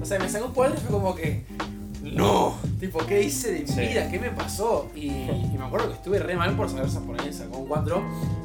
O 0.02 0.04
sea, 0.04 0.18
me 0.18 0.28
sacó 0.28 0.46
un 0.46 0.52
4 0.52 0.74
y 0.76 0.80
fue 0.80 0.90
como 0.90 1.14
que, 1.14 1.44
no, 2.02 2.54
tipo, 2.80 2.98
¿qué 3.06 3.22
hice 3.22 3.52
de 3.52 3.60
mi 3.60 3.66
Sí. 3.66 3.80
vida? 3.80 4.10
¿Qué 4.10 4.18
me 4.18 4.30
pasó? 4.30 4.90
Y, 4.94 5.06
y 5.08 5.54
me 5.58 5.64
acuerdo 5.64 5.88
que 5.88 5.94
estuve 5.94 6.18
re 6.18 6.34
mal 6.34 6.54
por 6.56 6.68
saber 6.68 6.86
poner 7.06 7.32
sacó 7.32 7.58
un 7.58 7.68
4, 7.68 8.02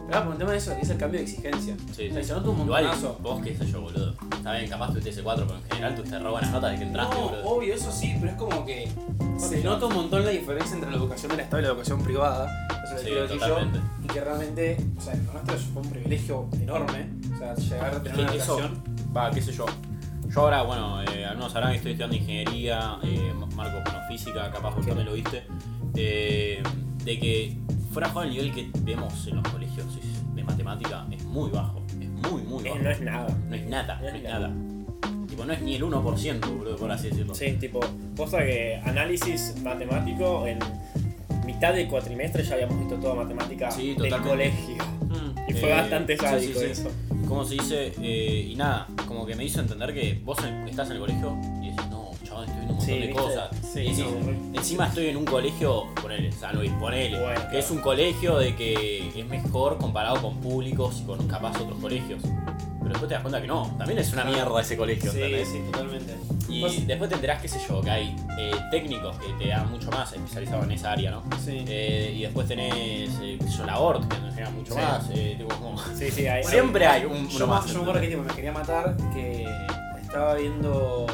pero 0.07 0.23
por 0.23 0.31
un 0.33 0.37
tema 0.37 0.51
de 0.51 0.57
eso, 0.57 0.75
que 0.75 0.81
es 0.81 0.89
el 0.89 0.97
cambio 0.97 1.19
de 1.19 1.23
exigencia. 1.25 1.75
Sí, 1.93 2.09
O 2.09 2.13
sea, 2.13 2.21
sí. 2.21 2.27
se 2.27 2.33
nota 2.33 2.49
un 2.49 2.61
Igual, 2.61 2.83
montonazo. 2.85 3.17
vos 3.21 3.41
qué 3.43 3.55
sé 3.57 3.65
yo, 3.71 3.81
boludo. 3.81 4.13
Está 4.35 4.53
bien, 4.53 4.69
capaz 4.69 4.89
tuviste 4.89 5.09
ese 5.09 5.23
4, 5.23 5.45
pero 5.47 5.59
en 5.59 5.65
general 5.69 5.95
tuviste 5.95 6.19
re 6.19 6.29
buenas 6.29 6.51
notas 6.51 6.71
de 6.71 6.77
que 6.77 6.83
entraste, 6.83 7.15
No, 7.15 7.21
boludo. 7.29 7.45
obvio, 7.49 7.73
eso 7.73 7.91
sí, 7.91 8.15
pero 8.19 8.31
es 8.31 8.37
como 8.37 8.65
que 8.65 8.89
se 9.37 9.63
nota 9.63 9.85
un 9.87 9.93
montón 9.95 10.23
la 10.25 10.31
diferencia 10.31 10.75
entre 10.75 10.91
la 10.91 10.97
educación 10.97 11.31
del 11.31 11.39
Estado 11.41 11.59
y 11.59 11.63
la 11.65 11.69
educación 11.69 12.03
privada. 12.03 12.67
Eso 12.83 12.93
lo 12.93 12.99
Sí, 12.99 13.05
quiero 13.05 13.21
decir 13.23 13.39
yo. 13.39 13.47
totalmente. 13.47 13.79
Y 14.03 14.07
que 14.07 14.21
realmente, 14.21 14.77
o 14.97 15.01
sea, 15.01 15.15
lo 15.15 15.33
nuestro 15.33 15.57
fue 15.73 15.81
un 15.81 15.89
privilegio 15.89 16.47
enorme. 16.61 17.09
O 17.33 17.37
sea, 17.37 17.55
llegar 17.55 17.93
a 17.93 17.97
Es 17.97 18.03
tener 18.03 18.19
una 18.19 18.31
que 18.31 18.37
eso, 18.37 18.59
educación. 18.59 18.83
va, 19.15 19.31
qué 19.31 19.41
sé 19.41 19.51
yo. 19.53 19.65
Yo 20.27 20.41
ahora, 20.41 20.63
bueno, 20.63 21.01
eh, 21.03 21.25
algunos 21.25 21.51
sabrán 21.51 21.71
que 21.71 21.77
estoy 21.77 21.91
estudiando 21.93 22.15
ingeniería, 22.15 22.97
eh, 23.03 23.33
Marco, 23.55 23.79
bueno, 23.85 23.99
física, 24.07 24.51
capaz 24.51 24.75
vos 24.75 24.85
también 24.85 25.05
lo 25.07 25.13
viste. 25.13 25.43
eh, 25.95 26.61
de 27.05 27.19
que 27.19 27.57
fuera 27.95 28.09
joder 28.09 28.27
el 28.29 28.35
nivel 28.35 28.51
que 28.53 28.69
vemos 28.81 29.25
en 29.27 29.37
los 29.37 29.47
colegios 29.47 29.85
de 30.35 30.43
matemática 30.43 31.07
es 31.11 31.23
muy 31.23 31.49
bajo. 31.49 31.81
Es 31.97 32.09
muy, 32.29 32.41
muy 32.41 32.65
Eh, 32.65 32.69
bajo. 32.71 32.83
no 32.83 32.89
es 32.89 32.99
nada. 33.01 33.37
No 33.49 33.55
es 33.55 33.65
nada, 33.69 33.95
no 33.95 34.01
no 34.01 34.07
es 34.09 34.15
es 34.15 34.23
nada. 34.23 34.47
nada. 34.49 35.25
Tipo, 35.29 35.45
no 35.45 35.53
es 35.53 35.61
ni 35.61 35.75
el 35.75 35.83
1%, 35.83 36.57
boludo, 36.57 36.75
por 36.75 36.91
así 36.91 37.07
decirlo. 37.09 37.33
Sí, 37.33 37.53
tipo, 37.53 37.79
cosa 38.17 38.39
que 38.39 38.81
análisis 38.85 39.55
matemático 39.63 40.45
en 40.45 40.59
mitad 41.45 41.73
del 41.73 41.87
cuatrimestre 41.87 42.43
ya 42.43 42.55
habíamos 42.55 42.79
visto 42.79 42.95
toda 42.95 43.15
matemática 43.15 43.71
Sí, 43.71 43.93
del 43.93 44.09
totalmente. 44.09 44.29
colegio. 44.29 44.75
Mm. 45.07 45.49
Y 45.49 45.53
fue 45.53 45.69
Eh, 45.71 45.75
bastante 45.75 46.17
sádico 46.17 46.59
sí, 46.59 46.65
sí. 46.65 46.71
eso. 46.71 46.91
¿Cómo 47.29 47.45
se 47.45 47.53
dice? 47.55 47.93
Eh, 48.01 48.49
y 48.51 48.55
nada, 48.55 48.87
como 49.07 49.25
que 49.25 49.35
me 49.35 49.45
hizo 49.45 49.61
entender 49.61 49.93
que 49.93 50.19
vos 50.23 50.37
estás 50.67 50.87
en 50.89 50.93
el 50.97 50.99
colegio 50.99 51.37
estoy 52.43 52.55
viendo 52.57 52.73
un 52.73 52.77
montón 52.79 52.85
Sí, 52.85 52.91
de 53.01 53.07
¿viste? 53.07 53.21
cosas. 53.21 53.49
Sí, 53.73 53.79
y 53.79 53.89
decís, 53.89 54.05
no, 54.51 54.57
encima 54.59 54.87
estoy 54.87 55.07
en 55.07 55.17
un 55.17 55.25
colegio, 55.25 55.85
ponele, 56.01 56.31
San 56.31 56.55
Luis, 56.55 56.71
ponele, 56.79 57.19
Bueno, 57.19 57.33
que 57.35 57.41
claro. 57.41 57.57
es 57.59 57.71
un 57.71 57.77
colegio 57.79 58.37
de 58.37 58.55
que 58.55 59.09
es 59.19 59.25
mejor 59.27 59.77
comparado 59.77 60.21
con 60.21 60.37
públicos 60.41 60.99
y 61.01 61.05
con 61.05 61.27
capaz 61.27 61.59
otros 61.61 61.79
colegios. 61.79 62.21
Pero 62.23 62.89
después 62.93 63.07
te 63.09 63.13
das 63.15 63.21
cuenta 63.23 63.41
que 63.41 63.47
no, 63.47 63.73
también 63.79 63.97
es 63.97 64.13
una 64.13 64.25
mierda 64.25 64.61
ese 64.61 64.77
colegio, 64.77 65.11
Sí, 65.11 65.17
¿entendés? 65.19 65.47
sí, 65.49 65.59
totalmente. 65.71 66.15
Y 66.47 66.61
después 66.85 67.09
te 67.09 67.15
enterás, 67.15 67.41
qué 67.41 67.47
sé 67.47 67.59
yo, 67.67 67.81
que 67.81 67.89
hay 67.89 68.15
eh, 68.37 68.51
técnicos 68.69 69.17
que 69.17 69.33
te 69.43 69.49
dan 69.49 69.71
mucho 69.71 69.89
más 69.89 70.13
especializados 70.13 70.65
en 70.65 70.71
esa 70.73 70.91
área, 70.91 71.09
¿no? 71.09 71.23
Sí. 71.43 71.65
Eh, 71.67 72.13
y 72.15 72.21
después 72.21 72.47
tenés, 72.47 73.09
eh, 73.23 73.37
qué 73.41 73.47
sé 73.47 73.57
yo, 73.57 73.65
la 73.65 73.79
ORT, 73.79 74.07
que 74.07 74.15
te 74.17 74.25
enseña 74.27 74.49
mucho 74.51 74.73
Sí. 74.75 74.79
más. 74.79 75.09
eh, 75.15 75.35
tipo, 75.35 75.55
como- 75.55 75.77
Sí, 75.95 76.11
sí, 76.11 76.27
hay. 76.27 76.43
Siempre 76.45 76.85
hay 76.85 77.05
un, 77.05 77.27
Yo, 77.27 77.37
uno 77.37 77.47
me- 77.47 77.53
más. 77.53 77.65
yo 77.65 77.73
me 77.73 77.81
acuerdo 77.81 78.01
que 78.01 78.07
tipo, 78.07 78.21
me 78.21 78.33
quería 78.35 78.51
matar, 78.51 78.95
que 79.15 79.47
estaba 79.99 80.35
viendo 80.35 81.07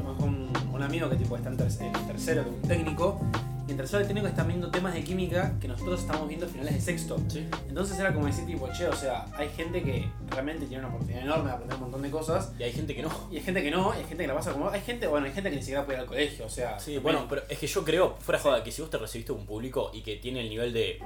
un, 0.00 0.06
un- 0.24 0.52
un 0.74 0.82
amigo 0.82 1.08
que 1.10 1.16
tipo 1.16 1.36
está 1.36 1.50
en, 1.50 1.58
terc- 1.58 1.80
en 1.80 2.06
tercero, 2.06 2.40
es 2.42 2.46
un 2.48 2.62
técnico, 2.62 3.20
y 3.62 3.66
mientras 3.66 3.90
yo 3.92 3.98
el 3.98 4.06
técnico 4.06 4.26
están 4.26 4.48
viendo 4.48 4.70
temas 4.70 4.92
de 4.94 5.04
química 5.04 5.54
que 5.60 5.68
nosotros 5.68 6.00
estamos 6.00 6.26
viendo 6.26 6.48
finales 6.48 6.74
de 6.74 6.80
sexto. 6.80 7.16
Sí. 7.28 7.46
Entonces 7.68 7.98
era 7.98 8.12
como 8.12 8.26
decir, 8.26 8.44
tipo, 8.46 8.68
che, 8.76 8.88
o 8.88 8.96
sea, 8.96 9.26
hay 9.36 9.48
gente 9.50 9.82
que 9.82 10.08
realmente 10.30 10.66
tiene 10.66 10.84
una 10.84 10.88
oportunidad 10.92 11.22
enorme 11.24 11.44
de 11.44 11.52
aprender 11.52 11.76
un 11.76 11.82
montón 11.82 12.02
de 12.02 12.10
cosas. 12.10 12.52
Y 12.58 12.64
hay 12.64 12.72
gente 12.72 12.94
que 12.96 13.02
no. 13.02 13.10
Y 13.30 13.36
hay 13.36 13.42
gente 13.42 13.62
que 13.62 13.70
no, 13.70 13.94
y 13.94 13.98
hay 13.98 14.04
gente 14.04 14.24
que 14.24 14.26
la 14.28 14.34
pasa 14.34 14.52
como. 14.52 14.68
Hay 14.68 14.80
gente, 14.80 15.06
bueno, 15.06 15.26
hay 15.26 15.32
gente 15.32 15.48
que 15.50 15.56
ni 15.56 15.62
siquiera 15.62 15.84
puede 15.84 15.98
ir 15.98 16.00
al 16.02 16.08
colegio, 16.08 16.44
o 16.46 16.50
sea. 16.50 16.78
Sí, 16.80 16.98
bueno, 16.98 17.26
pero 17.28 17.42
es 17.48 17.58
que 17.58 17.66
yo 17.68 17.84
creo, 17.84 18.16
fuera 18.18 18.38
de 18.38 18.42
joda, 18.42 18.64
que 18.64 18.72
si 18.72 18.82
vos 18.82 18.90
te 18.90 18.98
recibiste 18.98 19.30
un 19.32 19.46
público 19.46 19.90
y 19.94 20.02
que 20.02 20.16
tiene 20.16 20.40
el 20.40 20.48
nivel 20.48 20.72
de 20.72 20.98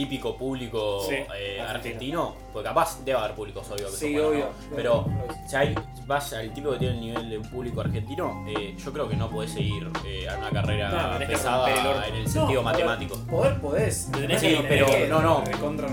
típico 0.00 0.36
público 0.36 1.04
Sí, 1.08 1.16
eh, 1.38 1.60
argentino. 1.60 2.34
porque 2.52 2.68
capaz 2.68 3.04
debe 3.04 3.18
haber 3.18 3.34
públicos, 3.34 3.66
obvio, 3.70 3.86
que 3.90 3.96
Sí, 3.96 4.18
obvio. 4.18 4.46
¿no? 4.70 4.76
Pero 4.76 5.06
si 5.46 5.56
hay, 5.56 5.74
vas 6.06 6.32
al 6.32 6.52
tipo 6.54 6.70
que 6.72 6.78
tiene 6.78 6.94
el 6.94 7.00
nivel 7.00 7.30
de 7.30 7.38
un 7.38 7.44
público 7.50 7.80
argentino, 7.82 8.44
eh, 8.48 8.74
yo 8.82 8.92
creo 8.92 9.08
que 9.08 9.16
no 9.16 9.28
podés 9.30 9.52
seguir 9.52 9.90
eh, 10.06 10.26
a 10.28 10.38
una 10.38 10.50
carrera 10.50 11.18
No, 11.18 11.26
pesada 11.26 11.70
el 11.70 12.14
en 12.14 12.20
el 12.22 12.28
sentido 12.28 12.62
No, 12.62 12.70
matemático. 12.70 13.16
Poder 13.30 13.60
podés. 13.60 14.10
Tenés 14.10 14.40
Sí, 14.40 14.48
que- 14.56 14.62
pero 14.68 14.86
que- 14.86 15.06
no, 15.06 15.20
no. 15.20 15.44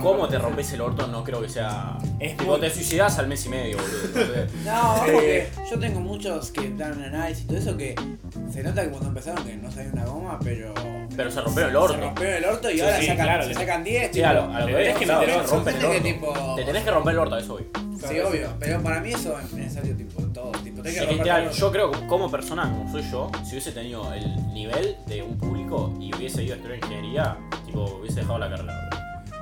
¿Cómo 0.01 0.27
te 0.27 0.39
rompes 0.39 0.71
el 0.73 0.81
orto? 0.81 1.05
No 1.07 1.23
creo 1.23 1.41
que 1.41 1.49
sea. 1.49 1.97
Es 2.19 2.37
tipo, 2.37 2.51
muy- 2.51 2.61
te 2.61 2.69
suicidas 2.69 3.19
al 3.19 3.27
mes 3.27 3.45
y 3.45 3.49
medio, 3.49 3.77
boludo. 3.77 4.47
No, 4.65 4.95
porque 5.05 5.49
yo 5.69 5.77
tengo 5.79 5.99
muchos 5.99 6.51
que 6.51 6.69
dan 6.71 7.03
análisis 7.03 7.43
y 7.43 7.47
todo 7.47 7.57
eso 7.57 7.77
que 7.77 7.93
se 8.51 8.63
nota 8.63 8.83
que 8.83 8.89
cuando 8.89 9.09
empezaron 9.09 9.45
que 9.45 9.55
no 9.57 9.69
sabían 9.71 9.93
una 9.93 10.05
goma, 10.05 10.39
pero. 10.43 10.73
Pero 11.17 11.32
se 11.32 11.41
rompieron 11.41 11.71
el 11.71 11.75
orto. 11.75 11.93
Se 11.95 12.01
rompieron 12.01 12.36
el 12.36 12.45
orto 12.45 12.69
y 12.69 12.75
Sí, 12.75 12.82
ahora 12.82 12.97
sí, 12.99 13.08
sacan, 13.08 13.25
claro, 13.25 13.43
se 13.45 13.53
sacan 13.56 13.84
10. 13.84 14.12
Sí, 14.13 14.23
a 14.23 14.34
lo, 14.34 14.43
a 14.53 14.60
lo 14.62 14.67
que 14.67 14.73
ves, 14.73 14.97
que 14.97 15.06
claro, 15.06 15.25
se 15.25 15.53
rompen 15.56 15.75
el 15.77 15.86
orto. 15.86 16.01
tipo. 16.03 16.56
Te 16.56 16.63
tenés 16.63 16.84
que 16.84 16.91
romper 16.91 17.13
el 17.13 17.19
orto, 17.19 17.36
a 17.36 17.39
eso 17.39 17.53
voy. 17.53 17.67
Sí, 18.08 18.19
obvio, 18.19 18.49
pero 18.60 18.82
para 18.84 18.99
mí 19.01 19.10
eso 19.12 19.38
es 19.39 19.51
necesario, 19.53 19.95
tipo, 19.97 20.21
todo. 20.32 20.51
Tipo, 20.51 20.84
tenés 20.84 20.93
que 20.93 20.99
Es 20.99 21.08
romper 21.08 21.17
literal, 21.17 21.51
yo 21.51 21.71
creo 21.71 21.91
que 21.91 22.06
como 22.06 22.30
persona, 22.30 22.63
como 22.69 22.91
soy 22.91 23.01
yo, 23.10 23.32
si 23.43 23.51
hubiese 23.53 23.71
tenido 23.71 24.13
el 24.13 24.53
nivel 24.53 24.95
de 25.08 25.23
un 25.23 25.36
público 25.38 25.91
y 25.99 26.13
hubiese 26.15 26.43
ido 26.43 26.53
a 26.53 26.58
estudiar 26.58 26.77
ingeniería, 26.77 27.38
tipo, 27.65 27.84
hubiese 27.99 28.19
dejado 28.19 28.38
la 28.38 28.49
carrera. 28.49 28.89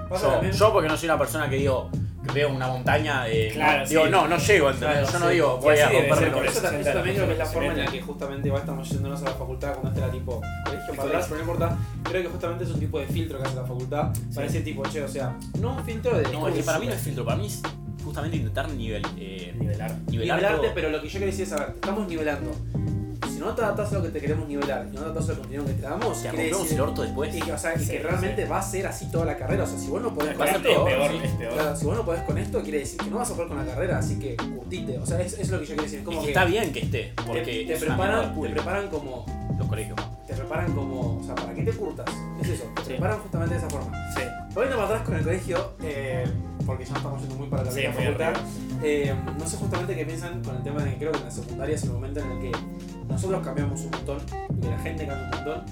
Yo, 0.10 0.42
yo 0.52 0.72
porque 0.74 0.88
no 0.88 0.96
soy 0.96 1.10
una 1.10 1.18
persona 1.18 1.50
que 1.50 1.58
digo, 1.58 1.90
veo 2.34 2.50
una 2.50 2.68
montaña, 2.68 3.28
eh, 3.28 3.50
Claro, 3.54 3.84
no, 3.84 3.88
digo, 3.90 4.06
sí. 4.06 4.12
no, 4.12 4.28
no 4.28 4.38
llego, 4.38 4.70
¿entendés? 4.70 4.98
Claro, 4.98 5.12
yo 5.14 5.20
no 5.20 5.28
sí. 5.28 5.34
digo, 5.34 5.58
voy 5.58 5.78
a 5.78 5.90
el 5.90 6.08
por. 6.32 6.46
Eso, 6.46 6.60
eso 6.60 6.62
60 6.62 6.94
también 6.94 7.16
creo 7.16 7.28
que 7.28 7.34
es 7.34 7.40
la 7.40 7.46
forma 7.46 7.72
en 7.74 7.86
la 7.86 7.92
que 7.92 8.02
justamente 8.02 8.48
igual 8.48 8.62
estamos 8.62 8.90
yéndonos 8.90 9.22
a 9.22 9.26
la 9.26 9.32
facultad 9.32 9.74
cuando 9.74 9.90
este 9.90 10.02
era 10.02 10.12
tipo 10.12 10.42
colegio 10.66 10.96
para 10.96 11.04
atrás, 11.10 11.26
pero 11.30 11.36
no 11.36 11.42
importa. 11.52 11.78
Creo 12.04 12.22
que 12.24 12.30
justamente 12.30 12.64
es 12.64 12.70
un 12.72 12.80
tipo 12.80 13.00
de 13.00 13.06
filtro 13.08 13.38
que 13.40 13.48
hace 13.48 13.56
la 13.56 13.66
facultad 13.66 14.12
para 14.34 14.48
decir 14.48 14.64
tipo, 14.64 14.84
che, 14.84 15.04
o 15.04 15.08
sea, 15.08 15.36
no 15.60 15.76
un 15.76 15.84
filtro 15.86 16.18
de 16.18 16.24
No, 16.32 16.48
es 16.48 16.56
que 16.56 16.64
para 16.64 16.80
mí 16.80 16.88
no 16.88 16.94
es 16.94 17.02
filtro, 17.02 17.26
para 17.26 17.38
mí 17.38 17.48
es 17.48 17.62
justamente 18.04 18.38
intentar 18.38 18.70
nivel, 18.70 19.02
eh, 19.18 19.54
Nivelar. 19.58 19.92
nivelar 20.08 20.38
nivelarte, 20.38 20.58
todo. 20.68 20.76
pero 20.76 20.90
lo 20.90 21.02
que 21.02 21.08
yo 21.08 21.12
quiero 21.14 21.26
decir 21.28 21.46
es, 21.46 21.54
a 21.54 21.58
ver, 21.58 21.70
estamos 21.76 22.08
nivelando. 22.08 22.52
No 23.46 23.54
te 23.56 23.62
adaptas 23.62 23.92
a 23.92 23.96
lo 23.96 24.04
que 24.04 24.10
te 24.10 24.20
queremos 24.20 24.48
nivelar 24.48 24.86
no 24.88 24.92
te 24.92 24.98
adaptas 25.00 25.30
al 25.30 25.36
contenido 25.38 25.66
que 25.66 25.74
te 25.74 25.82
damos, 25.82 26.22
Te 26.24 26.30
el 26.50 26.82
orto 26.82 27.02
después. 27.04 27.36
y 27.36 27.42
que, 27.42 27.54
o 27.54 27.58
sea, 27.58 27.76
y 27.76 27.80
que 27.80 27.86
sí. 27.86 27.98
realmente 28.00 28.46
va 28.46 28.58
a 28.60 28.62
ser 28.62 28.88
así 28.88 29.06
toda 29.12 29.26
la 29.26 29.38
carrera. 29.38 29.64
O 29.64 29.68
sea, 29.68 29.78
si 29.80 29.88
vos 29.88 30.02
no 30.02 30.14
podés 30.14 30.36
con 30.36 30.48
esto, 30.48 30.58
Es 30.58 30.64
peor, 30.64 31.12
sí. 31.12 31.18
es 31.24 31.32
peor. 31.32 31.54
claro, 31.54 31.76
si 31.76 31.86
vos 31.86 31.96
no 31.96 32.06
podés 32.06 32.22
con 32.24 32.38
esto, 32.38 32.62
quiere 32.64 32.80
decir 32.80 33.00
que 33.00 33.10
no 33.10 33.18
vas 33.18 33.30
a 33.30 33.34
poder 33.34 33.48
con 33.50 33.58
la 33.58 33.66
carrera, 33.66 34.00
así 34.00 34.18
que 34.20 34.36
curtite. 34.36 34.98
O 35.00 35.06
sea, 35.06 35.22
es, 35.22 35.34
es 35.40 35.50
lo 35.50 35.60
que 35.60 35.66
yo 35.66 35.76
quiero 35.76 35.84
decir. 35.84 36.04
Que 36.04 36.20
que 36.20 36.28
está 36.28 36.46
bien 36.46 36.74
que 36.74 36.80
esté, 36.80 37.14
te, 37.16 37.24
porque 37.24 37.42
te 37.44 37.74
es 37.74 37.80
preparan, 37.84 38.34
te 38.34 38.90
como. 38.90 39.26
los 39.58 39.68
colegios. 39.68 39.96
Te 40.28 40.34
preparan 40.34 40.74
como. 40.74 41.20
O 41.20 41.24
sea, 41.24 41.36
¿para 41.36 41.54
qué 41.54 41.64
te 41.64 41.72
curtas? 41.74 42.06
Es 42.42 42.50
eso, 42.50 42.64
te 42.76 42.82
Sí. 42.82 42.88
preparan 42.90 43.20
justamente 43.20 43.54
de 43.56 43.60
esa 43.60 43.70
forma. 43.70 43.92
Sí. 44.16 44.22
Volviendo 44.54 44.76
para 44.78 44.88
atrás 44.90 45.02
con 45.04 45.16
el 45.16 45.24
colegio, 45.24 45.74
eh, 45.84 46.26
porque 46.66 46.86
ya 46.86 46.96
estamos 46.96 47.20
yendo 47.22 47.36
muy 47.36 47.48
para 47.48 47.64
la 47.64 47.72
Sí, 47.72 47.82
facultad. 47.84 48.34
eh, 48.84 49.14
no 49.40 49.48
sé 49.48 49.58
justamente 49.58 49.96
qué 49.96 50.06
piensan 50.06 50.42
con 50.44 50.56
el 50.56 50.64
tema 50.64 50.84
de 50.84 50.92
que 50.92 50.98
creo 50.98 51.12
que 51.12 51.18
en 51.20 51.24
la 51.26 51.32
secundaria 51.32 51.76
es 51.76 51.84
el 51.84 51.92
momento 51.92 52.20
en 52.22 52.32
el 52.32 52.40
que 52.40 52.52
nosotros 53.08 53.44
cambiamos 53.46 53.82
un 53.82 53.92
montón, 53.92 54.18
y 54.58 54.62
que 54.62 54.68
la 54.70 54.80
gente 54.80 55.06
cambia 55.08 55.26
un 55.30 55.36
montón, 55.46 55.66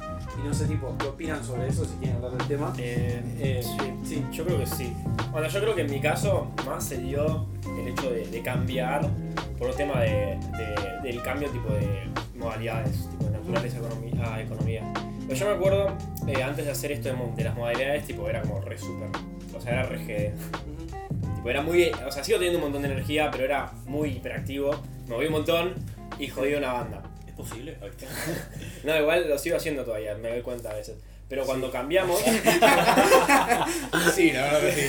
y 0.43 0.47
no 0.47 0.53
sé, 0.53 0.65
tipo, 0.65 0.95
¿qué 0.99 1.07
opinan 1.07 1.43
sobre 1.43 1.67
eso? 1.67 1.83
Si 1.85 1.93
quieren 1.95 2.15
hablar 2.17 2.31
del 2.37 2.47
tema. 2.47 2.73
Eh, 2.77 3.21
Eh, 3.39 3.61
sí, 3.63 3.93
sí. 4.03 4.25
yo 4.31 4.45
creo 4.45 4.59
que 4.59 4.65
sí. 4.67 4.93
Bueno, 5.31 5.47
yo 5.47 5.59
creo 5.59 5.75
que 5.75 5.81
en 5.81 5.91
mi 5.91 5.99
caso 5.99 6.51
más 6.65 6.83
se 6.83 6.97
dio 6.99 7.47
el 7.79 7.87
hecho 7.87 8.11
de, 8.11 8.27
de 8.27 8.41
cambiar 8.41 9.09
por 9.57 9.69
el 9.69 9.75
tema 9.75 10.01
de, 10.01 10.37
de- 10.57 11.01
del 11.03 11.21
cambio 11.23 11.49
tipo 11.49 11.69
de 11.73 12.07
modalidades, 12.37 13.09
tipo 13.09 13.25
de 13.25 13.31
naturales 13.31 13.73
a 13.73 13.77
economía. 13.79 14.33
A 14.35 14.41
economía. 14.41 14.93
Pero 15.27 15.39
yo 15.39 15.45
me 15.47 15.53
acuerdo, 15.53 15.87
eh, 16.27 16.43
antes 16.43 16.65
de 16.65 16.71
hacer 16.71 16.91
esto 16.91 17.09
de 17.35 17.43
las 17.43 17.55
modalidades, 17.55 18.05
tipo 18.05 18.27
era 18.29 18.41
como 18.41 18.61
re 18.61 18.77
super. 18.77 19.09
O 19.57 19.61
sea, 19.61 19.73
era 19.73 19.83
re 19.83 19.97
GD. 20.05 20.33
Tipo, 21.35 21.49
era 21.49 21.61
muy. 21.61 21.91
O 22.07 22.11
sea, 22.11 22.23
sigo 22.23 22.37
teniendo 22.37 22.59
un 22.59 22.65
montón 22.65 22.81
de 22.83 22.89
energía, 22.89 23.29
pero 23.31 23.45
era 23.45 23.71
muy 23.85 24.09
hiperactivo. 24.11 24.71
Me 25.07 25.15
moví 25.15 25.25
un 25.27 25.33
montón 25.33 25.73
y 26.19 26.27
jodí 26.27 26.53
una 26.55 26.73
banda. 26.73 27.01
¿Es 27.27 27.33
posible? 27.33 27.77
No, 28.83 28.97
igual 28.97 29.29
lo 29.29 29.37
sigo 29.37 29.55
haciendo 29.57 29.83
todavía, 29.83 30.13
me 30.15 30.29
doy 30.29 30.41
cuenta 30.41 30.71
a 30.71 30.73
veces. 30.73 30.95
Pero 31.29 31.45
cuando 31.45 31.71
cambiamos. 31.71 32.21
Sí, 34.13 34.31
la 34.31 34.41
verdad 34.43 34.59
que 34.61 34.71
sí. 34.71 34.87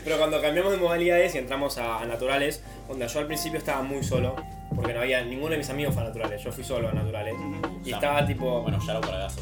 Pero 0.04 0.18
cuando 0.18 0.40
cambiamos 0.42 0.72
de 0.72 0.78
modalidades 0.78 1.34
y 1.34 1.38
entramos 1.38 1.78
a, 1.78 2.00
a 2.00 2.06
naturales, 2.06 2.62
donde 2.88 3.06
yo 3.08 3.18
al 3.20 3.26
principio 3.26 3.58
estaba 3.58 3.82
muy 3.82 4.02
solo, 4.02 4.36
porque 4.74 4.92
no 4.92 5.00
había 5.00 5.22
ninguno 5.24 5.50
de 5.52 5.58
mis 5.58 5.70
amigos 5.70 5.94
fue 5.94 6.02
a 6.02 6.06
naturales, 6.06 6.42
yo 6.42 6.52
fui 6.52 6.64
solo 6.64 6.88
a 6.88 6.92
naturales. 6.92 7.34
Y 7.84 7.90
Ya. 7.90 7.96
estaba 7.96 8.26
tipo. 8.26 8.62
Bueno, 8.62 8.78
ya 8.86 8.94
lo 8.94 9.00
para 9.00 9.18
gaso. 9.18 9.40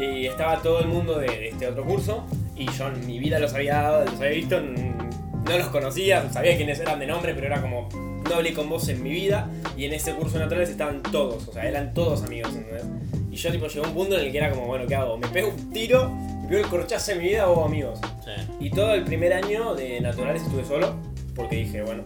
y 0.00 0.26
estaba 0.26 0.60
todo 0.62 0.80
el 0.80 0.86
mundo 0.88 1.18
de, 1.18 1.26
de 1.26 1.48
este 1.48 1.66
otro 1.66 1.84
curso, 1.84 2.24
y 2.54 2.70
yo 2.70 2.88
en 2.88 3.06
mi 3.06 3.18
vida 3.18 3.38
los 3.38 3.52
había 3.54 3.74
dado, 3.82 4.04
los 4.04 4.14
había 4.14 4.30
visto, 4.30 4.58
n- 4.58 4.94
no 5.44 5.58
los 5.58 5.68
conocía, 5.68 6.30
sabía 6.32 6.56
quiénes 6.56 6.80
eran 6.80 6.98
de 6.98 7.06
nombre, 7.06 7.34
pero 7.34 7.46
era 7.46 7.60
como. 7.60 7.88
No 8.28 8.36
hablé 8.36 8.54
con 8.54 8.70
vos 8.70 8.88
en 8.88 9.02
mi 9.02 9.10
vida, 9.10 9.50
y 9.76 9.84
en 9.84 9.92
ese 9.92 10.12
curso 10.14 10.34
de 10.38 10.44
naturales 10.44 10.70
estaban 10.70 11.02
todos, 11.02 11.46
o 11.48 11.52
sea, 11.52 11.68
eran 11.68 11.92
todos 11.92 12.22
amigos, 12.22 12.54
¿entendés? 12.54 12.84
Y 13.30 13.36
yo 13.36 13.50
tipo 13.52 13.66
llegó 13.66 13.84
a 13.84 13.88
un 13.88 13.94
punto 13.94 14.16
en 14.18 14.24
el 14.24 14.32
que 14.32 14.38
era 14.38 14.50
como, 14.50 14.66
bueno, 14.66 14.86
¿qué 14.86 14.94
hago? 14.94 15.18
¿Me 15.18 15.28
pego 15.28 15.48
un 15.48 15.70
tiro? 15.72 16.08
¿Me 16.42 16.48
pego 16.48 16.64
el 16.64 16.70
corchazo 16.70 17.12
en 17.12 17.18
mi 17.18 17.24
vida 17.24 17.48
o 17.50 17.64
amigos? 17.66 18.00
Sí. 18.24 18.30
Y 18.60 18.70
todo 18.70 18.94
el 18.94 19.04
primer 19.04 19.34
año 19.34 19.74
de 19.74 20.00
naturales 20.00 20.42
estuve 20.42 20.64
solo, 20.64 20.94
porque 21.34 21.56
dije, 21.56 21.82
bueno, 21.82 22.04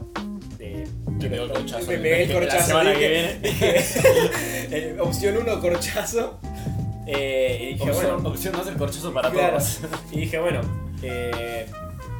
eh, 0.58 0.84
Me 1.20 1.28
pegó 1.30 1.44
el 1.44 1.50
corchazo. 1.52 1.86
Me 1.86 1.98
pegué 1.98 2.22
el 2.24 2.28
La 2.30 2.34
corchazo. 2.40 2.66
semana 2.66 2.90
dije- 2.90 3.00
que 3.00 3.08
viene. 3.08 3.38
dije, 3.40 3.74
eh, 4.72 4.96
opción 5.00 5.36
1, 5.36 5.60
corchazo. 5.60 6.40
Eh, 7.06 7.58
y 7.60 7.66
dije, 7.74 7.90
Opción, 7.90 8.14
bueno, 8.16 8.28
opción 8.30 8.52
no 8.54 8.60
hacer 8.60 8.74
corchazo 8.76 9.12
para 9.14 9.30
claro. 9.30 9.58
todos. 9.58 9.80
Y 10.10 10.20
dije, 10.20 10.38
bueno, 10.40 10.60
eh, 11.02 11.64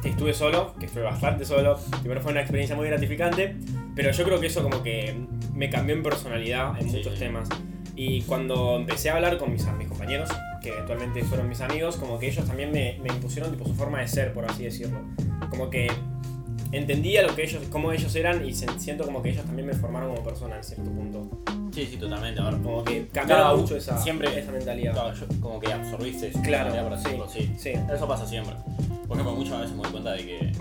estuve 0.07 0.33
solo, 0.33 0.73
que 0.79 0.85
estuve 0.85 1.03
bastante 1.03 1.43
solo. 1.43 1.77
Primero 1.99 2.21
fue 2.21 2.31
una 2.31 2.41
experiencia 2.41 2.75
muy 2.75 2.87
gratificante, 2.87 3.55
pero 3.95 4.11
yo 4.11 4.23
creo 4.23 4.39
que 4.39 4.47
eso 4.47 4.63
como 4.63 4.81
que 4.81 5.15
me 5.53 5.69
cambió 5.69 5.95
en 5.95 6.03
personalidad 6.03 6.79
en 6.79 6.89
Sí, 6.89 6.97
muchos 6.97 7.19
temas. 7.19 7.49
Y 7.95 8.21
cuando 8.21 8.77
empecé 8.77 9.09
a 9.09 9.15
hablar 9.15 9.37
con 9.37 9.51
mis, 9.51 9.65
mis 9.73 9.89
compañeros, 9.89 10.29
que 10.61 10.69
eventualmente 10.69 11.21
fueron 11.23 11.49
mis 11.49 11.59
amigos, 11.59 11.97
como 11.97 12.17
que 12.17 12.29
ellos 12.29 12.45
también 12.45 12.71
me, 12.71 12.97
me 13.03 13.09
impusieron 13.09 13.51
tipo 13.51 13.65
su 13.65 13.75
forma 13.75 13.99
de 13.99 14.07
ser, 14.07 14.33
por 14.33 14.45
así 14.45 14.63
decirlo. 14.63 14.99
Como 15.49 15.69
que 15.69 15.91
entendía 16.71 17.21
lo 17.23 17.35
que 17.35 17.43
ellos, 17.43 17.63
cómo 17.71 17.91
ellos 17.91 18.13
eran 18.15 18.45
y 18.47 18.53
siento 18.53 19.05
como 19.05 19.21
que 19.21 19.29
ellos 19.29 19.45
también 19.45 19.67
me 19.67 19.73
formaron 19.73 20.11
como 20.15 20.23
persona 20.27 20.57
en 20.57 20.63
cierto 20.63 20.89
punto. 20.91 21.29
Sí, 21.73 21.87
sí, 21.89 21.97
totalmente. 21.97 22.41
A 22.41 22.49
ver, 22.49 22.61
Como 22.61 22.83
que 22.83 23.07
cambiaron 23.07 23.53
uno 23.53 23.61
mucho 23.61 23.75
esa, 23.75 23.97
siempre- 24.01 24.37
esa 24.39 24.51
mentalidad. 24.51 24.93
Claro, 24.93 25.13
yo- 25.15 25.27
como 25.41 25.59
que 25.59 25.71
absorbiste 25.71 26.27
eso. 26.29 26.41
Claro, 26.41 26.71
sí. 26.71 27.03
decirlo, 27.03 27.29
sí. 27.29 27.51
Sí. 27.57 27.69
Eso 27.93 28.07
pasa 28.07 28.25
siempre. 28.25 28.55
Por 29.07 29.17
ejemplo, 29.17 29.35
muchas 29.35 29.59
veces 29.61 29.75
me 29.75 29.83
doy 29.83 29.91
cuenta 29.91 30.11
de 30.13 30.25
que 30.25 30.37
eh, 30.37 30.51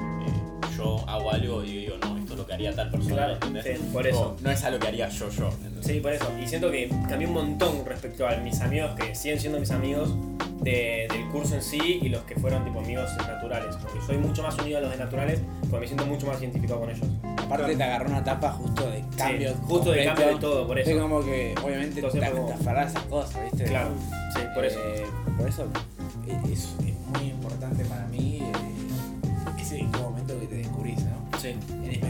yo 0.79 1.05
hago 1.09 1.31
algo 1.31 1.65
y 1.65 1.79
digo, 1.81 1.97
no, 2.01 2.17
esto 2.17 2.33
es 2.33 2.39
lo 2.39 2.47
que 2.47 2.55
haría 2.55 2.75
tal 2.75 2.91
persona, 2.91 3.15
Claro, 3.17 3.33
¿entendés? 3.35 3.79
sí, 3.79 3.91
por 3.93 4.07
eso. 4.07 4.37
No 4.41 4.51
es 4.51 4.65
algo 4.65 4.79
que 4.79 4.89
haría 4.89 5.09
yo, 5.09 5.29
yo. 5.31 5.49
¿entendés? 5.51 5.87
Sí, 5.87 6.01
por 6.01 6.13
eso. 6.13 6.27
Y 6.43 6.47
siento 6.47 6.71
que 6.71 6.89
cambié 7.09 7.27
un 7.27 7.35
montón 7.35 7.85
respecto 7.85 8.27
a 8.27 8.37
mis 8.37 8.61
amigos 8.61 8.93
que 8.99 9.15
siguen 9.15 9.41
siendo 9.41 9.59
mis 9.61 9.71
amigos 9.71 10.15
de- 10.61 11.07
del 11.11 11.29
curso 11.29 11.55
en 11.55 11.63
sí 11.63 11.99
y 12.03 12.09
los 12.09 12.23
que 12.23 12.35
fueron 12.37 12.65
tipo 12.65 12.79
amigos 12.81 13.11
naturales. 13.19 13.77
Porque 13.77 14.01
soy 14.07 14.17
mucho 14.19 14.43
más 14.43 14.57
unido 14.59 14.79
a 14.79 14.81
los 14.83 14.91
de 14.91 14.97
naturales 14.97 15.41
porque 15.61 15.81
me 15.81 15.87
siento 15.87 16.07
mucho 16.07 16.27
más 16.27 16.41
identificado 16.41 16.81
con 16.81 16.91
ellos. 16.91 17.07
Aparte 17.39 17.77
te 17.77 17.83
agarró 17.83 18.09
una 18.11 18.19
etapa 18.19 18.51
justo 18.53 18.91
de 18.91 19.03
cambio. 19.17 19.51
Sí, 19.51 19.57
justo 19.67 19.91
de 19.93 20.05
cambio 20.05 20.27
de 20.29 20.37
todo, 20.37 20.67
por 20.67 20.79
Es 20.79 20.87
eso. 20.89 21.01
como 21.01 21.21
que 21.25 21.55
obviamente 21.65 22.01
Entonces 22.01 22.21
te, 22.21 22.31
como- 22.31 22.51
esas 22.53 23.03
cosas, 23.05 23.43
¿viste? 23.45 23.65
Claro, 23.65 23.91
sí, 24.35 24.41
por 24.55 24.65
eso. 24.65 24.79
Eh, 24.81 25.07
por 25.39 25.49
eso 25.49 25.67
es, 26.27 26.51
es- 26.51 26.75
es 26.87 26.95
muy 27.19 27.33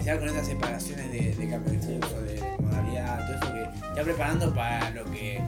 Con 0.08 0.28
esas 0.28 0.46
separaciones 0.46 1.12
de, 1.12 1.34
de 1.34 1.48
cambio 1.50 1.72
de 1.72 1.78
curso, 2.00 2.20
de, 2.22 2.34
de 2.34 2.42
modalidad, 2.60 3.26
todo 3.26 3.36
eso 3.36 3.52
que 3.52 3.80
te 3.94 4.00
va 4.00 4.04
preparando 4.04 4.54
para 4.54 4.90
lo 4.90 5.04
que 5.04 5.38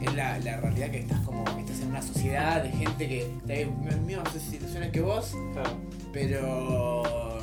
es 0.00 0.14
la, 0.14 0.38
la 0.40 0.56
realidad 0.58 0.90
que 0.90 0.98
estás 0.98 1.20
como, 1.20 1.44
estás 1.58 1.80
en 1.80 1.88
una 1.88 2.02
sociedad 2.02 2.62
de 2.62 2.70
gente 2.70 3.08
que 3.08 3.20
está 3.22 3.54
en 3.54 3.84
las 3.86 3.96
mismas 4.00 4.28
situaciones 4.32 4.90
que 4.90 5.00
vos, 5.00 5.34
Claro. 5.52 5.76
pero 6.12 7.40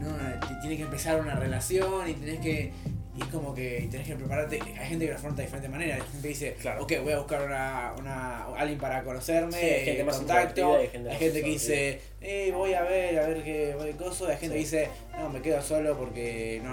no, 0.00 0.08
te 0.48 0.54
tiene 0.62 0.76
que 0.78 0.82
empezar 0.82 1.20
una 1.20 1.34
relación 1.36 2.08
y 2.08 2.14
tenés 2.14 2.40
que 2.40 2.72
y 3.14 3.20
es 3.20 3.28
como 3.28 3.54
que 3.54 3.86
tenés 3.90 4.06
que 4.06 4.14
prepararte. 4.16 4.58
Hay 4.62 4.88
gente 4.88 5.04
que 5.04 5.10
lo 5.10 5.16
afronta 5.18 5.36
de 5.38 5.42
diferentes 5.46 5.70
maneras 5.70 5.96
hay 6.00 6.06
gente 6.06 6.22
que 6.22 6.28
dice 6.28 6.56
Claro. 6.60 6.82
ok 6.84 6.92
voy 7.02 7.12
a 7.12 7.18
buscar 7.18 7.42
una, 7.42 7.92
una 7.98 8.44
alguien 8.56 8.78
para 8.78 9.02
conocerme 9.04 9.52
Sí, 9.52 9.66
hay 9.66 9.84
gente 9.84 10.04
más 10.04 10.16
contacto. 10.16 10.76
hay 10.76 10.88
gente 10.88 11.08
hay 11.10 11.14
más 11.14 11.18
gente 11.18 11.42
que 11.42 11.48
dice 11.50 12.00
eh, 12.22 12.50
voy 12.54 12.72
a 12.74 12.82
ver 12.82 13.18
a 13.18 13.26
ver 13.26 13.42
qué 13.44 13.74
voy 13.78 13.92
coso 13.92 14.26
hay 14.28 14.36
gente 14.38 14.54
que 14.54 14.60
dice 14.60 14.88
no 15.18 15.28
me 15.28 15.42
quedo 15.42 15.60
solo 15.60 15.96
porque 15.98 16.60
no, 16.64 16.70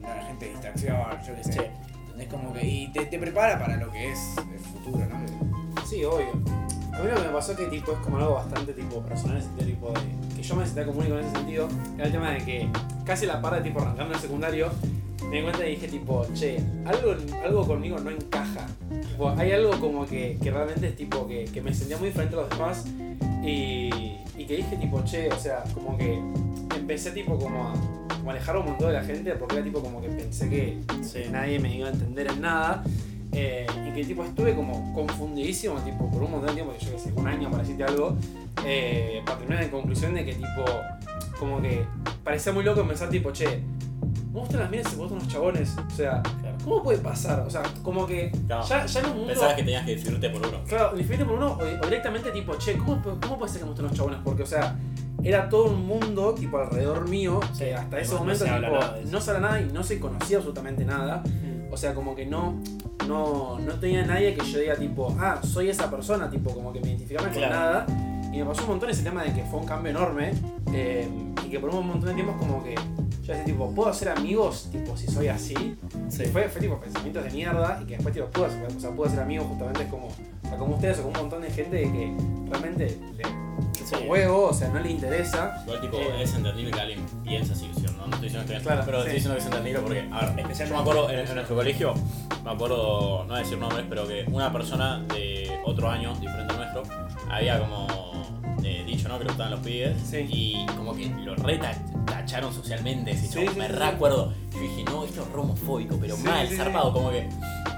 no 0.00 0.12
hay 0.12 0.26
gente 0.28 0.46
de 0.46 0.50
distracción 0.52 0.96
yo 1.26 1.34
qué 1.36 1.44
sé. 1.44 1.52
Sí. 1.52 1.60
es 2.20 2.26
como 2.28 2.52
que 2.54 2.66
y 2.66 2.88
te, 2.92 3.04
te 3.06 3.18
prepara 3.18 3.58
para 3.58 3.76
lo 3.76 3.90
que 3.92 4.12
es 4.12 4.18
el 4.38 4.58
futuro 4.60 5.04
no 5.06 5.22
Sí, 5.86 6.02
obvio. 6.04 6.30
A 6.94 6.98
mí 7.02 7.08
lo 7.10 7.16
que 7.16 7.22
me 7.22 7.28
pasó 7.34 7.54
que 7.56 7.66
tipo 7.66 7.92
es 7.92 7.98
como 7.98 8.16
algo 8.18 8.34
bastante 8.34 8.72
tipo 8.72 9.02
personal 9.02 9.36
en 9.36 9.42
el 9.42 9.48
sentido 9.48 9.66
tipo 9.66 9.92
de 9.92 10.36
que 10.36 10.42
yo 10.42 10.54
me 10.56 10.64
sentía 10.64 10.84
como 10.86 11.00
único 11.00 11.18
en 11.18 11.24
ese 11.26 11.34
sentido, 11.36 11.68
era 11.96 12.06
el 12.06 12.12
tema 12.12 12.30
de 12.30 12.38
que 12.44 12.68
casi 13.04 13.24
a 13.26 13.34
la 13.34 13.42
par 13.42 13.54
de 13.56 13.62
tipo 13.62 13.80
arrancando 13.80 14.14
el 14.14 14.20
secundario, 14.20 14.70
me 15.30 15.36
di 15.36 15.42
cuenta 15.42 15.66
y 15.66 15.70
dije 15.76 15.88
tipo, 15.88 16.26
che, 16.34 16.60
algo, 16.84 17.14
algo 17.44 17.66
conmigo 17.66 17.98
no 17.98 18.10
encaja. 18.10 18.66
Tipo, 19.08 19.30
hay 19.30 19.52
algo 19.52 19.72
como 19.80 20.06
que, 20.06 20.38
que 20.42 20.50
realmente 20.50 20.88
es 20.88 20.96
tipo 20.96 21.26
que, 21.26 21.44
que 21.44 21.60
me 21.62 21.72
sentía 21.74 21.96
muy 21.98 22.08
diferente 22.08 22.34
a 22.36 22.40
los 22.40 22.50
demás 22.50 22.84
y, 23.42 23.90
y 24.36 24.44
que 24.46 24.56
dije 24.56 24.76
tipo, 24.76 25.02
che, 25.04 25.28
o 25.30 25.38
sea, 25.38 25.64
como 25.74 25.96
que 25.96 26.18
empecé 26.76 27.10
tipo 27.12 27.38
como 27.38 27.64
a, 27.68 27.74
alejar 28.30 28.56
un 28.56 28.66
montón 28.66 28.88
de 28.88 28.94
la 28.94 29.02
gente 29.04 29.32
porque 29.32 29.56
era 29.56 29.64
tipo 29.64 29.80
como 29.80 30.00
que 30.00 30.08
pensé 30.08 30.48
que 30.48 30.78
Sí. 31.02 31.24
nadie 31.30 31.58
me 31.58 31.74
iba 31.76 31.88
a 31.88 31.92
entender 31.92 32.28
en 32.28 32.40
nada. 32.40 32.84
eh, 33.34 33.66
y 33.88 33.92
que 33.94 34.04
tipo 34.04 34.22
estuve 34.24 34.54
como 34.54 34.92
confundidísimo 34.94 35.76
tipo 35.80 36.10
por 36.10 36.22
un 36.22 36.32
montón 36.32 36.48
de 36.50 36.54
tiempo, 36.56 36.74
que 36.78 36.84
yo 36.84 36.92
que 36.92 36.98
sé, 36.98 37.12
un 37.16 37.26
año 37.26 37.50
para 37.50 37.62
decirte 37.62 37.84
algo, 37.84 38.14
eh, 38.66 39.22
para 39.24 39.38
terminar 39.38 39.62
en 39.64 39.70
conclusión 39.70 40.12
de 40.14 40.24
que 40.26 40.34
tipo, 40.34 40.64
como 41.38 41.62
que 41.62 41.82
parecía 42.22 42.52
muy 42.52 42.62
loco 42.62 42.86
pensar 42.86 43.08
tipo, 43.08 43.30
che, 43.32 43.62
me 44.32 44.40
gustan 44.40 44.60
las 44.60 44.70
minas 44.70 44.92
y 44.92 44.96
me 44.96 45.02
gustan 45.02 45.18
los 45.18 45.28
chabones, 45.28 45.76
o 45.78 45.90
sea, 45.94 46.22
Claro. 46.40 46.56
¿cómo 46.64 46.82
puede 46.82 46.98
pasar? 46.98 47.40
O 47.40 47.50
sea, 47.50 47.62
como 47.82 48.06
que 48.06 48.30
Claro. 48.46 48.64
ya, 48.66 48.86
ya 48.86 49.00
en 49.00 49.06
un 49.06 49.12
mundo... 49.12 49.28
Pensabas 49.28 49.54
que 49.54 49.62
tenías 49.62 49.84
que 49.84 49.94
decidirte 49.96 50.30
por 50.30 50.46
uno. 50.46 50.58
Claro, 50.66 50.96
diferente 50.96 51.24
por 51.26 51.34
uno 51.36 51.58
o, 51.60 51.84
directamente 51.84 52.30
tipo, 52.32 52.54
che, 52.56 52.76
¿cómo, 52.78 53.02
¿cómo 53.20 53.38
puede 53.38 53.50
ser 53.52 53.60
que 53.60 53.64
me 53.64 53.70
gusten 53.70 53.86
los 53.88 53.94
chabones? 53.96 54.18
Porque, 54.24 54.42
o 54.42 54.46
sea, 54.46 54.76
era 55.22 55.48
todo 55.48 55.66
un 55.66 55.86
mundo 55.86 56.34
tipo 56.34 56.58
alrededor 56.58 57.08
mío, 57.08 57.40
Sí, 57.52 57.64
que 57.64 57.74
hasta 57.74 58.00
ese 58.00 58.08
no- 58.12 58.14
no 58.14 58.20
momento 58.24 58.44
se 58.44 58.50
tipo, 58.50 59.10
no 59.10 59.20
se 59.20 59.30
habla 59.30 59.48
nada 59.48 59.60
y 59.60 59.64
no 59.66 59.82
se 59.82 60.00
conocía 60.00 60.38
absolutamente 60.38 60.84
nada. 60.84 61.22
O 61.70 61.76
sea, 61.76 61.94
como 61.94 62.14
que 62.14 62.26
no, 62.26 62.60
no, 63.06 63.58
no 63.58 63.74
tenía 63.74 64.04
nadie 64.04 64.34
que 64.34 64.44
yo 64.50 64.58
diga 64.58 64.74
tipo, 64.76 65.14
ah, 65.20 65.40
soy 65.42 65.68
esa 65.68 65.90
persona, 65.90 66.28
tipo, 66.28 66.52
como 66.54 66.72
que 66.72 66.80
me 66.80 66.88
identificaba 66.88 67.28
con 67.30 67.40
nada. 67.40 67.86
Y 68.32 68.38
me 68.38 68.44
pasó 68.46 68.62
un 68.62 68.68
montón 68.70 68.88
ese 68.90 69.02
tema 69.02 69.22
de 69.24 69.32
que 69.34 69.42
fue 69.44 69.60
un 69.60 69.66
cambio 69.66 69.90
enorme 69.90 70.32
eh, 70.72 71.06
y 71.46 71.50
que 71.50 71.60
por 71.60 71.68
un 71.70 71.86
montón 71.86 72.08
de 72.08 72.14
tiempos 72.14 72.36
como 72.36 72.64
que 72.64 72.74
yo 73.22 73.32
decía 73.32 73.44
tipo, 73.44 73.70
¿puedo 73.74 73.88
hacer 73.88 74.08
amigos 74.08 74.68
tipo 74.72 74.96
si 74.96 75.06
soy 75.06 75.28
así? 75.28 75.76
Sí. 76.08 76.24
Fue, 76.26 76.48
fue 76.48 76.60
tipo 76.60 76.78
pensamientos 76.80 77.24
de 77.24 77.30
mierda 77.30 77.78
y 77.82 77.86
que 77.86 77.94
después 77.94 78.14
tipo, 78.14 78.26
pude, 78.28 78.46
hacer- 78.46 78.66
o 78.76 78.80
sea, 78.80 78.90
pude 78.90 79.10
ser 79.10 79.20
amigo 79.20 79.44
justamente 79.44 79.86
como, 79.88 80.06
o 80.08 80.48
sea, 80.48 80.56
como 80.58 80.74
ustedes 80.74 80.98
o 80.98 81.02
como 81.02 81.14
un 81.14 81.20
montón 81.22 81.42
de 81.42 81.50
gente 81.50 81.82
que 81.82 82.14
realmente 82.50 82.98
le 83.16 83.42
Sí. 83.84 83.96
huevo, 84.08 84.46
o 84.46 84.54
sea, 84.54 84.68
no 84.68 84.80
le 84.80 84.90
interesa. 84.90 85.62
Igual 85.64 85.80
tipo, 85.82 85.96
Eh. 85.98 86.22
es 86.22 86.34
entendible 86.34 86.70
que 86.70 86.80
alguien 86.80 87.00
piense 87.22 87.52
así, 87.52 87.70
¿sí? 87.76 87.82
no, 87.82 88.06
no 88.06 88.14
estoy 88.14 88.22
diciendo 88.30 88.50
que 88.50 88.58
Claro, 88.60 88.82
pero 88.86 88.98
estoy 88.98 89.14
diciendo 89.14 89.34
que 89.36 89.40
es 89.40 89.46
entendible 89.46 89.80
porque, 89.80 89.98
a 90.10 90.20
ver, 90.20 90.40
Especialmente- 90.40 90.64
yo 90.66 90.74
me 90.74 90.80
acuerdo 90.80 91.10
en, 91.10 91.18
en 91.28 91.34
nuestro 91.34 91.56
colegio, 91.56 91.94
me 92.44 92.50
acuerdo, 92.50 93.22
no 93.24 93.28
voy 93.28 93.36
a 93.36 93.38
decir 93.40 93.58
nombres, 93.58 93.84
pero 93.88 94.06
que 94.08 94.24
una 94.32 94.50
persona 94.52 95.00
de 95.14 95.60
otro 95.66 95.90
año, 95.90 96.14
diferente 96.14 96.54
al 96.54 96.60
nuestro, 96.60 96.82
había 97.30 97.58
como 97.60 97.86
eh, 98.64 98.84
dicho, 98.86 99.08
¿no? 99.08 99.18
Que 99.18 99.24
le 99.24 99.30
gustaban 99.30 99.52
los 99.52 99.60
pibes 99.60 100.12
y 100.30 100.64
como 100.76 100.94
que 100.94 101.06
lo 101.06 101.34
retacharon 102.22 102.54
socialmente, 102.54 103.10
ese 103.10 103.26
Sí, 103.26 103.34
chabón, 103.34 103.52
sí, 103.54 103.58
me 103.58 103.66
sí, 103.66 103.72
recuerdo. 103.72 104.32
Yo 104.52 104.60
dije, 104.60 104.84
no, 104.84 105.04
esto 105.04 105.22
es 105.22 105.34
homofóbico, 105.34 105.96
pero 106.00 106.16
Sí, 106.16 106.22
mal, 106.22 106.46
sí, 106.46 106.54
sí. 106.54 106.56
zarpado, 106.60 106.92
como 106.92 107.10
que. 107.10 107.28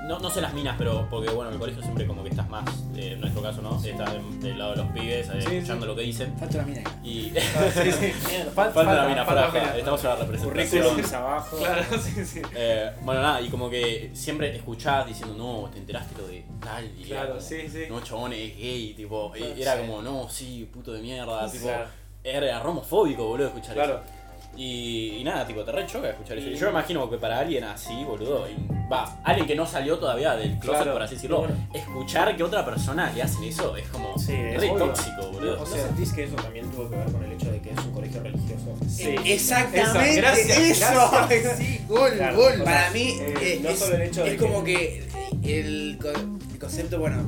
No, 0.06 0.18
no 0.18 0.28
sé 0.28 0.42
las 0.42 0.52
minas, 0.52 0.74
pero 0.76 1.06
porque 1.08 1.30
bueno, 1.30 1.48
en 1.48 1.54
el 1.54 1.60
colegio 1.60 1.80
siempre 1.82 2.06
como 2.06 2.22
que 2.22 2.28
estás 2.28 2.46
más, 2.50 2.64
eh, 2.94 3.12
en 3.12 3.20
nuestro 3.22 3.40
caso, 3.40 3.62
¿no? 3.62 3.82
Estás 3.82 4.12
del, 4.12 4.40
del 4.40 4.58
lado 4.58 4.72
de 4.72 4.76
los 4.76 4.86
pibes, 4.88 5.28
eh, 5.30 5.40
Sí, 5.48 5.54
escuchando 5.56 5.86
sí. 5.86 5.90
lo 5.90 5.96
que 5.96 6.02
dicen. 6.02 6.34
Falta 6.38 6.58
una 6.58 6.66
mina. 6.66 6.82
Y 7.02 7.32
sí, 7.72 7.92
sí. 7.92 8.12
Fal- 8.54 8.70
falta 8.74 8.94
la 8.94 9.08
mina, 9.08 9.24
mina. 9.24 9.74
estamos 9.78 10.04
en 10.04 10.10
la 10.10 10.16
representación. 10.16 11.14
Abajo. 11.14 11.56
Claro, 11.56 11.82
sí, 12.02 12.24
sí. 12.26 12.42
Eh, 12.54 12.90
bueno, 13.02 13.22
nada, 13.22 13.40
y 13.40 13.48
como 13.48 13.70
que 13.70 14.10
siempre 14.12 14.54
escuchás 14.54 15.06
diciendo, 15.06 15.34
no, 15.38 15.70
te 15.70 15.78
enteraste 15.78 16.14
lo 16.20 16.26
de 16.28 16.44
tal, 16.60 16.84
y 16.98 17.04
Claro, 17.04 17.28
como, 17.30 17.40
sí, 17.40 17.66
sí. 17.72 17.84
no, 17.88 18.00
chabón, 18.02 18.34
es 18.34 18.58
gay, 18.58 18.92
tipo, 18.94 19.32
Claro, 19.32 19.54
era 19.56 19.72
sí. 19.74 19.80
como, 19.80 20.02
no, 20.02 20.28
sí, 20.28 20.68
puto 20.70 20.92
de 20.92 21.00
mierda, 21.00 21.50
tipo, 21.50 21.64
Claro. 21.64 21.86
era 22.22 22.60
romofóbico, 22.60 23.26
boludo, 23.26 23.46
escuchar 23.48 23.72
Claro. 23.74 23.94
eso. 24.04 24.13
Y, 24.56 25.16
y 25.18 25.24
nada, 25.24 25.46
tipo, 25.46 25.62
te 25.64 25.72
re 25.72 25.86
choca 25.86 26.10
escuchar 26.10 26.38
eso. 26.38 26.48
Y- 26.48 26.54
yo 26.56 26.66
me 26.66 26.70
imagino 26.72 27.08
que 27.10 27.16
para 27.18 27.38
alguien 27.40 27.64
así, 27.64 28.04
boludo, 28.04 28.46
y- 28.48 28.56
va, 28.92 29.18
alguien 29.24 29.46
que 29.46 29.54
no 29.56 29.66
salió 29.66 29.98
todavía 29.98 30.36
del 30.36 30.52
closet, 30.58 30.82
Claro. 30.82 30.92
por 30.92 31.02
así 31.02 31.14
decirlo, 31.16 31.38
Bueno. 31.40 31.56
escuchar 31.74 32.36
que 32.36 32.42
otra 32.44 32.64
persona 32.64 33.10
le 33.12 33.22
hacen 33.22 33.42
eso 33.44 33.76
es 33.76 33.86
como 33.88 34.16
Sí, 34.18 34.32
es 34.32 34.60
re 34.60 34.70
obvio. 34.70 34.84
tóxico, 34.86 35.30
boludo. 35.32 35.54
O 35.54 35.58
¿No 35.60 35.66
sea- 35.66 35.86
sentís 35.86 36.12
que 36.12 36.24
eso 36.24 36.36
también 36.36 36.70
tuvo 36.70 36.88
que 36.90 36.96
ver 36.96 37.10
con 37.10 37.24
el 37.24 37.32
hecho 37.32 37.50
de 37.50 37.60
que 37.60 37.70
es 37.70 37.78
un 37.78 37.92
colegio 37.92 38.22
religioso? 38.22 38.76
Sí. 38.88 39.02
Eh, 39.08 39.20
Exactamente 39.24 40.10
Esa, 40.10 40.16
gracias, 40.20 40.58
eso. 40.58 41.10
gracias. 41.12 41.58
Sí, 41.58 41.80
gol, 41.88 42.12
Claro, 42.12 42.36
gol. 42.36 42.52
o 42.52 42.56
sea, 42.56 42.64
Para 42.64 42.90
mí 42.90 43.16
eh, 43.20 43.34
eh, 43.40 43.60
no 43.62 43.68
es, 43.70 43.78
solo 43.78 43.94
el 43.96 44.02
hecho 44.02 44.22
de 44.22 44.30
es 44.34 44.36
que- 44.40 44.46
como 44.46 44.62
que 44.64 45.04
el, 45.42 45.98
co- 46.00 46.10
el 46.52 46.58
concepto, 46.60 46.98
bueno, 46.98 47.22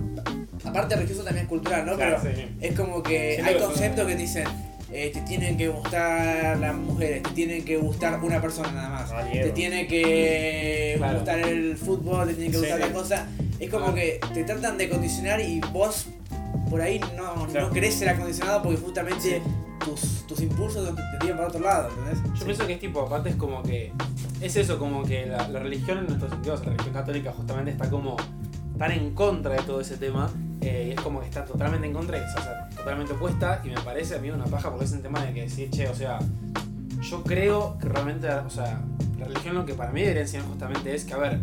aparte 0.65 0.95
religioso 0.97 1.23
también 1.25 1.45
es 1.47 1.49
cultural, 1.49 1.85
¿no? 1.87 1.97
Claro, 1.97 2.19
Pero 2.23 2.37
sí. 2.37 2.45
es 2.61 2.79
como 2.79 3.03
que 3.03 3.33
Siento 3.35 3.49
hay 3.49 3.55
que 3.55 3.61
son- 3.61 3.71
conceptos 3.71 4.07
que 4.07 4.13
te 4.15 4.23
dicen 4.23 4.45
eh, 4.93 5.11
te 5.13 5.21
tienen 5.23 5.57
que 5.57 5.69
gustar 5.69 6.57
las 6.59 6.75
mujeres, 6.75 7.23
te 7.23 7.31
tienen 7.31 7.65
que 7.65 7.77
gustar 7.77 8.23
una 8.23 8.41
persona 8.41 8.71
nada 8.73 8.89
más, 8.91 9.11
Ah, 9.13 9.25
te 9.33 9.51
tiene 9.51 9.87
que 9.89 10.95
Claro. 10.99 11.15
gustar 11.19 11.39
el 11.41 11.77
fútbol, 11.77 12.29
te 12.29 12.35
tiene 12.35 12.51
que 12.51 12.57
Sí. 12.59 12.61
gustar 12.61 12.81
la 12.81 12.93
cosa. 12.93 13.27
Es 13.59 13.71
como 13.71 13.87
Claro. 13.87 13.97
que 13.97 14.21
te 14.35 14.45
tratan 14.45 14.79
de 14.79 14.89
condicionar 14.89 15.41
y 15.41 15.61
vos 15.73 16.07
por 16.71 16.81
ahí 16.81 16.99
no, 17.17 17.47
Claro. 17.47 17.69
no 17.69 17.73
querés 17.73 17.95
ser 17.95 18.09
acondicionado 18.11 18.63
porque 18.63 18.79
justamente 18.79 19.41
tus, 19.85 20.27
tus 20.27 20.41
impulsos 20.41 20.95
te, 20.95 21.03
tiran 21.21 21.37
para 21.37 21.49
otro 21.49 21.61
lado, 21.61 21.89
¿entendés? 21.91 22.39
Yo 22.39 22.45
pienso 22.45 22.67
que 22.67 22.73
es 22.75 22.81
tipo, 22.81 23.01
aparte 23.01 23.31
es 23.31 23.37
como 23.37 23.63
que. 23.63 23.93
Es 24.41 24.55
eso, 24.57 24.79
como 24.79 25.03
que 25.03 25.25
la, 25.27 25.49
la 25.49 25.61
religión 25.61 25.99
en 25.99 26.07
nuestros 26.07 26.31
sentidos, 26.31 26.61
la 26.61 26.73
religión 26.73 26.93
católica 26.95 27.33
justamente 27.33 27.71
está 27.71 27.89
como 27.89 28.17
tan 28.79 28.93
en 28.93 29.15
contra 29.15 29.55
de 29.55 29.63
todo 29.63 29.81
ese 29.81 29.97
tema. 29.97 30.31
eh, 30.63 30.87
y 30.89 30.91
es 30.93 31.01
como 31.01 31.21
que 31.21 31.27
está 31.27 31.45
totalmente 31.45 31.87
en 31.87 31.93
contra 31.93 32.19
y 32.19 32.23
o 32.23 32.33
sea, 32.33 32.66
totalmente 32.87 33.15
opuesta. 33.15 33.61
Y 33.65 33.71
me 33.71 33.81
parece 33.81 34.15
a 34.15 34.19
mí 34.19 34.31
una 34.31 34.45
paja 34.45 34.71
porque 34.71 34.85
es 34.85 34.93
un 34.93 35.03
tema 35.03 35.21
de 35.25 35.35
que 35.35 35.43
decir, 35.43 35.69
che, 35.71 35.89
o 35.89 35.95
sea, 35.95 36.21
yo 37.03 37.25
creo 37.25 37.77
que 37.81 37.89
realmente, 37.89 38.31
o 38.31 38.49
sea, 38.49 38.81
la 39.19 39.27
religión 39.27 39.57
lo 39.57 39.67
que 39.67 39.75
para 39.75 39.91
mí 39.91 40.03
debería 40.03 40.23
enseñar 40.23 40.47
justamente 40.47 40.95
es 40.95 41.05
que, 41.05 41.15
a 41.15 41.17
ver, 41.17 41.41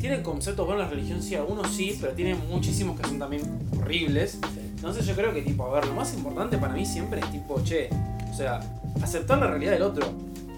tiene 0.00 0.22
conceptos 0.22 0.66
buenos 0.66 0.84
la 0.84 0.90
religión, 0.90 1.22
sí, 1.22 1.34
algunos 1.34 1.70
sí, 1.70 1.98
pero 2.00 2.14
tiene 2.14 2.34
muchísimos 2.34 2.98
que 2.98 3.06
son 3.06 3.18
también 3.18 3.42
horribles. 3.78 4.38
Entonces 4.74 5.04
yo 5.04 5.14
creo 5.14 5.34
que, 5.34 5.42
tipo, 5.42 5.66
a 5.66 5.74
ver, 5.74 5.86
lo 5.86 5.92
más 5.92 6.14
importante 6.14 6.56
para 6.56 6.72
mí 6.72 6.86
siempre 6.86 7.20
es, 7.20 7.30
tipo, 7.30 7.62
che, 7.62 7.90
o 8.30 8.34
sea, 8.34 8.60
aceptar 9.02 9.38
la 9.38 9.48
realidad 9.48 9.72
del 9.72 9.82
otro. 9.82 10.06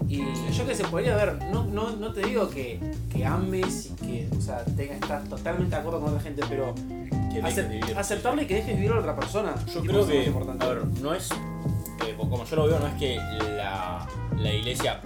Y 0.07 0.23
yo 0.51 0.65
que 0.65 0.73
se 0.75 0.83
podría 0.85 1.15
ver, 1.15 1.37
no, 1.51 1.63
no, 1.65 1.91
no 1.95 2.11
te 2.13 2.21
digo 2.25 2.49
que, 2.49 2.79
que 3.11 3.25
ames 3.25 3.91
y 3.91 4.05
que, 4.05 4.29
o 4.37 4.41
sea, 4.41 4.63
estás 4.65 5.27
totalmente 5.29 5.75
de 5.75 5.81
acuerdo 5.81 5.99
con 5.99 6.09
otra 6.09 6.21
gente, 6.21 6.41
pero 6.49 6.73
Que 6.75 7.41
dejes 7.41 7.57
acep- 7.57 7.67
de 7.67 7.79
vivir. 7.79 7.97
aceptarle 7.97 8.47
que 8.47 8.55
dejes 8.55 8.75
vivir 8.75 8.91
a 8.91 8.99
otra 8.99 9.15
persona. 9.15 9.53
Yo 9.73 9.81
creo 9.81 10.07
que, 10.07 10.25
importante. 10.25 10.65
a 10.65 10.69
ver, 10.69 10.85
no 11.01 11.13
es, 11.13 11.29
eh, 11.31 12.15
como 12.17 12.43
yo 12.45 12.55
lo 12.55 12.67
veo, 12.67 12.79
no 12.79 12.87
es 12.87 12.93
que 12.95 13.15
la, 13.57 14.07
la 14.37 14.53
iglesia 14.53 15.01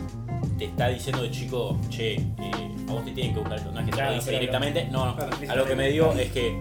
te 0.57 0.65
está 0.65 0.87
diciendo 0.87 1.23
de 1.23 1.31
chico, 1.31 1.77
che, 1.89 2.13
eh, 2.13 2.75
a 2.87 2.91
vos 2.93 3.03
te 3.03 3.11
tienen 3.11 3.33
que 3.33 3.39
buscar 3.41 3.57
esto. 3.57 3.71
No 3.71 3.79
es 3.79 3.85
que 3.85 3.91
te 3.91 3.97
Claro, 3.97 4.11
lo 4.11 4.17
dice 4.17 4.31
directamente, 4.31 4.85
no, 4.89 5.05
no. 5.15 5.51
A 5.51 5.55
lo 5.55 5.65
que 5.65 5.75
me 5.75 5.89
digo 5.89 6.11
es 6.13 6.31
que 6.31 6.57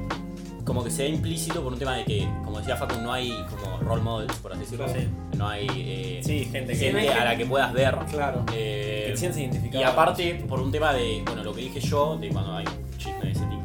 como 0.65 0.85
que 0.85 0.91
se 0.91 1.03
da 1.03 1.09
implícito 1.09 1.63
por 1.63 1.73
un 1.73 1.79
tema 1.79 1.97
de 1.97 2.05
que, 2.05 2.29
como 2.45 2.59
decía 2.59 2.77
Facu, 2.77 3.01
no 3.01 3.13
hay 3.13 3.31
como 3.51 3.79
role 3.79 4.03
models, 4.03 4.37
por 4.37 4.53
así 4.53 4.61
decirlo. 4.63 4.87
Sí. 4.89 5.09
No 5.37 5.49
hay 5.49 5.67
eh, 5.71 6.21
Sí, 6.23 6.45
gente 6.51 6.73
que, 6.73 6.79
gente 6.93 7.09
a 7.09 7.25
la 7.25 7.37
que 7.37 7.47
puedas 7.47 7.73
ver. 7.73 7.97
Claro. 8.11 8.45
eh, 8.55 9.05
que 9.07 9.11
te 9.13 9.17
sientes 9.17 9.41
identificado. 9.41 9.83
y 9.83 9.87
aparte, 9.87 10.35
por 10.49 10.61
un 10.61 10.71
tema 10.71 10.93
de, 10.93 11.23
bueno, 11.27 11.43
lo 11.43 11.53
que 11.55 11.63
dije 11.63 11.81
yo, 11.81 12.17
de 12.17 12.29
cuando 12.29 12.57
hay 12.57 12.65
chisme 12.97 13.25
de 13.25 13.33
ese 13.33 13.45
tipo, 13.47 13.62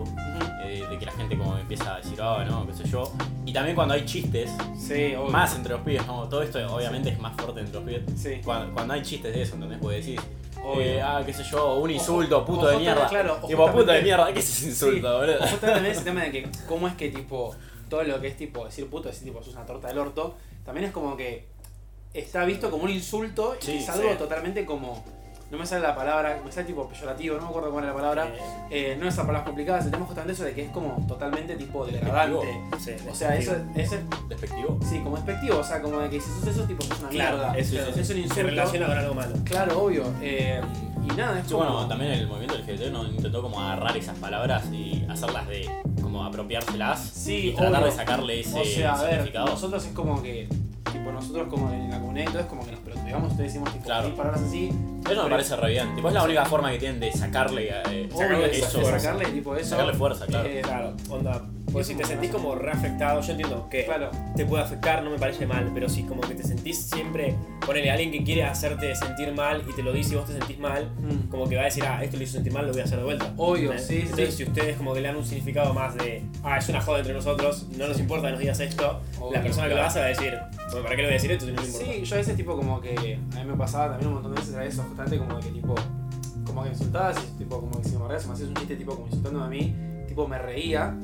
de 0.98 1.00
que 1.00 1.06
la 1.06 1.12
gente 1.12 1.38
como 1.38 1.58
empieza 1.58 1.96
a 1.96 1.98
decir, 1.98 2.20
ah, 2.22 2.44
no, 2.48 2.66
qué 2.68 2.74
sé 2.74 2.88
yo. 2.88 3.12
Y 3.46 3.54
también 3.54 3.76
cuando 3.76 3.94
hay 3.94 4.06
chistes, 4.06 4.52
Sí, 4.78 5.14
más 5.30 5.56
entre 5.56 5.74
los 5.74 5.82
pibes, 5.82 6.06
¿no? 6.08 6.28
Todo 6.28 6.42
esto 6.42 6.60
obviamente 6.74 7.10
es 7.10 7.20
más 7.20 7.36
fuerte 7.36 7.60
entre 7.60 7.76
los 7.76 7.84
pibes. 7.84 8.04
Sí. 8.20 8.42
Cuando, 8.44 8.74
cuando 8.74 8.94
hay 8.94 9.02
chistes 9.02 9.34
de 9.34 9.42
eso, 9.42 9.56
¿entendés? 9.56 9.80
Puedes 9.80 10.06
decir, 10.06 10.20
eh, 10.80 11.02
ah, 11.02 11.22
qué 11.26 11.34
sé 11.34 11.44
yo, 11.44 11.76
un 11.76 11.92
insulto, 11.92 12.44
puto 12.46 12.62
o 12.62 12.68
de 12.68 12.78
mierda. 12.78 13.08
claro, 13.08 13.40
tipo, 13.48 13.72
puto 13.72 13.92
de 13.92 14.02
mierda, 14.02 14.34
¿qué 14.34 14.40
es 14.40 14.50
ese 14.50 14.70
insulto, 14.70 15.18
boludo? 15.18 15.38
o 15.40 15.58
también 15.58 15.86
ese 15.86 16.02
tema 16.04 16.24
de 16.24 16.32
que 16.32 16.50
cómo 16.68 16.88
es 16.88 16.96
que 16.96 17.10
tipo 17.10 17.56
todo 17.90 18.04
lo 18.04 18.20
que 18.20 18.28
es 18.28 18.38
tipo 18.38 18.66
decir 18.66 18.88
puto, 18.90 19.08
decir 19.08 19.24
tipo 19.24 19.42
sos 19.44 19.54
una 19.54 19.66
torta 19.66 19.88
del 19.88 19.98
orto, 20.00 20.36
también 20.66 20.88
es 20.88 20.92
como 20.92 21.16
que 21.16 21.46
está 22.14 22.44
visto 22.46 22.70
como 22.70 22.84
un 22.84 22.90
insulto 22.90 23.56
y 23.66 23.72
es 23.72 23.90
algo 23.90 24.10
totalmente 24.18 24.66
como 24.66 25.04
no 25.50 25.58
me 25.58 25.66
sale 25.66 25.82
la 25.82 25.96
palabra, 25.96 26.40
me 26.44 26.52
sale 26.52 26.68
tipo 26.68 26.88
peyorativo, 26.90 27.36
no 27.38 27.44
me 27.44 27.48
acuerdo 27.50 27.72
cuál 27.72 27.84
era 27.86 27.94
la 27.94 28.00
palabra. 28.00 28.28
Eh, 28.70 28.98
no 29.00 29.08
esas 29.08 29.20
palabras 29.26 29.44
complicadas, 29.46 29.86
el 29.86 29.92
tema 29.92 30.04
es 30.04 30.08
justamente 30.08 30.34
eso 30.34 30.44
de 30.44 30.54
que 30.54 30.66
es 30.66 30.72
como 30.72 31.06
totalmente 31.08 31.56
tipo 31.56 31.86
degradante. 31.86 32.62
Sí, 32.80 32.92
O 33.10 33.16
sea, 33.16 33.36
eso 33.36 33.56
es, 33.76 33.92
es 33.94 34.00
Despectivo. 34.28 34.80
sí, 34.88 35.00
como 35.00 35.16
despectivo, 35.16 35.58
o 35.60 35.64
sea, 35.64 35.82
como 35.82 36.00
de 36.00 36.10
que 36.10 36.20
si 36.20 36.30
sos 36.30 36.48
eso, 36.48 36.64
tipo 36.64 36.84
sos 36.84 37.00
una 37.00 37.10
Claro, 37.10 37.38
mierda. 37.38 37.58
eso, 37.58 37.80
es 37.80 37.98
un 37.98 38.04
se 38.06 38.18
insulto. 38.20 38.44
relaciona 38.44 38.88
con 38.88 38.98
algo 38.98 39.14
malo. 39.14 39.36
Claro, 39.46 39.84
obvio. 39.84 40.04
Eh, 40.22 40.62
y 41.04 41.16
nada, 41.16 41.40
es 41.40 41.48
Sí, 41.48 41.54
como. 41.54 41.64
bueno, 41.64 41.88
también 41.88 42.12
el 42.12 42.28
movimiento 42.28 42.56
LGBT 42.58 42.92
no 42.92 43.06
intentó 43.06 43.42
como 43.42 43.62
agarrar 43.62 43.96
esas 43.96 44.18
palabras 44.18 44.66
y 44.74 45.06
hacerlas 45.10 45.48
de 45.48 45.70
como 46.02 46.24
apropiárselas 46.26 47.00
Sí, 47.00 47.50
y 47.50 47.54
tratar 47.54 47.82
obvio. 47.82 47.86
de 47.86 47.92
sacarle 47.98 48.40
ese 48.42 48.60
O 48.60 48.66
sea, 48.66 48.94
a 48.96 49.04
ver, 49.04 49.34
nosotros 49.34 49.86
es 49.86 49.94
como 49.94 50.22
que, 50.22 50.50
tipo, 50.92 51.12
nosotros 51.14 51.48
como 51.48 51.72
en 51.72 51.90
la 51.90 52.00
comunidad 52.00 52.26
y 52.28 52.32
todo 52.32 52.40
es 52.42 52.48
como 52.48 52.66
que 52.66 52.72
nos, 52.72 52.80
pero 52.82 52.96
digamos, 53.06 53.32
ustedes 53.32 53.54
decimos 53.54 53.72
tipo 53.72 53.86
Claro. 53.86 54.14
palabras 54.16 54.42
así. 54.42 54.70
Eso 55.10 55.24
me 55.24 55.30
parece 55.30 55.56
re 55.56 55.70
bien. 55.72 55.96
Tipo, 55.96 56.08
es 56.08 56.14
la 56.14 56.24
única 56.24 56.46
forma 56.46 56.72
que 56.72 56.80
tienen 56.80 57.00
de 57.00 57.12
sacarle, 57.12 57.70
eh, 57.70 58.10
Obvio, 58.14 58.18
Sacarle 58.28 58.60
eso. 58.60 58.80
de 58.80 58.86
sacarle 59.00 59.26
tipo 59.26 59.56
eso. 59.56 59.70
Sacarle 59.72 59.94
fuerza, 59.94 60.26
claro. 60.26 60.48
Eh, 60.50 60.62
Claro, 60.64 60.94
onda. 61.10 61.42
Eso 61.68 61.84
si 61.84 61.96
te 61.96 62.06
sentís 62.06 62.32
como 62.32 62.56
reafectado, 62.56 63.22
yo 63.22 63.32
entiendo 63.32 63.68
que 63.70 63.86
Claro. 63.86 64.10
te 64.36 64.46
puede 64.46 64.64
afectar, 64.64 65.04
no 65.04 65.12
me 65.12 65.20
parece 65.20 65.46
mal, 65.46 65.70
pero 65.74 65.88
si 65.90 66.04
como 66.04 66.22
que 66.22 66.34
te 66.34 66.42
sentís 66.44 66.82
siempre, 66.90 67.36
ponele 67.66 67.92
a 67.92 67.94
alguien 67.94 68.10
que 68.12 68.24
quiere 68.24 68.46
hacerte 68.46 68.96
sentir 68.96 69.32
mal 69.34 69.62
y 69.70 69.74
te 69.74 69.84
lo 69.84 69.92
dice 69.92 70.14
y 70.14 70.18
vos 70.18 70.26
te 70.26 70.32
sentís 70.32 70.58
mal, 70.60 70.90
Mm. 70.98 71.28
como 71.30 71.48
que 71.48 71.56
va 71.56 71.64
a 71.64 71.66
decir, 71.66 71.84
ah, 71.86 72.02
esto 72.04 72.18
lo 72.18 72.24
hizo 72.24 72.34
sentir 72.34 72.52
mal, 72.54 72.66
lo 72.66 72.72
voy 72.72 72.82
a 72.82 72.86
hacer 72.86 72.98
de 72.98 73.04
vuelta. 73.04 73.32
Obvio, 73.38 73.72
¿Entendés? 73.74 73.86
sí, 73.86 73.94
sí, 73.96 74.02
Entonces, 74.04 74.30
sí. 74.36 74.38
si 74.38 74.50
ustedes 74.50 74.78
como 74.78 74.94
que 74.94 75.02
le 75.02 75.08
dan 75.10 75.18
un 75.18 75.26
significado 75.26 75.74
más 75.74 75.94
de, 75.96 76.24
ah, 76.44 76.58
es 76.58 76.68
una 76.70 76.82
joda 76.82 77.00
entre 77.00 77.14
nosotros, 77.14 77.68
no 77.78 77.88
nos 77.88 78.00
importa 78.00 78.28
que 78.28 78.32
nos 78.32 78.40
digas 78.40 78.60
esto, 78.62 79.02
Obvio, 79.20 79.34
la 79.34 79.44
persona 79.44 79.68
que 79.68 79.76
lo 79.76 79.84
hace 79.84 80.00
va 80.00 80.06
a 80.06 80.10
decir, 80.10 80.34
bueno, 80.72 80.84
¿para 80.84 80.96
qué 80.96 81.02
le 81.02 81.08
voy 81.10 81.12
a 81.12 81.14
decir 81.16 81.32
esto 81.32 81.46
si 81.46 81.52
no 81.52 81.62
le 81.62 81.68
importa? 81.68 81.86
Sí, 81.94 82.04
yo 82.06 82.16
a 82.16 82.18
veces 82.18 82.36
tipo 82.38 82.56
como 82.56 82.80
que 82.82 83.20
a 83.36 83.40
mí 83.44 83.46
me 83.52 83.58
pasaba 83.58 83.90
también 83.90 84.08
un 84.08 84.14
montón 84.16 84.34
de 84.34 84.40
veces 84.42 84.56
era 84.56 84.66
eso, 84.66 84.86
como 85.20 85.36
de 85.38 85.42
que 85.44 85.52
tipo, 85.52 85.76
como 86.46 86.64
que 86.64 86.70
me 86.70 86.76
insultabas 86.76 87.18
tipo 87.38 87.60
como 87.60 87.82
que 87.82 87.88
si 87.90 87.96
me 87.96 88.04
o 88.04 88.08
me 88.08 88.16
hacías 88.16 88.42
un 88.50 88.56
chiste 88.56 88.76
tipo 88.76 88.96
como 88.96 89.08
insultándome 89.08 89.46
a 89.46 89.50
mí, 89.50 89.76
tipo 90.08 90.28
me 90.28 90.38
reía, 90.40 90.96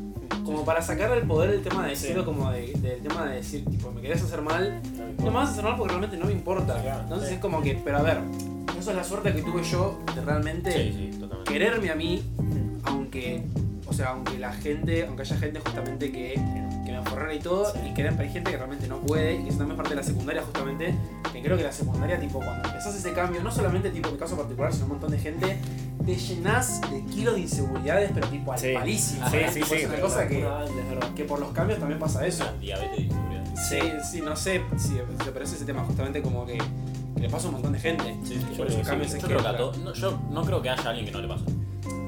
como 0.43 0.65
para 0.65 0.81
sacarle 0.81 1.17
el 1.17 1.27
poder 1.27 1.51
el 1.51 1.61
tema 1.61 1.83
de 1.83 1.89
decirlo 1.91 2.21
Sí. 2.21 2.25
como 2.25 2.51
de, 2.51 2.73
del 2.73 3.01
tema 3.01 3.25
de 3.27 3.35
decir, 3.35 3.63
tipo, 3.65 3.91
me 3.91 4.01
querés 4.01 4.21
hacer 4.23 4.41
mal, 4.41 4.81
no 5.19 5.25
me 5.25 5.31
vas 5.31 5.49
a 5.49 5.51
hacer 5.51 5.63
mal 5.63 5.75
porque 5.77 5.89
realmente 5.89 6.17
no 6.17 6.25
me 6.25 6.31
importa. 6.33 6.81
Claro, 6.81 7.03
Entonces 7.03 7.29
sí. 7.29 7.35
es 7.35 7.39
como 7.41 7.61
que, 7.61 7.79
pero 7.83 7.99
a 7.99 8.01
ver, 8.01 8.17
eso 8.77 8.89
es 8.91 8.97
la 8.97 9.03
suerte 9.03 9.33
que 9.33 9.41
tuve 9.41 9.63
yo 9.63 9.99
de 10.15 10.21
realmente 10.21 10.71
Sí, 10.71 11.11
quererme 11.45 11.91
a 11.91 11.95
mí, 11.95 12.21
aunque, 12.85 13.43
o 13.93 13.95
sea, 13.95 14.09
aunque 14.09 14.39
la 14.39 14.51
gente, 14.51 15.05
aunque 15.05 15.21
haya 15.21 15.37
gente 15.37 15.59
justamente 15.59 16.11
que, 16.11 16.33
que 16.85 16.91
me 16.91 17.01
forrara 17.03 17.33
y 17.33 17.39
todo, 17.39 17.71
Sí. 17.71 17.79
y 17.89 17.93
pero 17.93 18.09
hay 18.19 18.29
gente 18.29 18.49
que 18.51 18.57
realmente 18.57 18.87
no 18.87 18.97
puede, 18.99 19.35
y 19.35 19.47
eso 19.49 19.59
también 19.59 19.71
es 19.71 19.75
parte 19.77 19.89
de 19.91 19.95
la 19.97 20.03
secundaria 20.03 20.41
justamente, 20.41 20.95
que 21.31 21.41
creo 21.43 21.55
que 21.57 21.63
la 21.63 21.71
secundaria, 21.71 22.19
tipo, 22.19 22.39
cuando 22.39 22.67
empezás 22.69 22.95
ese 22.95 23.13
cambio, 23.13 23.41
no 23.43 23.51
solamente 23.51 23.91
tipo 23.91 24.07
en 24.09 24.15
mi 24.15 24.19
caso 24.19 24.35
particular, 24.35 24.73
sino 24.73 24.85
un 24.85 24.91
montón 24.93 25.11
de 25.11 25.19
gente, 25.19 25.57
te 26.05 26.15
llenás 26.15 26.81
de 26.89 27.03
kilos 27.05 27.35
de 27.35 27.41
inseguridades, 27.41 28.11
pero 28.13 28.27
tipo 28.27 28.51
al 28.51 28.59
Sí. 28.59 28.73
palísimo. 28.73 29.29
Sí, 29.29 29.37
¿verdad? 29.37 29.53
sí, 29.53 29.61
sí, 29.63 29.75
es 29.75 29.85
una 29.87 29.99
cosa 29.99 30.27
que, 30.27 30.45
que 31.15 31.23
por 31.25 31.39
los 31.39 31.51
cambios 31.51 31.79
también 31.79 31.99
pasa 31.99 32.25
eso. 32.25 32.45
Diabetes 32.59 32.97
de 32.97 33.03
inseguridad. 33.03 33.43
Sí, 33.55 33.79
sí, 34.11 34.21
no 34.21 34.35
sé, 34.35 34.61
sí, 34.77 34.99
pero 35.31 35.45
es 35.45 35.53
ese 35.53 35.65
tema 35.65 35.83
justamente 35.83 36.21
como 36.21 36.45
que, 36.47 36.57
que 36.57 37.21
le 37.21 37.29
pasa 37.29 37.45
a 37.45 37.49
un 37.49 37.53
montón 37.53 37.73
de 37.73 37.79
gente. 37.79 38.17
Sí, 38.23 38.39
yo 38.57 38.65
creo 38.65 38.67
que 38.67 39.19
creo 39.19 39.41
que 39.41 39.47
a 39.47 39.57
to- 39.57 39.73
no, 39.83 39.93
yo 39.93 40.19
no 40.31 40.43
creo 40.43 40.61
que 40.61 40.69
haya 40.71 40.89
alguien 40.89 41.05
que 41.05 41.11
no 41.11 41.19
le 41.21 41.27
pase. 41.27 41.45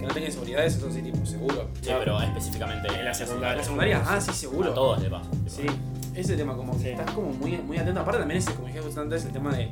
Que 0.06 0.10
no 0.10 0.14
tenga 0.14 0.28
inseguridades, 0.28 0.76
eso 0.76 0.92
sí, 0.92 1.02
tipo, 1.02 1.26
seguro. 1.26 1.68
Sí, 1.82 1.90
pero 1.98 2.22
específicamente 2.22 2.88
En 2.90 3.06
la 3.06 3.14
secundaria. 3.14 3.58
La 3.58 3.64
secundaria, 3.64 4.04
ah, 4.06 4.22
sí, 4.22 4.30
A 4.30 4.34
seguro. 4.34 4.72
todos 4.72 5.02
le 5.02 5.10
pasa. 5.10 5.30
Sí, 5.48 5.66
ese 6.14 6.38
tema 6.38 6.56
como 6.56 6.74
que 6.74 6.84
Sí. 6.84 6.90
estás 6.90 7.10
como 7.10 7.32
muy, 7.32 7.54
muy 7.58 7.78
atento. 7.80 8.02
Aparte 8.02 8.20
también 8.20 8.38
ese, 8.38 8.54
como 8.54 8.68
dije 8.68 8.82
antes, 9.00 9.26
el 9.26 9.32
tema 9.32 9.56
de 9.58 9.72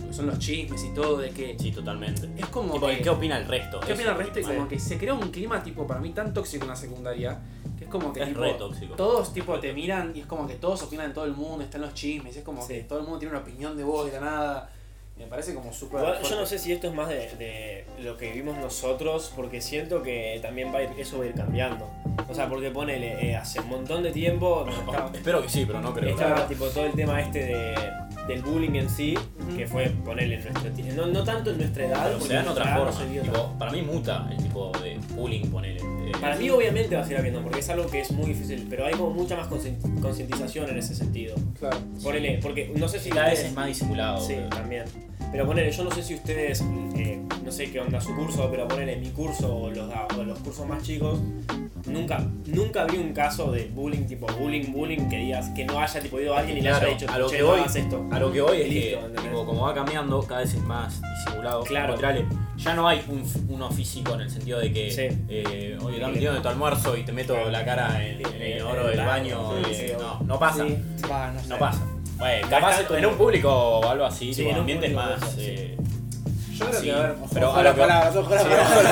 lo 0.00 0.06
que 0.06 0.12
son 0.14 0.26
los 0.28 0.38
chismes 0.38 0.84
y 0.84 0.94
todo, 0.94 1.18
de 1.18 1.30
que 1.30 1.56
Sí, 1.58 1.72
totalmente. 1.72 2.28
es 2.36 2.46
como 2.46 2.74
Tipo, 2.74 2.86
que... 2.86 3.00
¿Qué 3.02 3.10
opina 3.10 3.38
el 3.38 3.48
resto? 3.48 3.80
¿Qué 3.80 3.86
Eso 3.86 3.94
opina 3.94 4.12
el 4.14 4.20
es 4.20 4.26
resto? 4.34 4.40
Y 4.52 4.54
como 4.56 4.68
que 4.68 4.78
se 4.78 4.98
crea 4.98 5.14
un 5.14 5.30
clima 5.32 5.60
tipo 5.64 5.84
para 5.84 5.98
mí 5.98 6.10
tan 6.10 6.32
tóxico 6.32 6.62
en 6.62 6.70
la 6.70 6.76
secundaria, 6.76 7.40
que 7.76 7.84
es 7.86 7.90
como 7.90 8.12
que 8.12 8.20
Es 8.22 8.28
tipo, 8.28 8.40
re 8.40 8.54
tóxico. 8.54 8.94
todos 8.94 9.32
tipo 9.34 9.58
te 9.58 9.72
miran 9.72 10.12
y 10.14 10.20
es 10.20 10.26
como 10.26 10.46
que 10.46 10.54
todos 10.54 10.80
opinan 10.84 11.08
de 11.08 11.14
todo 11.14 11.24
el 11.24 11.32
mundo, 11.32 11.64
están 11.64 11.80
los 11.80 11.92
chismes, 11.94 12.36
es 12.36 12.44
como 12.44 12.62
Sí. 12.64 12.74
que 12.74 12.80
todo 12.84 13.00
el 13.00 13.04
mundo 13.04 13.18
tiene 13.18 13.34
una 13.34 13.42
opinión 13.42 13.76
de 13.76 13.82
vos 13.82 14.06
de 14.06 14.12
la 14.12 14.20
nada. 14.20 14.70
Me 15.22 15.28
parece 15.28 15.54
como 15.54 15.72
súper... 15.72 16.00
Yo 16.28 16.36
no 16.36 16.44
sé 16.46 16.58
si 16.58 16.72
esto 16.72 16.88
es 16.88 16.94
más 16.94 17.08
de, 17.08 17.30
de 17.38 17.84
lo 18.02 18.16
que 18.16 18.32
vivimos 18.32 18.56
nosotros, 18.58 19.32
porque 19.36 19.60
siento 19.60 20.02
que 20.02 20.38
también 20.42 20.74
va 20.74 20.78
a 20.78 20.82
ir, 20.82 20.90
eso 20.98 21.18
va 21.18 21.24
a 21.24 21.28
ir 21.28 21.34
cambiando. 21.34 21.88
O 22.28 22.34
sea, 22.34 22.48
porque 22.48 22.70
ponele, 22.70 23.30
eh, 23.30 23.36
hace 23.36 23.60
un 23.60 23.68
montón 23.68 24.02
de 24.02 24.10
tiempo 24.10 24.66
estaba, 24.68 25.10
Espero 25.14 25.42
que 25.42 25.48
sí, 25.48 25.64
pero 25.66 25.80
no 25.80 25.94
creo. 25.94 26.10
estaba 26.10 26.34
Claro. 26.34 26.48
tipo 26.48 26.66
todo 26.66 26.86
el 26.86 26.92
tema 26.92 27.20
este 27.20 27.38
de, 27.46 27.74
del 28.26 28.42
bullying 28.42 28.74
en 28.74 28.90
sí, 28.90 29.14
Ujú. 29.16 29.56
que 29.56 29.66
fue 29.66 29.86
ponerle 30.04 30.40
en 30.42 30.96
no, 30.96 31.06
no 31.06 31.24
tanto 31.24 31.50
en 31.50 31.58
nuestra 31.58 31.86
edad, 31.86 32.02
Pero 32.04 32.12
porque 32.18 32.28
se 32.28 32.34
da 32.34 32.42
en 32.42 32.48
otra 32.48 32.64
no 32.70 32.76
forma. 32.76 32.92
se 32.92 33.06
vio 33.06 33.22
Tipo, 33.22 33.58
para 33.58 33.72
mí 33.72 33.82
muta 33.82 34.28
el 34.30 34.36
tipo 34.42 34.72
de 34.82 34.98
bullying, 35.14 35.46
ponele. 35.50 35.80
Eh, 35.80 36.12
Para 36.20 36.36
mí 36.36 36.50
obviamente 36.50 36.94
va 36.94 37.00
a 37.02 37.04
seguir 37.04 37.18
habiendo, 37.18 37.40
porque 37.42 37.60
es 37.60 37.68
algo 37.70 37.86
que 37.88 38.00
es 38.00 38.10
muy 38.12 38.26
difícil, 38.26 38.66
pero 38.68 38.84
hay 38.86 38.92
como 38.94 39.10
mucha 39.10 39.36
más 39.36 39.46
concientización 40.00 40.68
en 40.68 40.78
ese 40.78 40.94
sentido. 40.94 41.34
Claro. 41.58 41.78
Ponele, 42.02 42.38
porque 42.42 42.72
no 42.76 42.88
sé 42.88 42.98
si 43.00 43.10
cada 43.10 43.28
vez 43.30 43.40
es 43.44 43.52
más 43.54 43.66
disimulado. 43.66 44.20
Sí, 44.20 44.34
eh. 44.34 44.46
también. 44.50 44.84
Pero 45.30 45.46
ponele, 45.46 45.70
yo 45.70 45.84
no 45.84 45.90
sé 45.90 46.02
si 46.02 46.14
ustedes, 46.14 46.62
eh, 46.96 47.20
no 47.44 47.50
sé 47.52 47.70
qué 47.70 47.80
onda 47.80 48.00
su 48.00 48.14
curso, 48.14 48.48
pero 48.50 48.66
ponele 48.68 48.96
mi 48.96 49.08
curso 49.10 49.54
o 49.54 49.70
los, 49.70 49.88
o 50.18 50.24
los 50.24 50.38
cursos 50.40 50.66
más 50.66 50.82
chicos, 50.82 51.18
nunca, 51.86 52.18
nunca 52.46 52.84
vi 52.84 52.98
un 52.98 53.12
caso 53.12 53.50
de 53.50 53.64
bullying, 53.74 54.04
tipo 54.06 54.26
bullying, 54.38 54.72
bullying, 54.72 55.08
que 55.08 55.16
digas 55.16 55.48
que 55.50 55.64
no 55.64 55.78
haya 55.80 56.00
tipo 56.00 56.20
ido 56.20 56.36
alguien 56.36 56.58
y 56.58 56.60
Claro, 56.60 56.80
le 56.80 56.86
haya 56.92 56.98
dicho, 56.98 57.12
a 57.12 57.18
lo 57.18 57.28
"Che, 57.28 57.36
que 57.36 57.42
no 57.42 57.48
voy- 57.48 57.60
hagas 57.60 57.76
esto. 57.76 58.06
A 58.10 58.18
lo 58.18 58.32
que 58.32 58.40
voy 58.42 58.60
es 58.62 58.68
Listo, 58.68 59.12
que, 59.14 59.20
tipo, 59.22 59.46
como 59.46 59.62
va 59.62 59.74
cambiando, 59.74 60.22
cada 60.22 60.42
vez 60.42 60.54
es 60.54 60.62
más 60.62 61.00
disimulado. 61.24 61.62
Claro. 61.64 61.96
Ya 62.58 62.74
no 62.74 62.86
hay 62.86 63.02
un, 63.08 63.24
uno 63.48 63.70
físico 63.70 64.14
en 64.14 64.20
el 64.20 64.30
sentido 64.30 64.60
de 64.60 64.72
que, 64.72 64.90
Sí. 64.90 65.16
eh, 65.28 65.78
oye, 65.82 65.98
dame 65.98 66.14
dinero 66.14 66.34
de 66.34 66.40
tu 66.40 66.48
almuerzo 66.48 66.96
y 66.96 67.02
te 67.02 67.10
meto 67.12 67.34
la 67.50 67.64
cara 67.64 68.04
en, 68.06 68.20
en 68.24 68.42
el 68.42 68.56
inodoro 68.58 68.86
del 68.88 68.98
baño. 69.00 69.50
Sí, 69.64 69.70
eh, 69.72 69.88
sí, 69.88 69.94
no, 69.98 70.20
no 70.24 70.38
pasa. 70.38 70.66
Sí. 70.66 70.76
Va, 71.10 71.32
no 71.32 71.40
sé. 71.40 71.48
No 71.48 71.58
pasa. 71.58 71.80
Bueno, 72.18 72.48
capaz 72.48 72.80
en 72.90 73.06
un 73.06 73.16
público 73.16 73.48
o 73.50 73.88
algo 73.88 74.04
así, 74.04 74.32
Sí, 74.32 74.42
tipo, 74.42 74.50
en 74.50 74.56
ambientes 74.58 74.92
más. 74.94 75.20
eh, 75.38 75.76
Yo 76.52 76.66
creo 76.66 76.80
Sí, 76.80 76.86
que, 76.86 76.92
a 76.92 76.98
ver, 77.00 77.14
pero 77.32 77.48
ojo 77.50 77.58
a 77.58 77.62
las 77.64 77.74
palabras, 77.76 78.16
ojo 78.16 78.32
a 78.32 78.34
las 78.36 78.42
Sí, 78.44 78.48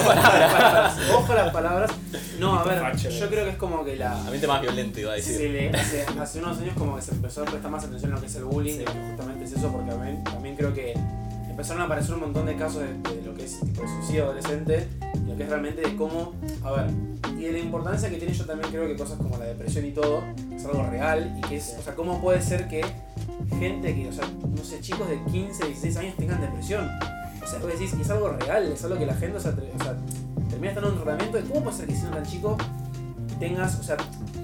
palabras. 0.07 0.99
ojo 1.15 1.33
a 1.33 1.37
las 1.37 1.51
palabras. 1.53 1.91
No, 2.39 2.59
a 2.59 2.65
ver, 2.65 2.97
yo 2.97 3.29
creo 3.29 3.45
que 3.45 3.51
es 3.51 3.57
como 3.57 3.85
que 3.85 3.97
la... 3.97 4.13
ambiente 4.19 4.47
más 4.49 4.61
violento, 4.63 4.99
iba 4.99 5.13
a 5.13 5.17
Se 5.21 5.33
decir. 5.33 5.51
le- 5.51 5.69
hace, 5.79 6.07
hace 6.21 6.39
unos 6.41 6.59
años 6.59 6.75
como 6.77 6.97
que 6.97 7.03
se 7.03 7.13
empezó 7.13 7.43
a 7.43 7.45
prestar 7.45 7.71
más 7.71 7.85
atención 7.85 8.13
a 8.13 8.15
lo 8.17 8.21
que 8.21 8.27
es 8.27 8.35
el 8.37 8.45
bullying, 8.45 8.77
Sí. 8.77 8.83
y 8.83 8.85
que 8.87 8.93
justamente 9.11 9.45
es 9.45 9.53
eso, 9.53 9.71
porque 9.71 9.91
también, 9.91 10.25
también 10.25 10.57
creo 10.57 10.73
que 10.75 10.95
empezaron 11.49 11.83
a 11.83 11.85
aparecer 11.85 12.15
un 12.15 12.21
montón 12.21 12.47
de 12.47 12.57
casos 12.57 12.81
de, 12.83 13.15
de 13.15 13.23
lo 13.23 13.35
que 13.35 13.45
es 13.45 13.61
tipo 13.61 13.83
de 13.83 13.89
suicidio 13.89 14.25
adolescente, 14.25 14.89
que 15.41 15.45
es 15.45 15.49
realmente 15.51 15.81
de 15.81 15.97
cómo, 15.97 16.35
a 16.63 16.71
ver, 16.73 16.91
y 17.39 17.45
de 17.45 17.53
la 17.53 17.59
importancia 17.61 18.11
que 18.11 18.19
tiene 18.19 18.35
yo 18.35 18.45
también 18.45 18.71
creo 18.71 18.87
que 18.87 18.95
cosas 18.95 19.17
como 19.17 19.39
la 19.39 19.47
depresión 19.47 19.87
y 19.87 19.91
todo, 19.91 20.23
es 20.55 20.63
algo 20.67 20.83
real, 20.91 21.35
y 21.39 21.49
que 21.49 21.57
es, 21.57 21.77
o 21.79 21.83
sea, 21.83 21.95
cómo 21.95 22.21
puede 22.21 22.43
ser 22.43 22.69
que 22.69 22.85
gente 23.59 23.95
que, 23.95 24.07
o 24.07 24.13
sea, 24.13 24.27
no 24.55 24.63
sé, 24.63 24.83
chicos 24.83 25.09
de 25.09 25.19
15, 25.33 25.65
16 25.65 25.97
años 25.97 26.15
tengan 26.19 26.43
depresión. 26.43 26.87
O 27.43 27.47
sea, 27.47 27.59
vos 27.59 27.69
decís, 27.73 27.95
es 27.99 28.11
algo 28.11 28.29
real, 28.29 28.71
es 28.71 28.85
algo 28.85 28.99
que 28.99 29.07
la 29.07 29.15
gente, 29.15 29.39
o 29.39 29.41
sea, 29.41 29.53
o 29.53 29.83
sea, 29.83 29.97
termina 30.51 30.69
estando 30.73 30.91
en 30.91 30.99
un 30.99 31.03
tratamiento, 31.05 31.39
y 31.39 31.43
cómo 31.45 31.65
puede 31.65 31.77
ser 31.79 31.87
que 31.87 31.95
siendo 31.95 32.17
tan 32.19 32.27
chico 32.27 32.59
tengas, 33.39 33.81
o 33.81 33.83
sea, 33.83 33.97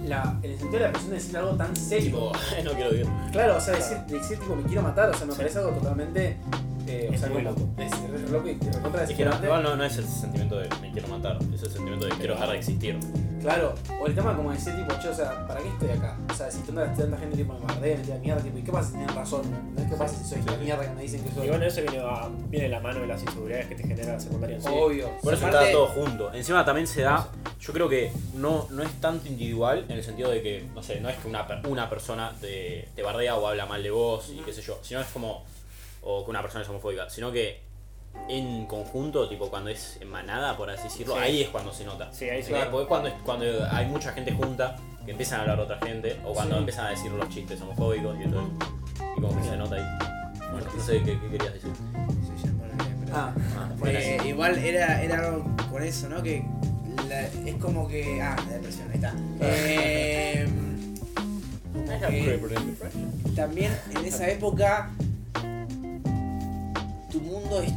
la, 0.06 0.38
el 0.42 0.52
sentido 0.58 0.78
de 0.78 0.86
la 0.86 0.92
presión 0.92 1.10
de 1.10 1.16
decir 1.18 1.36
algo 1.36 1.56
tan 1.56 1.76
serio. 1.76 2.06
Tipo, 2.06 2.32
no 2.64 2.70
quiero 2.72 2.90
vivir. 2.90 3.06
Claro, 3.32 3.56
o 3.58 3.60
sea, 3.60 3.74
decir, 3.74 3.98
decir 4.08 4.38
tipo, 4.38 4.56
me 4.56 4.62
quiero 4.62 4.80
matar, 4.80 5.10
o 5.10 5.14
sea, 5.14 5.26
me 5.26 5.32
Sí. 5.32 5.38
parece 5.40 5.58
algo 5.58 5.72
totalmente. 5.72 6.38
Eh, 6.88 7.08
o 7.10 7.14
Es 7.14 7.20
sea, 7.20 7.28
muy 7.30 7.42
loco. 7.42 7.68
Es, 7.78 7.92
es 7.92 8.30
loco 8.30 8.48
y 8.48 8.52
y 8.52 8.70
recontra 8.70 9.04
Es 9.04 9.12
que 9.12 9.24
no, 9.24 9.44
igual 9.44 9.62
no, 9.62 9.76
no 9.76 9.84
es 9.84 9.96
el 9.98 10.06
sentimiento 10.06 10.56
de 10.58 10.68
me 10.80 10.92
quiero 10.92 11.08
matar, 11.08 11.38
es 11.54 11.62
el 11.62 11.70
sentimiento 11.70 12.06
de 12.06 12.12
quiero 12.12 12.34
dejar 12.34 12.50
de 12.50 12.56
existir. 12.58 12.98
Claro, 13.42 13.74
o 14.00 14.06
el 14.06 14.14
tema 14.14 14.34
como 14.34 14.50
decir, 14.50 14.74
tipo, 14.74 14.92
che, 15.00 15.08
o 15.08 15.14
sea, 15.14 15.46
¿para 15.46 15.60
qué 15.60 15.68
estoy 15.68 15.90
acá? 15.90 16.16
O 16.30 16.34
sea, 16.34 16.50
si 16.50 16.60
tanta, 16.62 16.92
tanta 16.94 17.16
gente 17.18 17.36
tipo, 17.36 17.52
me 17.52 17.60
bardea, 17.64 17.96
me 17.98 18.02
tira 18.02 18.18
mierda, 18.18 18.42
tipo, 18.42 18.58
¿y 18.58 18.62
qué 18.62 18.72
pasa 18.72 18.88
si 18.90 18.96
tienen 18.96 19.14
razón? 19.14 19.42
¿no? 19.76 19.88
¿Qué 19.88 19.94
pasa 19.96 20.16
si 20.16 20.24
soy 20.28 20.38
esta 20.40 20.56
mierda 20.56 20.82
que 20.88 20.94
me 20.94 21.02
dicen 21.02 21.22
que 21.22 21.30
soy? 21.30 21.46
Y 21.46 21.48
bueno, 21.50 21.64
eso 21.64 21.80
viene, 21.82 21.98
a- 21.98 22.28
viene 22.48 22.64
de 22.64 22.70
la 22.70 22.80
mano 22.80 23.00
de 23.00 23.06
las 23.06 23.22
inseguridades 23.22 23.66
que 23.66 23.74
te 23.76 23.82
genera 23.86 24.14
la 24.14 24.20
secundaria 24.20 24.56
en 24.56 24.62
sí. 24.62 24.68
Obvio. 24.72 25.10
Por 25.22 25.34
eso 25.34 25.46
Aparte- 25.46 25.66
está 25.66 25.72
todo 25.78 25.86
junto. 25.88 26.32
Encima 26.34 26.64
también 26.64 26.86
se 26.88 27.02
da, 27.02 27.28
yo 27.60 27.72
creo 27.72 27.88
que 27.88 28.10
no, 28.34 28.66
no 28.70 28.82
es 28.82 28.90
tanto 29.00 29.28
individual 29.28 29.84
en 29.88 29.96
el 29.98 30.02
sentido 30.02 30.30
de 30.30 30.42
que, 30.42 30.64
no 30.74 30.82
sé, 30.82 31.00
no 31.00 31.08
es 31.08 31.16
que 31.18 31.28
una, 31.28 31.46
una 31.68 31.88
persona 31.88 32.32
te, 32.40 32.88
te 32.96 33.02
bardea 33.02 33.36
o 33.36 33.46
habla 33.46 33.66
mal 33.66 33.82
de 33.82 33.90
vos 33.90 34.28
y 34.34 34.38
qué 34.38 34.52
sé 34.52 34.62
yo, 34.62 34.78
sino 34.82 35.00
es 35.00 35.06
como, 35.08 35.44
o 36.08 36.24
que 36.24 36.30
una 36.30 36.40
persona 36.40 36.62
es 36.62 36.70
homofóbica, 36.70 37.10
sino 37.10 37.32
que 37.32 37.60
en 38.28 38.66
conjunto, 38.66 39.28
tipo 39.28 39.50
cuando 39.50 39.70
es 39.70 39.98
en 40.00 40.08
manada, 40.08 40.56
por 40.56 40.70
así 40.70 40.84
decirlo, 40.84 41.14
Sí. 41.14 41.20
ahí 41.20 41.42
es 41.42 41.48
cuando 41.50 41.72
se 41.72 41.84
nota. 41.84 42.10
Sí, 42.12 42.30
ahí 42.30 42.42
sí. 42.42 42.50
Porque 42.52 42.66
porque 42.70 42.86
cuando, 42.88 43.10
cuando 43.24 43.44
hay 43.70 43.86
mucha 43.86 44.12
gente 44.12 44.32
junta, 44.32 44.76
que 45.04 45.10
empiezan 45.10 45.38
a 45.38 45.42
hablar 45.42 45.60
otra 45.60 45.78
gente, 45.84 46.16
o 46.24 46.32
cuando 46.32 46.54
Sí. 46.54 46.58
empiezan 46.60 46.86
a 46.86 46.90
decir 46.90 47.10
los 47.12 47.28
chistes 47.28 47.60
homofóbicos 47.60 48.16
y 48.24 48.28
todo 48.30 48.48
y 49.16 49.20
como 49.20 49.36
que 49.36 49.48
se 49.48 49.56
nota 49.56 49.74
ahí. 49.76 50.08
Bueno, 50.52 50.66
no 50.76 50.82
sé 50.82 51.02
qué, 51.02 51.18
qué 51.20 51.28
querías 51.30 51.54
decir. 51.54 51.72
Ah, 53.12 53.32
Ah, 53.56 53.68
Eh, 53.86 54.18
igual 54.26 54.58
era, 54.58 55.02
era 55.02 55.18
algo 55.28 55.44
con 55.70 55.82
eso, 55.82 56.08
¿no? 56.08 56.22
Que 56.22 56.44
la- 57.08 57.22
es 57.26 57.54
como 57.60 57.86
que. 57.88 58.20
Ah, 58.22 58.36
la 58.46 58.52
depresión, 58.54 58.88
ahí 58.90 58.94
está. 58.96 59.14
Eh, 59.40 60.46
como 61.76 62.10
que 62.10 63.32
también 63.34 63.76
en 63.94 64.04
esa 64.04 64.28
época 64.28 64.90
tu 67.18 67.20
mundo 67.22 67.60
es 67.62 67.72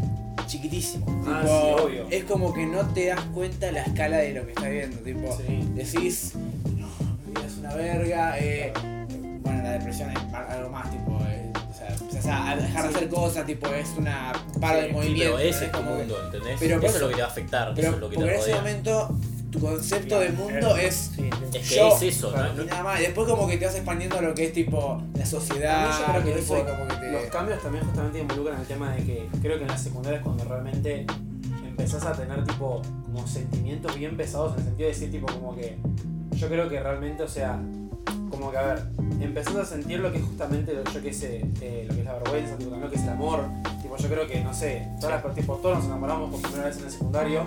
chiquitísimo. 0.48 1.06
Ah, 1.28 1.42
Tipo, 1.42 1.48
sí, 1.78 1.84
obvio. 1.86 2.08
Es 2.10 2.24
como 2.26 2.54
que 2.54 2.66
no 2.66 2.86
te 2.88 3.08
das 3.08 3.22
cuenta 3.34 3.72
la 3.72 3.82
escala 3.84 4.18
de 4.18 4.34
lo 4.34 4.44
que 4.46 4.50
estás 4.52 4.70
viendo. 4.70 4.98
Tipo, 5.00 5.38
Sí. 5.38 5.68
decís, 5.76 6.34
no, 6.36 6.88
mi 7.26 7.32
vida 7.32 7.46
es 7.48 7.58
una 7.58 7.74
verga. 7.76 8.40
eh, 8.40 8.74
bueno, 9.42 9.64
la 9.64 9.72
depresión 9.72 10.10
es 10.12 10.18
algo 10.34 10.70
más, 10.70 10.90
tipo, 10.92 11.20
eh, 11.30 11.52
o 11.70 11.74
sea, 11.74 11.88
empezás 12.00 12.26
a 12.50 12.56
dejar 12.56 12.84
de 12.90 12.96
hacer 12.96 13.10
cosas, 13.10 13.46
tipo, 13.46 13.68
es 13.70 13.90
una 13.98 14.34
paro 14.60 14.82
de 14.82 14.88
Sí, 14.88 14.94
movimiento. 14.94 15.36
pero 15.36 15.40
ese 15.50 15.66
es 15.66 15.72
tu 15.72 15.82
mundo, 15.82 16.18
¿entendés? 16.26 16.56
Pero 16.60 16.72
eso 16.76 16.82
por 16.82 16.90
es 16.90 16.94
lo 16.94 16.98
eso- 17.00 17.08
que 17.10 17.16
te 17.16 17.22
va 17.22 17.28
a 17.28 17.32
afectar, 17.32 17.74
Pero 17.76 17.88
eso 17.88 17.96
es 17.96 18.02
lo 18.02 18.10
que 18.10 18.18
te 18.18 18.24
en 18.24 18.30
ese 18.30 18.56
momento 18.56 19.18
tu 19.52 19.60
concepto 19.60 20.20
del 20.20 20.34
mundo 20.34 20.76
es 20.78 21.12
Sí. 21.16 21.30
Es 21.54 21.70
que 21.70 21.76
Yo- 21.76 21.96
es 21.96 22.02
eso, 22.04 22.32
¿no? 22.32 22.64
y 22.64 22.66
nada 22.68 22.84
más. 22.84 23.00
Y 23.00 23.04
después 23.04 23.28
como 23.28 23.48
que 23.48 23.58
te 23.58 23.66
vas 23.66 23.76
expandiendo 23.76 24.18
a 24.18 24.22
lo 24.22 24.34
que 24.36 24.46
es 24.46 24.54
tipo 24.54 25.02
la 25.16 25.26
sociedad, 25.26 25.90
yo 26.00 26.06
creo 26.14 26.24
que 26.24 26.40
eso, 26.40 26.56
tipo, 26.56 26.68
y 26.68 26.72
como 26.72 26.88
que 26.88 26.96
te... 26.96 27.12
los 27.12 27.24
cambios 27.26 27.62
también 27.62 27.84
justamente 27.86 28.20
involucran 28.20 28.60
el 28.62 28.68
tema 28.68 28.92
de 28.96 29.04
que 29.04 29.28
creo 29.42 29.58
que 29.58 29.64
en 29.64 29.70
la 29.70 29.78
secundaria 29.78 30.20
es 30.20 30.24
cuando 30.24 30.44
realmente 30.46 31.06
empezás 31.68 32.06
a 32.06 32.14
tener 32.14 32.44
tipo 32.44 32.82
como 33.06 33.26
sentimientos 33.28 33.96
bien 33.98 34.16
pesados 34.18 34.54
en 34.54 34.60
el 34.60 34.66
sentido 34.66 34.88
de 34.90 34.94
decir 34.94 35.12
tipo 35.12 35.26
como 35.34 35.56
que 35.56 35.78
yo 36.32 36.48
creo 36.48 36.70
que 36.70 36.80
realmente, 36.80 37.24
o 37.24 37.28
sea, 37.28 37.60
como 38.40 38.52
que 38.52 38.58
a 38.58 38.62
ver, 38.62 38.84
empezás 39.22 39.56
a 39.56 39.66
sentir 39.66 40.00
lo 40.00 40.12
que 40.12 40.18
es 40.20 40.24
justamente 40.24 40.74
lo, 40.74 40.84
yo 40.84 41.02
que 41.02 41.14
sé, 41.14 41.46
eh, 41.62 41.86
lo 41.88 41.94
que 41.94 42.00
es 42.02 42.06
la 42.06 42.14
vergüenza, 42.14 42.58
tipo, 42.58 42.76
lo 42.76 42.90
que 42.90 42.96
es 42.96 43.04
el 43.04 43.10
amor, 43.10 43.44
tipo 43.82 43.98
yo 43.98 44.08
creo 44.10 44.28
que, 44.28 44.42
no 44.44 44.54
sé, 44.54 44.88
todas 45.00 45.24
las, 45.24 45.36
tipo, 45.36 45.56
todos 45.56 45.78
nos 45.78 45.86
enamoramos 45.86 46.30
por 46.32 46.42
primera 46.42 46.66
vez 46.66 46.78
en 46.78 46.86
el 46.86 46.92
secundario, 46.92 47.42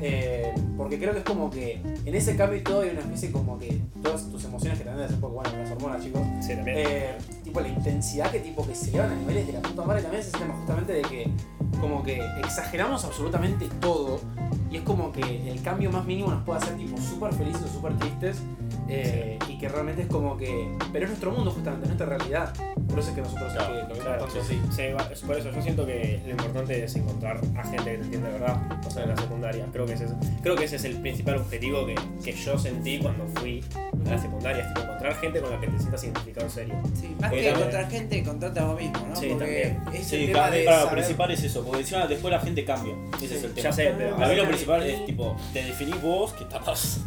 eh, 0.00 0.52
porque 0.76 0.98
creo 0.98 1.12
que 1.12 1.18
es 1.20 1.24
como 1.24 1.50
que 1.50 1.80
en 2.04 2.14
ese 2.14 2.36
cambio 2.36 2.58
y 2.58 2.62
todo 2.62 2.80
hay 2.82 2.90
una 2.90 3.00
especie 3.00 3.30
como 3.30 3.58
que 3.58 3.80
todas 4.02 4.28
tus 4.28 4.44
emociones 4.44 4.78
que 4.78 4.84
también 4.84 5.06
es 5.06 5.14
un 5.14 5.20
poco 5.20 5.34
bueno 5.34 5.50
las 5.56 5.70
hormonas 5.70 6.02
chicos, 6.02 6.22
Sí, 6.40 6.54
también. 6.56 6.76
eh, 6.78 7.18
tipo 7.44 7.60
la 7.60 7.68
intensidad 7.68 8.30
que 8.30 8.40
tipo 8.40 8.66
que 8.66 8.74
se 8.74 8.90
elevan 8.90 9.12
a 9.12 9.14
niveles 9.14 9.46
de 9.46 9.52
la 9.52 9.60
puta 9.62 9.84
madre 9.84 10.02
también 10.02 10.20
es 10.22 10.28
ese 10.28 10.38
tema 10.38 10.54
justamente 10.54 10.92
de 10.94 11.02
que 11.02 11.30
como 11.80 12.02
que 12.02 12.20
exageramos 12.44 13.04
absolutamente 13.04 13.68
todo 13.80 14.20
y 14.70 14.76
es 14.76 14.82
como 14.82 15.12
que 15.12 15.50
el 15.50 15.62
cambio 15.62 15.90
más 15.90 16.04
mínimo 16.04 16.30
nos 16.30 16.42
puede 16.44 16.58
hacer 16.60 16.76
tipo 16.76 16.96
súper 17.00 17.32
felices 17.34 17.62
o 17.62 17.68
súper 17.68 17.96
tristes 17.98 18.38
eh, 18.94 19.38
y 19.48 19.58
que 19.58 19.68
realmente 19.68 20.02
es 20.02 20.08
como 20.08 20.36
que 20.36 20.68
pero 20.92 21.04
es 21.04 21.10
nuestro 21.10 21.30
mundo 21.32 21.50
justamente, 21.50 21.84
es 21.84 21.88
nuestra 21.88 22.06
realidad 22.18 22.52
por 22.88 22.98
eso 22.98 23.08
es 23.10 23.14
que 23.14 23.22
nosotros 23.22 23.52
Claro, 23.52 23.74
es 23.74 23.82
que 23.82 23.82
lo 23.82 23.88
vemos 23.88 24.02
Claro, 24.04 24.24
tanto 24.26 24.44
sí, 24.44 24.60
sí, 24.70 25.26
por 25.26 25.36
eso 25.38 25.50
yo 25.50 25.62
siento 25.62 25.86
que 25.86 26.20
lo 26.24 26.30
importante 26.32 26.84
es 26.84 26.94
encontrar 26.96 27.38
a 27.56 27.62
gente 27.64 27.76
que 27.78 27.82
te 27.98 28.04
entiende 28.04 28.26
de 28.28 28.38
verdad, 28.38 28.56
o 28.86 28.90
sea, 28.90 29.04
en 29.04 29.08
la 29.10 29.16
secundaria. 29.16 29.66
Creo 29.72 29.86
que 29.86 29.92
ese 29.94 30.04
es, 30.04 30.10
creo 30.42 30.56
que 30.56 30.64
ese 30.64 30.76
es 30.76 30.84
el 30.84 30.96
principal 31.00 31.36
objetivo 31.36 31.86
que, 31.86 31.94
que 32.22 32.32
yo 32.32 32.58
sentí 32.58 32.98
cuando 32.98 33.26
fui 33.40 33.64
a 34.06 34.10
la 34.10 34.18
secundaria, 34.18 34.62
es 34.62 34.68
tipo 34.68 34.80
encontrar 34.82 35.14
gente 35.20 35.40
con 35.40 35.50
la 35.50 35.60
que 35.60 35.66
te 35.68 35.78
sientas 35.78 36.04
identificado 36.04 36.46
en 36.46 36.52
serio. 36.52 36.74
Sí, 36.94 37.16
más 37.20 37.30
Porque 37.30 37.36
que 37.44 37.48
también- 37.50 37.56
encontrar 37.56 37.90
gente, 37.90 38.18
encontrarte 38.18 38.60
a 38.60 38.64
vos 38.64 38.80
mismo, 38.80 39.06
¿no? 39.08 39.16
Sí, 39.16 39.26
Porque 39.30 39.74
también. 39.80 39.94
es 40.02 40.06
Sí, 40.06 40.26
tema 40.26 40.50
de 40.50 40.64
para 40.64 40.76
lo 40.76 40.82
saber- 40.84 40.94
principal 41.02 41.30
es 41.30 41.42
eso, 41.44 41.64
porque 41.64 41.80
encima 41.80 42.06
después 42.06 42.32
la 42.32 42.40
gente 42.40 42.64
cambia. 42.64 42.94
Ese 43.22 43.36
es 43.38 43.44
el 43.44 43.52
tema. 43.54 43.62
Ya 43.70 43.72
sé, 43.72 43.94
pero 43.96 44.16
Para 44.16 44.28
mí 44.28 44.34
lo 44.36 44.46
principal 44.46 44.82
es 44.82 45.06
tipo, 45.06 45.36
te 45.54 45.62
definís 45.64 46.02
vos, 46.02 46.32
que 46.34 46.44
tapas 46.44 47.00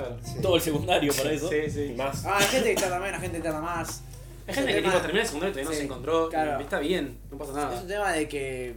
claro 0.00 0.42
todo 0.42 0.56
el 0.56 0.62
secundario 0.62 1.12
para 1.14 1.32
eso. 1.32 1.48
sí, 1.48 1.56
y 1.66 1.70
sí. 1.70 1.94
más. 1.96 2.24
Ah, 2.26 2.38
hay 2.38 2.46
gente 2.46 2.74
que 2.74 2.80
tarda 2.80 2.98
menos, 2.98 3.20
gente 3.20 3.36
que 3.38 3.42
tarda 3.42 3.60
más. 3.60 4.02
hay 4.46 4.54
gente 4.54 4.70
Es 4.70 4.76
que 4.76 4.82
tipo 4.82 4.96
termina 4.98 5.20
el 5.20 5.26
secundario 5.26 5.50
y 5.50 5.52
todavía 5.54 5.70
no 5.70 5.76
se 5.76 5.84
encontró 5.84 6.28
claro. 6.28 6.60
y 6.60 6.62
está 6.64 6.78
bien, 6.78 7.18
no 7.30 7.38
pasa 7.38 7.50
Es 7.50 7.56
nada 7.56 7.80
un 7.80 7.88
tema 7.88 8.12
de 8.12 8.28
que 8.28 8.74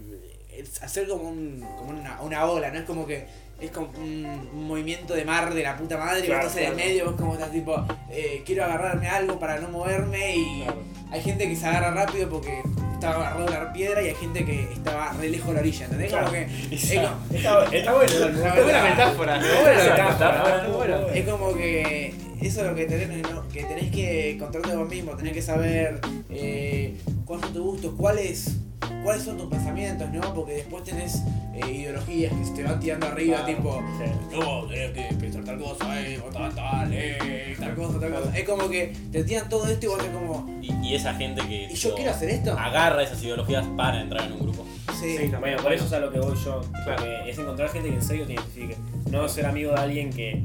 es 0.55 0.83
hacer 0.83 1.07
como, 1.07 1.29
un, 1.29 1.65
como 1.77 1.89
una, 1.91 2.21
una 2.21 2.45
ola, 2.45 2.69
¿no? 2.69 2.79
Es 2.79 2.85
como 2.85 3.07
que 3.07 3.25
es 3.59 3.71
como 3.71 3.87
un, 3.97 4.25
un 4.53 4.67
movimiento 4.67 5.13
de 5.13 5.23
mar 5.25 5.53
de 5.53 5.63
la 5.63 5.77
puta 5.77 5.97
madre 5.97 6.19
y 6.19 6.23
Claro, 6.25 6.43
vos 6.43 6.51
estás 6.55 6.63
en 6.65 6.69
el 6.71 6.75
medio, 6.75 7.05
vos 7.05 7.15
como 7.15 7.33
estás 7.33 7.51
tipo, 7.51 7.85
eh, 8.11 8.43
quiero 8.45 8.65
agarrarme 8.65 9.07
algo 9.07 9.39
para 9.39 9.59
no 9.59 9.69
moverme 9.69 10.35
y 10.35 10.63
Claro. 10.63 10.81
hay 11.11 11.21
gente 11.21 11.47
que 11.47 11.55
se 11.55 11.65
agarra 11.65 11.91
rápido 11.91 12.29
porque 12.29 12.61
está 13.03 13.19
agarrado 13.19 13.45
de 13.45 13.51
la 13.51 13.73
piedra 13.73 14.01
y 14.01 14.07
hay 14.07 14.15
gente 14.15 14.45
que 14.45 14.63
estaba 14.71 15.11
re 15.13 15.29
lejos 15.29 15.47
de 15.47 15.53
la 15.53 15.59
orilla, 15.59 15.85
¿entendés? 15.85 16.09
Claro. 16.09 16.25
Como 16.27 16.37
que 16.37 16.75
es 16.75 16.93
como, 16.93 17.37
Está, 17.37 17.75
está 17.75 17.93
bueno, 17.93 18.13
verdad. 18.19 18.63
buena 18.63 18.83
metáfora, 18.83 19.39
buena 19.39 19.83
metáfora, 19.83 20.09
está 20.09 20.67
buena. 20.69 20.97
bueno. 20.97 21.07
es 21.13 21.27
como 21.29 21.53
que 21.53 22.13
eso 22.41 22.61
es 22.61 22.67
lo 22.67 22.75
que 22.75 22.85
tenés, 22.85 23.21
¿no? 23.29 23.47
que 23.49 23.63
tenés 23.63 23.91
que 23.91 24.31
encontrarte 24.31 24.75
vos 24.75 24.89
mismo, 24.89 25.11
tenés 25.17 25.33
que 25.33 25.41
saber 25.41 25.99
eh, 26.29 26.95
cuáles 27.25 27.45
son 27.45 27.53
tus 27.53 27.63
gustos, 27.63 27.93
cuáles, 27.97 28.55
cuáles 29.03 29.23
son 29.23 29.37
tus 29.37 29.47
pensamientos, 29.47 30.09
¿no? 30.11 30.33
Porque 30.33 30.53
después 30.53 30.83
tenés 30.83 31.23
eh, 31.53 31.71
ideologías 31.71 32.33
que 32.33 32.45
se 32.45 32.51
te 32.53 32.63
van 32.63 32.79
tirando 32.79 33.07
arriba, 33.07 33.37
Claro. 33.43 33.55
tipo, 33.57 33.83
Sí. 33.97 34.37
no, 34.39 34.65
tenés 34.67 34.91
que 34.91 35.15
pensar 35.15 35.43
tal 35.43 35.59
cosa, 35.59 36.01
eh, 36.01 36.19
tal, 36.31 36.53
tal, 36.55 36.89
eh, 36.93 37.55
tal 37.59 37.75
cosa, 37.75 37.99
tal 37.99 38.11
cosa. 38.13 38.37
Es 38.37 38.43
como 38.49 38.69
que 38.69 38.93
te 39.11 39.23
tiran 39.23 39.49
todo 39.49 39.67
esto 39.67 39.85
y 39.85 39.89
vos 39.89 39.97
tenés 39.99 40.13
como, 40.17 40.49
Y, 40.61 40.87
y 40.87 40.95
esa 40.95 41.13
gente 41.13 41.41
que 41.47 41.67
¿y 41.71 41.75
yo 41.75 41.93
quiero 41.95 42.11
hacer 42.11 42.29
esto? 42.29 42.57
agarra 42.57 43.03
esas 43.03 43.21
ideologías 43.23 43.65
para 43.77 44.01
entrar 44.01 44.25
en 44.25 44.33
un 44.33 44.39
grupo. 44.39 44.65
Sí, 44.99 45.17
Sí, 45.17 45.31
Bueno, 45.39 45.61
por 45.61 45.73
eso 45.73 45.85
es 45.85 45.93
a 45.93 45.99
lo 45.99 46.11
que 46.11 46.19
voy 46.19 46.35
yo, 46.43 46.61
Claro. 46.85 47.05
es 47.27 47.37
encontrar 47.37 47.69
gente 47.69 47.89
que 47.89 47.95
en 47.95 48.01
serio 48.01 48.25
te 48.25 48.33
identifique. 48.33 48.77
No 49.11 49.27
ser 49.27 49.45
amigo 49.45 49.71
de 49.71 49.77
alguien 49.77 50.09
que, 50.11 50.43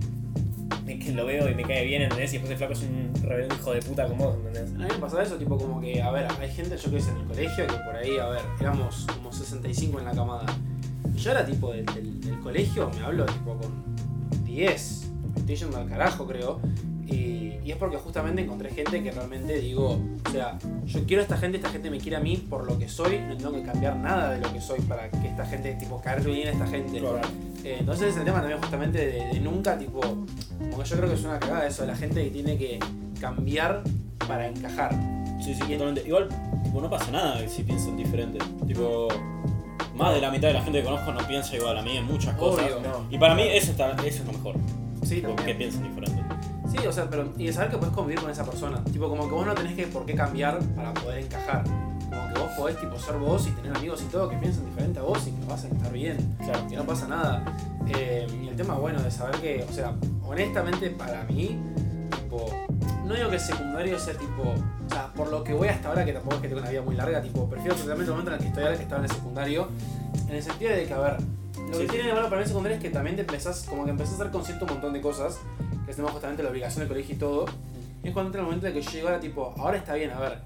que 0.99 1.13
lo 1.13 1.27
veo 1.27 1.49
y 1.49 1.55
me 1.55 1.63
cae 1.63 1.85
bien, 1.85 2.03
¿entendés? 2.03 2.31
Y 2.33 2.39
después 2.39 2.51
el 2.53 2.57
flaco 2.59 2.73
es 2.73 2.83
un 2.83 3.13
rebelde 3.23 3.55
hijo 3.55 3.73
de 3.73 3.83
puta 3.83 4.07
como 4.09 4.25
vos, 4.27 4.37
¿entendés? 4.37 4.75
A 4.75 4.79
mí 4.95 5.01
eso, 5.23 5.37
tipo 5.37 5.57
como 5.59 5.81
que, 5.81 6.01
a 6.03 6.11
ver, 6.11 6.27
hay 6.41 6.51
gente, 6.51 6.77
yo 6.77 6.91
que 6.91 7.01
sé, 7.01 7.11
en 7.11 7.17
el 7.19 7.25
colegio, 7.27 7.67
que 7.67 7.75
por 7.75 7.97
ahí, 7.97 8.17
a 8.19 8.29
ver, 8.29 8.41
éramos 8.61 9.07
como 9.15 9.33
65 9.33 9.99
en 9.99 10.05
la 10.07 10.13
camada. 10.13 10.47
Yo 11.15 11.31
era 11.31 11.45
tipo 11.45 11.73
del, 11.73 11.85
del- 11.87 12.21
colegio, 12.41 12.91
me 12.99 13.05
hablo 13.05 13.27
tipo 13.27 13.57
con 13.57 13.85
10, 14.45 15.11
me 15.35 15.41
estoy 15.41 15.57
yendo 15.57 15.77
al 15.79 15.89
carajo, 15.89 16.27
creo. 16.27 16.61
Y 17.69 17.73
es 17.73 17.77
porque 17.77 17.99
justamente 17.99 18.41
encontré 18.41 18.71
gente 18.71 19.03
que 19.03 19.11
realmente 19.11 19.61
digo, 19.61 20.01
o 20.27 20.31
sea, 20.31 20.59
yo 20.87 21.05
quiero 21.05 21.21
a 21.21 21.25
esta 21.25 21.37
gente, 21.37 21.59
esta 21.59 21.69
gente 21.69 21.91
me 21.91 21.99
quiere 21.99 22.17
a 22.17 22.21
mí 22.21 22.39
por 22.39 22.65
lo 22.65 22.79
que 22.79 22.89
soy, 22.89 23.19
no 23.19 23.37
tengo 23.37 23.53
que 23.53 23.63
cambiar 23.63 23.95
nada 23.95 24.31
de 24.31 24.41
lo 24.41 24.51
que 24.51 24.59
soy 24.59 24.81
para 24.81 25.11
que 25.11 25.29
esta 25.29 25.45
gente, 25.45 25.75
tipo, 25.75 26.01
caerle 26.01 26.33
bien 26.33 26.49
a 26.49 26.53
esta 26.53 26.67
gente. 26.67 26.97
Eh, 27.65 27.77
entonces 27.81 28.17
el 28.17 28.25
tema 28.25 28.39
también 28.39 28.59
justamente 28.59 29.07
de, 29.07 29.35
de 29.35 29.41
nunca, 29.41 29.77
tipo, 29.77 30.01
como 30.01 30.83
yo 30.83 30.97
creo 30.97 31.11
que 31.11 31.15
es 31.15 31.25
una 31.25 31.39
cagada 31.39 31.67
eso, 31.67 31.83
de 31.83 31.89
la 31.89 31.97
gente 31.97 32.25
que 32.25 32.31
tiene 32.31 32.57
que 32.57 32.79
cambiar 33.21 33.83
para 34.27 34.49
encajar. 34.49 34.95
Sí, 35.45 35.53
sí, 35.53 35.61
totalmente. 35.61 36.09
Igual, 36.09 36.27
tipo, 36.65 36.81
no 36.81 36.89
pasa 36.89 37.11
nada 37.11 37.47
si 37.47 37.65
piensan 37.65 37.99
diferente. 37.99 38.39
Tipo, 38.67 39.09
más 39.95 40.15
de 40.15 40.23
la 40.23 40.31
mitad 40.31 40.49
de 40.49 40.55
la 40.55 40.63
gente 40.63 40.79
que 40.79 40.87
conozco 40.87 41.13
no 41.13 41.21
piensa 41.29 41.55
igual 41.55 41.77
a 41.77 41.83
mí 41.83 41.99
en 41.99 42.07
muchas 42.07 42.35
cosas. 42.37 42.65
Obvio. 42.65 42.81
No. 42.81 43.07
Y 43.11 43.19
para 43.19 43.35
mí 43.35 43.43
eso, 43.43 43.73
está, 43.73 43.91
eso 44.07 44.23
es 44.23 44.25
lo 44.25 44.33
mejor. 44.33 44.55
Sí, 45.03 45.17
tipo, 45.17 45.29
que 45.29 45.35
también. 45.37 45.59
piensen 45.59 45.83
diferente. 45.83 46.18
Sí, 46.71 46.87
o 46.87 46.93
sea, 46.93 47.09
pero 47.09 47.33
y 47.37 47.47
de 47.47 47.53
saber 47.53 47.71
que 47.71 47.79
puedes 47.79 47.95
convivir 47.95 48.21
con 48.21 48.31
esa 48.31 48.45
persona. 48.45 48.83
Tipo, 48.85 49.09
como 49.09 49.29
que 49.29 49.35
vos 49.35 49.47
no 49.47 49.55
tenés 49.55 49.75
que 49.75 49.87
por 49.87 50.05
qué 50.05 50.15
cambiar 50.15 50.59
para 50.77 50.93
poder 50.95 51.25
encajar. 51.25 51.65
Como 51.65 52.33
que 52.33 52.41
vos 52.41 52.51
podés 52.57 52.79
tipo 52.79 52.99
ser 52.99 53.17
vos 53.17 53.47
y 53.47 53.51
tener 53.53 53.77
amigos 53.77 54.03
y 54.03 54.07
todo 54.07 54.29
que 54.29 54.37
piensen 54.37 54.67
diferente 54.67 54.99
a 55.01 55.03
vos 55.03 55.27
y 55.27 55.31
que 55.33 55.47
vas 55.47 55.65
a 55.65 55.69
estar 55.69 55.93
bien. 55.93 56.37
Claro. 56.39 56.67
Que 56.69 56.77
no 56.77 56.85
pasa 56.85 57.09
nada. 57.09 57.57
Eh, 57.89 58.27
y 58.43 58.49
el 58.49 58.57
tema, 58.57 58.75
bueno, 58.75 59.01
de 59.03 59.11
saber 59.11 59.37
que, 59.37 59.65
o 59.69 59.73
sea, 59.73 59.95
honestamente 60.27 60.91
para 60.91 61.25
mí, 61.25 61.59
tipo, 62.11 62.51
no 63.05 63.15
digo 63.15 63.31
que 63.31 63.37
el 63.37 63.41
secundario 63.41 63.99
sea 63.99 64.15
tipo, 64.15 64.43
o 64.43 64.91
sea, 64.91 65.13
por 65.15 65.31
lo 65.31 65.43
que 65.43 65.55
voy 65.55 65.69
hasta 65.69 65.89
ahora, 65.89 66.05
que 66.05 66.13
tampoco 66.13 66.37
es 66.37 66.43
que 66.43 66.49
tengo 66.49 66.61
una 66.61 66.71
vida 66.71 66.83
muy 66.83 66.95
larga, 66.95 67.23
tipo, 67.23 67.49
prefiero 67.49 67.75
totalmente 67.75 68.05
el 68.05 68.11
momento 68.11 68.31
en 68.31 68.35
el 68.37 68.41
que 68.41 68.49
estoy 68.49 68.63
ahora 68.65 68.77
que 68.77 68.83
estaba 68.83 69.05
en 69.05 69.11
el 69.11 69.17
secundario, 69.17 69.69
en 70.29 70.35
el 70.35 70.43
sentido 70.43 70.73
de 70.73 70.87
que, 70.87 70.93
a 70.93 70.99
ver, 70.99 71.17
lo 71.71 71.79
que 71.79 71.87
tiene 71.87 72.07
de 72.09 72.13
malo 72.15 72.29
para 72.29 72.37
mí 72.37 72.43
el 72.43 72.49
secundario 72.49 72.77
es 72.77 72.83
que 72.83 72.91
también 72.91 73.17
te 73.17 73.23
empezás, 73.23 73.65
como 73.69 73.85
que 73.85 73.91
empezás 73.91 74.15
a 74.15 74.19
ser 74.25 74.31
consciente 74.31 74.65
un 74.65 74.71
montón 74.71 74.93
de 74.93 75.01
cosas, 75.01 75.39
que 75.85 75.91
es 75.91 75.97
tema 75.97 76.11
justamente 76.11 76.43
la 76.43 76.51
obligación 76.51 76.81
del 76.81 76.89
colegio 76.89 77.15
y 77.15 77.19
todo, 77.19 77.47
y 78.03 78.09
es 78.09 78.13
cuando 78.13 78.29
entra 78.29 78.41
el 78.41 78.45
momento 78.47 78.67
de 78.67 78.73
que 78.73 78.81
yo 78.83 78.91
llego 78.91 79.09
ahora, 79.09 79.21
tipo, 79.21 79.55
ahora 79.59 79.77
está 79.79 79.95
bien, 79.95 80.11
a 80.11 80.19
ver, 80.21 80.39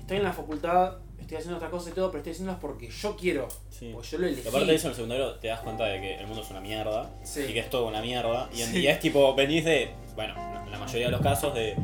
estoy 0.00 0.18
en 0.18 0.22
la 0.22 0.32
facultad, 0.32 0.94
estoy 1.20 1.38
haciendo 1.38 1.56
otras 1.56 1.70
cosas 1.70 1.92
y 1.92 1.94
todo, 1.94 2.08
pero 2.10 2.18
estoy 2.18 2.32
haciéndolas 2.32 2.60
porque 2.60 2.88
yo 2.90 3.16
quiero, 3.16 3.48
Sí. 3.70 3.90
porque 3.92 4.08
yo 4.08 4.18
lo 4.18 4.26
elegí. 4.26 4.48
Aparte 4.48 4.66
de 4.66 4.74
eso, 4.74 4.86
en 4.86 4.90
el 4.90 4.94
secundario 4.96 5.34
te 5.36 5.48
das 5.48 5.60
cuenta 5.60 5.84
de 5.86 6.00
que 6.00 6.14
el 6.16 6.26
mundo 6.26 6.42
es 6.42 6.50
una 6.50 6.60
mierda 6.60 7.10
Sí. 7.24 7.40
y 7.48 7.52
que 7.52 7.60
es 7.60 7.70
todo 7.70 7.86
una 7.88 8.02
mierda. 8.02 8.48
Y, 8.54 8.62
en- 8.62 8.76
y 8.76 8.86
es 8.86 9.00
tipo, 9.00 9.34
venís 9.34 9.64
de, 9.64 9.90
bueno, 10.14 10.34
en 10.64 10.70
la 10.70 10.78
mayoría 10.78 11.06
de 11.06 11.12
los 11.12 11.20
casos 11.22 11.54
de, 11.54 11.74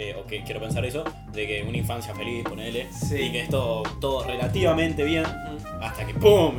eh, 0.00 0.14
o 0.18 0.24
que 0.26 0.42
quiero 0.42 0.60
pensar 0.60 0.82
eso, 0.86 1.04
de 1.30 1.46
que 1.46 1.62
una 1.62 1.76
infancia 1.76 2.14
feliz, 2.14 2.42
ponele, 2.44 2.86
Sí. 2.90 3.16
y 3.16 3.32
que 3.32 3.42
es 3.42 3.48
todo, 3.50 3.82
todo 4.00 4.24
relativamente 4.24 5.04
bien, 5.04 5.24
hasta 5.80 6.06
que 6.06 6.14
¡pum! 6.14 6.54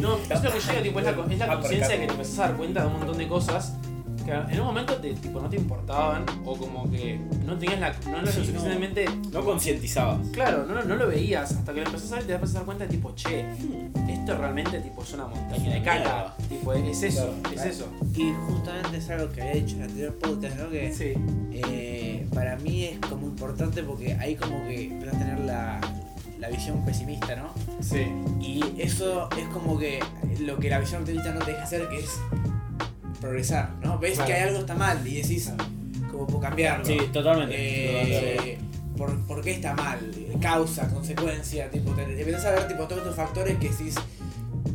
No, 0.00 0.18
es 0.30 0.42
lo 0.42 0.52
que 0.52 0.58
llega, 0.60 0.82
tipo, 0.82 0.98
es 0.98 1.04
la, 1.04 1.10
es 1.12 1.38
la 1.38 1.54
conciencia 1.54 1.88
de 1.94 2.00
que 2.00 2.06
te 2.06 2.12
empezás 2.12 2.38
a 2.40 2.48
dar 2.48 2.56
cuenta 2.56 2.80
de 2.80 2.86
un 2.88 2.92
montón 2.94 3.18
de 3.18 3.28
cosas 3.28 3.76
que 4.26 4.32
en 4.32 4.60
un 4.60 4.66
momento 4.66 4.96
te, 4.96 5.14
tipo, 5.14 5.40
no 5.40 5.48
te 5.48 5.56
importaban 5.56 6.26
o 6.44 6.56
como 6.56 6.90
que 6.90 7.18
no 7.46 7.56
tenías 7.56 7.80
la. 7.80 7.94
no 8.10 8.20
lo 8.20 8.26
Sí, 8.26 8.44
suficientemente. 8.44 9.06
no 9.32 9.44
concientizabas. 9.44 10.28
Claro, 10.32 10.66
no, 10.66 10.82
no 10.82 10.96
lo 10.96 11.06
veías 11.06 11.52
hasta 11.52 11.72
que 11.72 11.80
lo 11.80 11.86
empezás 11.86 12.12
a 12.12 12.16
ver 12.16 12.26
te 12.26 12.34
empezás 12.34 12.56
a 12.56 12.58
dar 12.58 12.66
cuenta 12.66 12.84
de 12.84 12.90
tipo, 12.90 13.14
che, 13.14 13.44
esto 14.08 14.36
realmente 14.36 14.80
tipo, 14.80 15.02
es 15.02 15.12
una 15.14 15.26
montaña 15.28 15.72
de 15.74 15.82
caca. 15.82 16.34
Tipo, 16.48 16.72
es 16.74 17.02
eso, 17.02 17.34
es 17.44 17.52
Claro. 17.52 17.70
eso. 17.70 17.88
Y 18.16 18.32
justamente 18.48 18.96
es 18.98 19.08
algo 19.10 19.32
que 19.32 19.40
había 19.42 19.54
dicho 19.54 19.76
en 19.76 19.82
el 19.82 19.88
anterior 19.88 20.14
podcast, 20.16 20.56
¿no? 20.58 20.70
Que 20.70 20.92
Sí. 20.92 21.12
eh, 21.52 22.26
para 22.34 22.56
mí 22.56 22.84
es 22.84 22.98
como 23.08 23.26
importante 23.26 23.82
porque 23.82 24.14
ahí 24.14 24.34
como 24.36 24.62
que 24.66 24.84
empiezas 24.86 25.14
a 25.14 25.18
tener 25.18 25.40
la, 25.40 25.80
la 26.38 26.48
visión 26.50 26.84
pesimista, 26.84 27.36
¿no? 27.36 27.50
Sí. 27.80 28.06
Y 28.40 28.62
eso 28.80 29.28
es 29.38 29.46
como 29.48 29.78
que 29.78 30.00
lo 30.40 30.58
que 30.58 30.68
la 30.70 30.78
visión 30.80 31.04
pesimista 31.04 31.32
no 31.32 31.40
te 31.40 31.52
deja 31.52 31.62
hacer, 31.64 31.88
que 31.88 31.98
es 32.00 32.10
progresar, 33.20 33.70
¿no? 33.82 33.98
Ves 33.98 34.14
Claro. 34.14 34.26
que 34.26 34.32
hay 34.34 34.42
algo 34.48 34.60
está 34.60 34.74
mal 34.74 35.06
y 35.06 35.20
decís, 35.22 35.52
¿cómo 36.10 36.26
puedo 36.26 36.40
cambiarlo? 36.40 36.84
Sí, 36.84 36.98
totalmente. 37.12 37.54
Eh, 37.56 38.58
¿por, 38.96 39.18
por 39.26 39.42
qué 39.42 39.52
está 39.52 39.74
mal? 39.74 39.98
Causa, 40.40 40.88
consecuencia, 40.88 41.70
tipo, 41.70 41.92
te, 41.92 42.04
te 42.04 42.20
empezás 42.20 42.44
a 42.46 42.50
ver 42.52 42.68
tipo 42.68 42.84
todos 42.84 42.98
estos 43.02 43.16
factores 43.16 43.56
que 43.58 43.68
decís, 43.70 43.94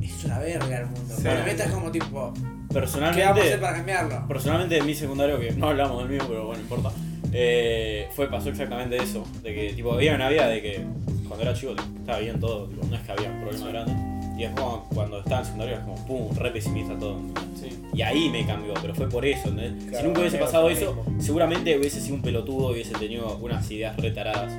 es 0.01 0.23
una 0.25 0.39
verga 0.39 0.79
el 0.79 0.85
mundo. 0.87 1.13
Sí. 1.15 1.21
Pero 1.23 1.43
metas 1.45 1.71
como 1.71 1.91
tipo, 1.91 2.33
¿qué 2.33 2.39
vamos 2.41 2.69
a 2.69 2.73
Personalmente, 2.73 3.41
hacer 3.41 3.59
para 3.61 3.77
cambiarlo? 3.77 4.27
personalmente 4.27 4.77
en 4.77 4.85
mi 4.85 4.95
secundario, 4.95 5.39
que 5.39 5.51
no 5.51 5.69
hablamos 5.69 5.99
del 6.03 6.09
mío, 6.17 6.25
pero 6.27 6.45
bueno, 6.47 6.61
importa, 6.61 6.91
eh, 7.33 8.07
fue, 8.15 8.29
pasó 8.29 8.49
exactamente 8.49 8.97
eso. 8.97 9.25
De 9.43 9.53
que, 9.53 9.73
tipo, 9.73 9.93
había 9.93 10.15
una 10.15 10.29
vida 10.29 10.47
de 10.47 10.61
que 10.61 10.85
cuando 11.27 11.43
era 11.43 11.53
chico 11.53 11.75
estaba 11.99 12.19
bien 12.19 12.39
todo, 12.39 12.67
tipo, 12.67 12.85
no 12.87 12.95
es 12.95 13.01
que 13.03 13.11
había 13.11 13.29
un 13.29 13.41
problema 13.41 13.67
grande. 13.69 14.10
Y 14.41 14.45
es 14.45 14.51
como 14.51 14.85
cuando 14.95 15.19
estaba 15.19 15.41
en 15.41 15.45
secundario, 15.45 15.75
es 15.75 15.81
como 15.81 15.95
pum, 16.07 16.35
re 16.35 16.49
pesimista 16.49 16.97
todo. 16.97 17.19
Sí. 17.55 17.79
Y 17.93 18.01
ahí 18.01 18.27
me 18.31 18.43
cambió, 18.43 18.73
pero 18.81 18.95
fue 18.95 19.07
por 19.07 19.23
eso, 19.23 19.49
¿entendés? 19.49 19.83
Claro, 19.83 19.97
si 19.99 20.03
nunca 20.07 20.19
hubiese 20.21 20.37
pasado 20.39 20.67
eso, 20.71 20.95
mismo. 20.95 21.21
seguramente 21.21 21.77
hubiese 21.77 22.01
sido 22.01 22.15
un 22.15 22.21
pelotudo, 22.23 22.69
hubiese 22.71 22.93
tenido 22.93 23.37
unas 23.37 23.69
ideas 23.69 23.95
retaradas. 23.97 24.51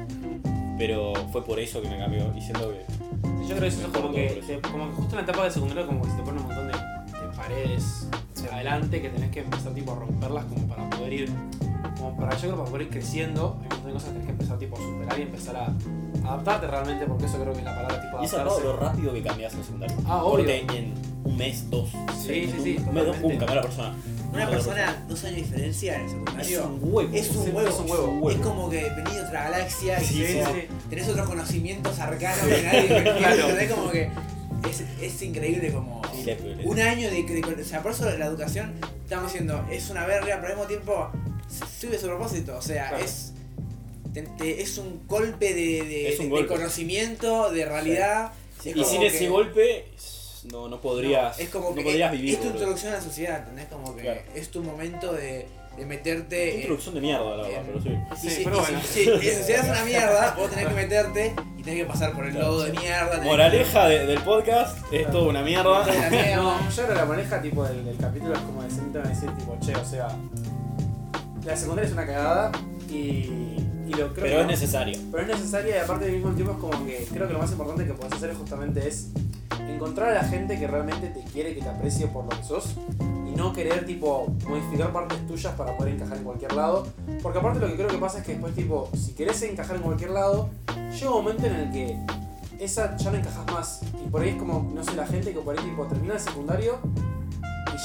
Pero 0.78 1.12
fue 1.32 1.44
por 1.44 1.58
eso 1.58 1.82
que 1.82 1.88
me 1.88 1.98
cambió. 1.98 2.32
Y 2.36 2.40
siento 2.40 2.70
que. 2.70 2.84
Sí, 3.42 3.48
yo 3.48 3.56
creo 3.56 3.60
que 3.60 3.66
eso 3.66 3.80
es 3.80 3.86
como 3.88 4.12
que, 4.12 4.42
te- 4.46 4.60
como 4.70 4.86
que 4.88 4.94
justo 4.94 5.10
en 5.10 5.16
la 5.16 5.22
etapa 5.32 5.44
de 5.46 5.50
secundario 5.50 5.86
como 5.86 6.02
que 6.02 6.10
se 6.10 6.16
te 6.16 6.22
ponen 6.22 6.40
un 6.42 6.46
montón 6.46 6.66
de, 6.68 6.72
de 7.18 7.36
paredes 7.36 8.08
adelante 8.52 9.00
que 9.02 9.08
tenés 9.08 9.30
que 9.30 9.40
empezar 9.40 9.72
tipo 9.74 9.92
a 9.92 9.94
romperlas 9.96 10.44
como 10.46 10.66
para 10.68 10.88
poder 10.90 11.12
ir, 11.12 11.30
como 12.02 12.16
para 12.16 12.32
yo 12.34 12.40
creo 12.40 12.56
para 12.56 12.70
poder 12.70 12.82
ir 12.82 12.90
creciendo, 12.90 13.58
hay 13.60 13.66
un 13.66 13.68
montón 13.70 13.86
de 13.86 13.92
cosas 13.92 14.08
que 14.08 14.12
tenés 14.12 14.26
que 14.26 14.32
empezar 14.32 14.58
tipo 14.58 14.76
a 14.76 14.80
superar 14.80 15.18
y 15.18 15.22
empezar 15.22 15.56
a 15.56 15.74
adaptarte 16.28 16.66
realmente, 16.66 17.06
porque 17.06 17.24
eso 17.26 17.38
creo 17.40 17.52
que 17.52 17.58
es 17.60 17.64
la 17.64 17.74
palabra 17.74 18.00
tipo 18.02 18.22
Y 18.22 18.24
eso 18.26 18.36
es 18.36 18.42
adaptarse. 18.42 18.64
lo 18.64 18.76
rápido 18.76 19.12
que 19.12 19.22
cambias 19.22 19.54
en 19.54 19.64
secundario. 19.64 19.96
Ah, 20.06 20.22
obvio. 20.24 20.30
Porque 20.38 20.58
en 20.60 20.94
un 21.24 21.36
mes, 21.36 21.70
dos. 21.70 21.88
Sí, 22.20 22.50
sí, 22.52 22.54
sí, 22.62 22.76
Un 22.86 22.94
mes, 22.94 23.06
dos, 23.06 23.16
pum, 23.16 23.32
la 23.38 23.62
persona. 23.62 23.94
Una 24.32 24.48
persona, 24.48 25.04
dos 25.08 25.24
años 25.24 25.36
de 25.36 25.42
diferencia 25.42 25.94
en 25.96 26.00
el 26.00 26.06
Es 26.06 26.12
secundario. 26.12 26.64
un 26.66 26.78
huevo. 26.82 27.10
Es 27.14 27.30
un 27.36 27.54
huevo. 27.54 27.68
es 27.68 27.78
un 27.78 27.90
huevo. 27.90 28.30
Es 28.30 28.36
como 28.38 28.70
que 28.70 28.90
venís 28.96 29.14
de 29.14 29.20
otra 29.20 29.44
galaxia 29.44 30.02
y 30.02 30.04
Sí, 30.06 30.22
tenés, 30.22 30.48
sí, 30.48 30.54
sí. 30.54 30.68
tenés 30.90 31.08
otros 31.08 31.28
conocimientos 31.28 31.98
arcanos 31.98 32.46
que 32.46 32.62
nadie 32.62 33.68
como 33.74 33.90
que 33.90 34.10
es, 34.70 34.80
es 35.02 35.22
increíble 35.22 35.70
como 35.72 36.00
un 36.64 36.80
año 36.80 37.10
de, 37.10 37.22
de- 37.24 37.62
o 37.62 37.64
sea, 37.64 37.82
por 37.82 37.92
eso 37.92 38.04
la 38.16 38.26
educación 38.26 38.72
estamos 39.02 39.30
diciendo 39.32 39.64
es 39.70 39.90
una 39.90 40.06
verga, 40.06 40.36
pero 40.40 40.46
al 40.46 40.54
mismo 40.54 40.64
tiempo 40.66 41.10
sirve 41.78 41.98
su 41.98 42.06
propósito, 42.06 42.56
o 42.56 42.62
sea, 42.62 42.88
Claro. 42.90 43.04
es 43.04 43.32
te- 44.12 44.22
te- 44.22 44.60
es 44.62 44.76
un 44.78 45.06
golpe 45.06 45.54
de, 45.54 45.84
de- 45.84 46.12
Es 46.12 46.18
un 46.20 46.26
de 46.26 46.30
golpe. 46.32 46.54
conocimiento, 46.54 47.50
de 47.50 47.64
realidad. 47.64 48.32
Es 48.64 48.76
Y 48.76 48.84
sin 48.84 49.00
que- 49.00 49.06
ese 49.06 49.28
golpe, 49.28 49.86
no, 50.52 50.68
no 50.68 50.80
podrías. 50.80 51.36
no, 51.38 51.42
es 51.44 51.48
como 51.50 51.70
no 51.70 51.74
que 51.76 51.82
podrías 51.82 52.12
es, 52.12 52.18
vivir. 52.20 52.34
es 52.34 52.36
tu 52.40 52.42
boludo. 52.44 52.58
introducción 52.58 52.92
a 52.92 52.96
la 52.96 53.02
sociedad, 53.02 53.38
¿entendés? 53.38 53.66
Como 53.66 53.96
que 53.96 54.02
Claro. 54.02 54.20
es 54.34 54.50
tu 54.50 54.62
momento 54.62 55.12
de, 55.14 55.46
de 55.78 55.86
meterte 55.86 56.42
Una 56.42 56.50
en, 56.52 56.56
introducción 56.58 56.94
de 56.96 57.00
mierda, 57.00 57.24
la 57.24 57.36
verdad, 57.48 57.60
en- 57.60 57.66
pero 57.66 57.82
sí. 57.82 57.88
Y 57.88 58.16
Sí, 58.28 58.36
si, 58.36 58.44
pero 58.44 58.56
y 58.56 58.60
bueno. 58.60 58.80
si- 58.82 59.04
si- 59.04 59.06
la 59.06 59.14
sociedad 59.38 59.64
es 59.64 59.70
una 59.70 59.84
mierda, 59.86 60.34
vos 60.36 60.50
tenés 60.50 60.66
que 60.68 60.74
meterte 60.74 61.32
y 61.56 61.62
tenés 61.62 61.80
que 61.80 61.86
pasar 61.86 62.12
por 62.12 62.26
el 62.26 62.32
Claro, 62.32 62.48
lodo 62.48 62.62
de 62.64 62.70
sí. 62.72 62.78
mierda. 62.78 63.20
Moraleja 63.22 63.88
de- 63.88 64.06
del 64.06 64.20
podcast 64.20 64.76
es 64.92 65.10
toda 65.10 65.28
una 65.30 65.42
mierda. 65.42 65.84
que-. 65.86 66.36
No, 66.36 66.60
yo 66.68 66.74
creo 66.76 66.88
que 66.88 66.94
la 66.94 67.04
maneja 67.06 67.40
tipo 67.40 67.64
del, 67.64 67.82
del 67.86 67.96
capítulo 67.96 68.34
es 68.34 68.40
como 68.40 68.62
de 68.62 68.70
sentar 68.70 69.06
a 69.06 69.08
decir 69.08 69.30
tipo, 69.38 69.56
che, 69.64 69.74
o 69.74 69.84
sea, 69.86 70.08
la 71.44 71.56
secundaria 71.56 71.88
es 71.88 71.92
una 71.92 72.06
cagada 72.06 72.52
y, 72.88 72.94
y 72.94 73.90
lo 73.90 74.12
creo 74.12 74.14
Pero 74.14 74.22
que 74.24 74.36
es 74.36 74.42
no- 74.42 74.46
necesaria. 74.50 74.98
Pero 75.10 75.22
es 75.22 75.28
necesaria 75.28 75.76
y 75.76 75.80
aparte 75.80 76.04
al 76.06 76.12
mismo 76.12 76.30
tiempo 76.32 76.52
es 76.52 76.58
como 76.58 76.86
que 76.86 77.06
creo 77.12 77.26
que 77.26 77.32
lo 77.32 77.38
más 77.38 77.50
importante 77.52 77.84
que 77.86 77.94
puedes 77.94 78.12
hacer 78.12 78.34
justamente 78.34 78.86
es 78.86 79.08
encontrar 79.68 80.10
a 80.10 80.14
la 80.22 80.24
gente 80.24 80.58
que 80.58 80.66
realmente 80.66 81.08
te 81.08 81.20
quiere, 81.32 81.54
que 81.54 81.60
te 81.62 81.68
aprecie 81.68 82.06
por 82.08 82.24
lo 82.24 82.30
que 82.30 82.44
sos 82.44 82.74
y 83.00 83.34
no 83.36 83.52
querer 83.52 83.86
tipo 83.86 84.26
modificar 84.48 84.92
partes 84.92 85.26
tuyas 85.26 85.54
para 85.54 85.76
poder 85.76 85.94
encajar 85.94 86.18
en 86.18 86.24
cualquier 86.24 86.52
lado. 86.52 86.86
Porque 87.22 87.38
aparte 87.38 87.60
lo 87.60 87.66
que 87.68 87.74
creo 87.76 87.88
que 87.88 87.98
pasa 87.98 88.18
es 88.18 88.24
que 88.24 88.32
después 88.32 88.54
tipo, 88.54 88.88
si 88.96 89.12
querés 89.12 89.40
encajar 89.42 89.76
en 89.76 89.82
cualquier 89.82 90.10
lado, 90.10 90.50
llega 90.92 91.10
un 91.10 91.24
momento 91.24 91.46
en 91.46 91.54
el 91.54 91.70
que 91.72 91.98
esa 92.60 92.96
ya 92.96 93.10
no 93.10 93.18
encajas 93.18 93.46
más. 93.52 93.80
Y 94.04 94.08
por 94.10 94.22
ahí 94.22 94.30
es 94.30 94.36
como, 94.36 94.70
no 94.74 94.84
sé, 94.84 94.94
la 94.94 95.06
gente 95.06 95.32
que 95.32 95.40
por 95.40 95.58
ahí 95.58 95.64
tipo 95.64 95.84
termina 95.86 96.14
el 96.14 96.20
secundario 96.20 96.78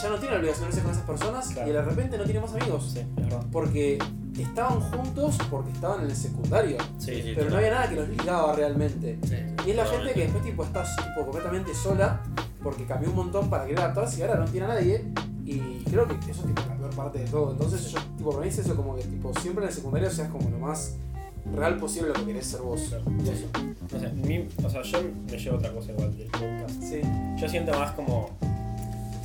ya 0.02 0.10
no 0.10 0.16
tiene 0.18 0.34
la 0.34 0.40
obligación 0.40 0.66
de 0.70 0.76
irse 0.76 0.82
con 0.82 0.92
esas 0.92 1.04
personas 1.06 1.48
Claro. 1.50 1.70
y 1.70 1.74
de 1.74 1.82
repente 1.82 2.18
no 2.18 2.24
tiene 2.24 2.40
más 2.40 2.54
amigos. 2.54 2.92
Sí, 2.94 3.00
es 3.00 3.16
verdad. 3.16 3.44
Porque 3.52 3.98
estaban 4.38 4.80
juntos 4.82 5.38
porque 5.50 5.72
estaban 5.72 6.02
en 6.04 6.10
el 6.12 6.16
secundario. 6.16 6.78
Sí, 7.00 7.22
sí. 7.22 7.34
Pero 7.36 7.50
no 7.50 7.58
había 7.58 7.72
nada 7.72 7.90
que 7.90 7.96
los 7.96 8.10
ligaba 8.10 8.54
realmente. 8.56 9.18
Y 9.66 9.70
es 9.72 9.76
la 9.76 9.86
gente 9.86 10.14
que 10.14 10.22
después 10.22 10.44
tipo 10.44 10.64
está 10.64 10.84
tipo, 10.84 11.24
completamente 11.26 11.74
sola 11.74 12.22
porque 12.64 12.86
cambió 12.86 13.10
un 13.10 13.16
montón 13.16 13.50
para 13.50 13.66
querer 13.66 13.80
adaptarse 13.80 14.20
y 14.20 14.22
ahora 14.24 14.36
no 14.40 14.46
tiene 14.46 14.66
a 14.66 14.70
nadie. 14.70 15.06
Y 15.46 15.84
creo 15.90 16.06
que 16.08 16.14
eso 16.30 16.42
es 16.42 16.48
tipo, 16.48 16.62
la 16.68 16.76
peor 16.76 16.90
parte 16.96 17.20
de 17.20 17.26
todo. 17.26 17.52
Entonces 17.54 17.90
yo, 17.92 18.00
tipo, 18.18 18.30
para 18.32 18.42
mí 18.44 18.50
es 18.50 18.58
eso 18.60 18.76
como 18.76 18.96
que 18.96 19.04
tipo, 19.04 19.34
siempre 19.40 19.64
en 19.64 19.70
el 19.70 19.76
secundario 19.76 20.10
seas 20.12 20.30
como 20.30 20.50
lo 20.50 20.60
más 20.60 20.96
real 21.56 21.78
posible 21.78 22.10
lo 22.10 22.14
que 22.16 22.26
querés 22.26 22.46
ser 22.48 22.62
vos. 22.62 22.82
Y 22.82 23.30
eso. 23.30 23.46
No 23.94 24.00
sé, 24.00 24.10
mi- 24.10 24.48
o 24.64 24.70
sea, 24.70 24.82
yo 24.82 25.00
me 25.32 25.38
llevo 25.38 25.56
otra 25.58 25.72
cosa 25.72 25.92
igual 25.94 26.18
del 26.18 26.28
podcast. 26.28 26.82
Sí. 26.82 27.02
Yo 27.38 27.48
siento 27.50 27.72
más 27.80 27.92
como. 27.94 28.30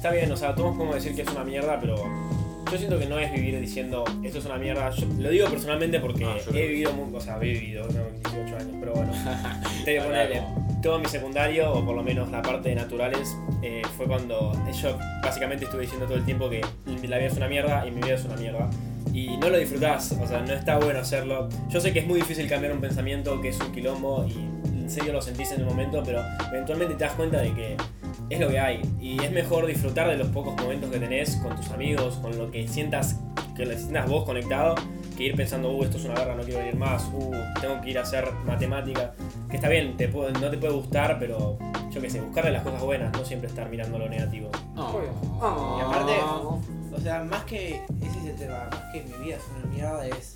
Está 0.02 0.10
bien, 0.10 0.32
o 0.32 0.36
sea, 0.36 0.52
todos 0.52 0.76
como 0.76 0.94
decir 0.94 1.14
que 1.14 1.22
es 1.22 1.28
una 1.30 1.44
mierda, 1.44 1.78
pero 1.78 1.94
yo 1.94 2.76
siento 2.76 2.98
que 2.98 3.06
no 3.06 3.20
es 3.20 3.32
vivir 3.32 3.60
diciendo 3.60 4.02
esto 4.24 4.38
es 4.38 4.44
una 4.46 4.56
mierda. 4.56 4.90
Yo 4.90 5.06
lo 5.16 5.30
digo 5.30 5.46
personalmente 5.48 6.00
porque 6.00 6.24
Ah, 6.24 6.36
he 6.52 6.66
vivido, 6.66 6.92
mu- 6.92 7.16
o 7.16 7.20
sea, 7.20 7.36
he 7.36 7.52
vivido, 7.52 7.86
tengo 7.86 8.08
18 8.10 8.56
años, 8.56 8.76
pero 8.80 8.94
bueno. 8.94 9.12
te 9.84 9.98
como- 9.98 10.80
todo 10.82 10.98
mi 10.98 11.06
secundario, 11.06 11.72
o 11.72 11.84
por 11.84 11.94
lo 11.94 12.02
menos 12.02 12.32
la 12.32 12.42
parte 12.42 12.70
de 12.70 12.74
naturales, 12.74 13.36
eh, 13.62 13.82
fue 13.96 14.06
cuando 14.06 14.50
yo 14.82 14.98
básicamente 15.22 15.66
estuve 15.66 15.82
diciendo 15.82 16.06
todo 16.06 16.16
el 16.16 16.24
tiempo 16.24 16.50
que 16.50 16.62
la 17.06 17.18
vida 17.18 17.28
es 17.28 17.36
una 17.36 17.46
mierda 17.46 17.86
y 17.86 17.92
mi 17.92 18.00
vida 18.02 18.14
es 18.16 18.24
una 18.24 18.34
mierda. 18.34 18.68
Y 19.12 19.36
no 19.36 19.48
lo 19.50 19.58
disfrutás, 19.58 20.12
o 20.12 20.26
sea, 20.26 20.40
no 20.40 20.52
está 20.52 20.78
bueno 20.78 21.00
hacerlo. 21.00 21.48
Yo 21.68 21.80
sé 21.80 21.92
que 21.92 22.00
es 22.00 22.06
muy 22.06 22.20
difícil 22.20 22.48
cambiar 22.48 22.72
un 22.72 22.80
pensamiento 22.80 23.40
que 23.40 23.48
es 23.50 23.60
un 23.60 23.72
quilombo 23.72 24.24
y 24.26 24.32
en 24.64 24.90
serio 24.90 25.12
lo 25.12 25.22
sentís 25.22 25.52
en 25.52 25.60
el 25.60 25.66
momento, 25.66 26.02
pero 26.04 26.20
eventualmente 26.50 26.94
te 26.94 27.04
das 27.04 27.12
cuenta 27.14 27.38
de 27.40 27.52
que 27.54 27.76
es 28.30 28.40
lo 28.40 28.48
que 28.48 28.58
hay. 28.58 28.82
Y 29.00 29.22
es 29.22 29.30
mejor 29.32 29.66
disfrutar 29.66 30.08
de 30.08 30.16
los 30.16 30.28
pocos 30.28 30.54
momentos 30.56 30.90
que 30.90 30.98
tenés 30.98 31.36
con 31.36 31.54
tus 31.56 31.70
amigos, 31.70 32.16
con 32.22 32.36
lo 32.36 32.50
que 32.50 32.66
sientas, 32.68 33.20
que 33.56 33.66
le 33.66 33.78
sientas 33.78 34.08
vos 34.08 34.24
conectado, 34.24 34.74
que 35.16 35.24
ir 35.24 35.36
pensando, 35.36 35.70
uh, 35.70 35.84
esto 35.84 35.98
es 35.98 36.04
una 36.06 36.14
guerra, 36.14 36.34
no 36.34 36.42
quiero 36.42 36.66
ir 36.66 36.74
más, 36.74 37.04
uh, 37.12 37.30
tengo 37.60 37.80
que 37.82 37.90
ir 37.90 37.98
a 37.98 38.02
hacer 38.02 38.26
matemática. 38.46 39.12
Que 39.50 39.56
está 39.56 39.68
bien, 39.68 39.96
te 39.98 40.08
puede- 40.08 40.32
no 40.32 40.50
te 40.50 40.56
puede 40.56 40.72
gustar, 40.72 41.18
pero 41.18 41.58
yo 41.90 42.00
qué 42.00 42.08
sé, 42.08 42.20
buscarle 42.22 42.50
las 42.52 42.62
cosas 42.62 42.80
buenas, 42.80 43.12
no 43.12 43.22
siempre 43.24 43.48
estar 43.50 43.68
mirando 43.68 43.98
lo 43.98 44.08
negativo. 44.08 44.48
Ah. 44.76 45.76
Y 45.78 45.82
aparte, 45.84 46.12
o 46.94 47.00
sea, 47.00 47.22
más 47.24 47.44
que 47.44 47.82
ese 48.00 48.18
es 48.20 48.26
el 48.26 48.36
tema, 48.36 48.68
más 48.70 48.92
que 48.92 49.02
mi 49.02 49.24
vida 49.24 49.36
es 49.36 49.42
una 49.56 49.72
mierda 49.72 50.06
es 50.06 50.34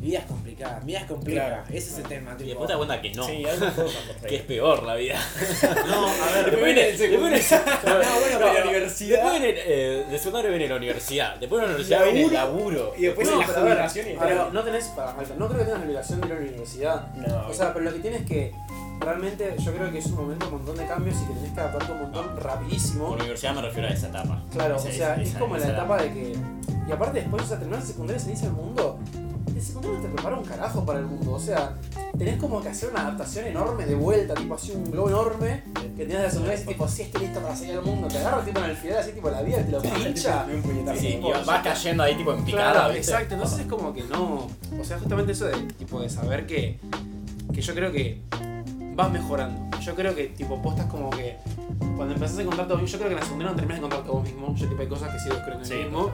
mi 0.00 0.08
vida 0.08 0.18
es 0.18 0.24
complicada, 0.26 0.80
mi 0.80 0.86
vida 0.88 1.00
es 1.00 1.06
compleja, 1.06 1.46
Claro. 1.46 1.62
ese 1.70 1.76
es 1.90 1.98
el 1.98 2.04
tema, 2.04 2.32
Y 2.38 2.44
tipo. 2.44 2.48
después 2.48 2.66
te 2.66 2.72
das 2.72 2.76
cuenta 2.76 3.00
que 3.02 3.12
no. 3.14 3.26
Sí, 3.26 3.44
Que 4.28 4.36
es 4.36 4.42
peor 4.42 4.82
la 4.82 4.94
vida. 4.94 5.18
No, 5.86 6.06
a 6.06 6.32
ver, 6.34 6.44
Después 6.50 6.64
viene, 6.64 6.82
después 6.92 7.10
viene, 7.10 7.40
No, 7.84 8.20
bueno, 8.20 8.38
pero 8.38 8.54
la 8.54 8.60
universidad. 8.62 9.22
Después 9.22 9.40
viene, 9.42 9.58
eh, 9.64 10.04
de 10.10 10.18
secundario 10.18 10.50
viene 10.50 10.68
la 10.68 10.76
universidad. 10.76 11.36
Después 11.36 11.62
de 11.62 11.68
la 11.68 11.74
universidad 11.74 11.98
Laburo. 12.00 12.12
viene 12.14 12.28
el 12.28 12.34
laburo. 12.34 12.92
Y 12.98 13.02
después 13.02 13.26
No, 13.26 13.32
en 13.34 13.40
la 13.40 13.46
pero 13.46 13.60
jubilación 13.62 14.06
y 14.10 14.16
ver, 14.16 14.52
no 14.52 14.64
tenés, 14.64 14.84
para, 14.88 15.12
no 15.12 15.48
creo 15.48 15.58
que 15.58 15.64
tengas 15.64 15.78
la 15.80 15.84
obligación 15.86 16.20
de 16.20 16.26
ir 16.26 16.32
a 16.32 16.36
la 16.36 16.40
universidad. 16.42 17.14
No, 17.14 17.48
O 17.48 17.54
sea, 17.54 17.72
pero 17.72 17.84
lo 17.86 17.92
que 17.94 18.00
tienes 18.00 18.26
que 18.26 18.52
realmente 19.00 19.56
yo 19.58 19.72
creo 19.74 19.90
que 19.92 19.98
es 19.98 20.06
un 20.06 20.16
momento, 20.16 20.46
un 20.46 20.52
montón 20.52 20.76
de 20.76 20.86
cambios 20.86 21.16
y 21.22 21.26
que 21.26 21.34
tenés 21.34 21.52
que 21.52 21.60
adaptarte 21.60 21.92
un 21.92 22.02
montón 22.02 22.36
rapidísimo. 22.40 23.08
Por 23.08 23.18
universidad 23.20 23.54
me 23.54 23.62
refiero 23.62 23.88
a 23.88 23.90
esa 23.92 24.08
etapa. 24.08 24.42
Claro, 24.52 24.76
Esa- 24.76 24.88
o 24.88 24.92
sea, 24.92 25.14
es 25.16 25.28
esa- 25.30 25.38
como 25.38 25.56
la 25.56 25.66
etapa 25.68 26.02
de 26.02 26.12
que. 26.12 26.36
Y 26.88 26.92
aparte, 26.92 27.20
después, 27.20 27.42
o 27.42 27.46
sea, 27.46 27.58
terminar 27.58 27.80
el 27.80 27.86
secundario 27.86 28.20
y 28.20 28.22
salirse 28.24 28.46
al 28.46 28.52
mundo. 28.52 28.98
El 29.54 29.62
secundario 29.62 29.98
te 30.00 30.08
prepara 30.08 30.36
un 30.36 30.44
carajo 30.44 30.84
para 30.84 30.98
el 30.98 31.06
mundo. 31.06 31.32
O 31.32 31.40
sea, 31.40 31.74
tenés 32.18 32.36
como 32.38 32.60
que 32.62 32.68
hacer 32.68 32.90
una 32.90 33.00
adaptación 33.00 33.46
enorme 33.46 33.86
de 33.86 33.94
vuelta, 33.94 34.34
tipo 34.34 34.54
así 34.54 34.72
un 34.72 34.90
globo 34.90 35.08
enorme. 35.08 35.62
Que 35.96 36.04
tenías 36.04 36.18
de 36.18 36.24
la 36.24 36.30
secundaria 36.30 36.56
y 36.56 36.60
decís, 36.60 36.74
tipo, 36.74 36.88
sí, 36.88 37.02
estoy 37.02 37.22
listo 37.22 37.40
para 37.40 37.56
salir 37.56 37.72
al 37.78 37.82
mundo. 37.82 38.06
Te 38.08 38.18
agarra 38.18 38.44
tipo 38.44 38.58
en 38.60 38.66
el 38.66 38.76
final, 38.76 38.98
así 38.98 39.12
tipo 39.12 39.30
la 39.30 39.40
vida, 39.42 39.58
te 39.64 39.70
lo 39.72 39.80
pincha. 39.82 40.46
Sí, 40.98 41.20
y 41.22 41.44
vas 41.46 41.62
cayendo 41.62 42.02
ahí 42.02 42.14
tipo 42.16 42.32
en 42.34 42.44
picada, 42.44 42.72
Claro, 42.72 42.94
¿viste? 42.94 43.10
exacto. 43.12 43.34
Entonces 43.34 43.60
es 43.60 43.66
como 43.66 43.92
que 43.94 44.02
no. 44.04 44.46
O 44.78 44.84
sea, 44.84 44.98
justamente 44.98 45.32
eso 45.32 45.46
de 45.46 45.56
tipo 45.78 46.00
de 46.00 46.10
saber 46.10 46.46
que. 46.46 46.78
Que 47.54 47.62
yo 47.62 47.74
creo 47.74 47.90
que 47.90 48.20
vas 48.96 49.12
mejorando. 49.12 49.78
Yo 49.80 49.94
creo 49.94 50.14
que 50.14 50.24
tipo 50.28 50.60
postas 50.62 50.86
como 50.86 51.10
que. 51.10 51.36
Cuando 51.96 52.14
empezás 52.14 52.38
a 52.38 52.42
encontrarte 52.42 52.72
vos 52.72 52.82
mismo, 52.82 52.92
yo 52.92 52.98
creo 52.98 53.08
que 53.10 53.14
en 53.14 53.20
la 53.20 53.24
secundaria 53.26 53.50
no 53.52 53.56
terminas 53.56 53.80
de 53.80 53.86
encontrarte 53.86 54.10
vos 54.10 54.24
mismo. 54.24 54.54
Yo 54.56 54.68
tipo 54.68 54.80
hay 54.82 54.88
cosas 54.88 55.12
que 55.12 55.18
sí 55.20 55.28
creo 55.28 55.54
en 55.54 55.60
el 55.60 55.66
Sí. 55.66 55.74
mismo. 55.74 56.10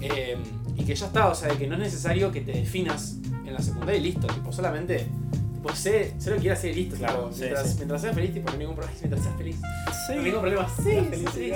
Eh, 0.00 0.36
y 0.76 0.84
que 0.84 0.94
ya 0.94 1.06
está, 1.06 1.28
o 1.28 1.34
sea, 1.34 1.48
de 1.48 1.56
que 1.56 1.66
no 1.66 1.74
es 1.74 1.80
necesario 1.80 2.30
que 2.30 2.42
te 2.42 2.52
definas 2.52 3.16
en 3.46 3.52
la 3.54 3.60
secundaria 3.60 3.96
y 3.98 4.02
listo. 4.02 4.26
Tipo, 4.28 4.52
solamente. 4.52 5.06
Tipo, 5.54 5.74
sé, 5.74 6.14
sé 6.18 6.30
lo 6.30 6.36
que 6.36 6.42
quieras 6.42 6.58
hacer 6.60 6.70
y 6.72 6.74
listo. 6.82 6.96
Claro, 6.96 7.22
tipo, 7.24 7.32
sí, 7.32 7.40
mientras, 7.40 7.68
sí. 7.70 7.74
mientras 7.78 8.00
seas 8.02 8.14
feliz, 8.14 8.34
tipo, 8.34 8.46
no 8.46 8.52
hay 8.52 8.58
ningún 8.58 8.74
problema. 8.76 8.96
Mientras 9.00 9.22
seas 9.22 9.36
feliz. 9.36 9.56
Sí, 9.56 10.12
No 10.12 10.18
hay 10.18 10.24
ningún 10.24 10.40
problema. 10.40 10.68
Sí, 10.82 11.08
sí. 11.34 11.52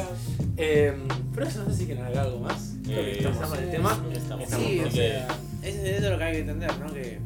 Eh, 0.56 0.94
pero 1.34 1.46
eso 1.46 1.62
no 1.62 1.70
sé 1.70 1.76
si 1.76 1.86
quieren 1.86 2.04
agregar 2.04 2.26
algo 2.26 2.40
más. 2.40 2.74
Creo 2.84 2.96
que 3.04 3.10
Eh, 3.12 3.18
estamos 3.28 3.48
con 3.50 3.58
el 3.58 3.70
tema. 3.70 3.98
Estamos. 4.12 4.48
Sí, 4.48 4.80
o 4.86 4.90
sea, 4.90 5.26
eso 5.26 5.28
es 5.62 5.74
eso 6.00 6.10
lo 6.10 6.18
que 6.18 6.24
hay 6.24 6.32
que 6.32 6.38
entender, 6.40 6.78
¿no? 6.78 6.92
Que 6.92 7.18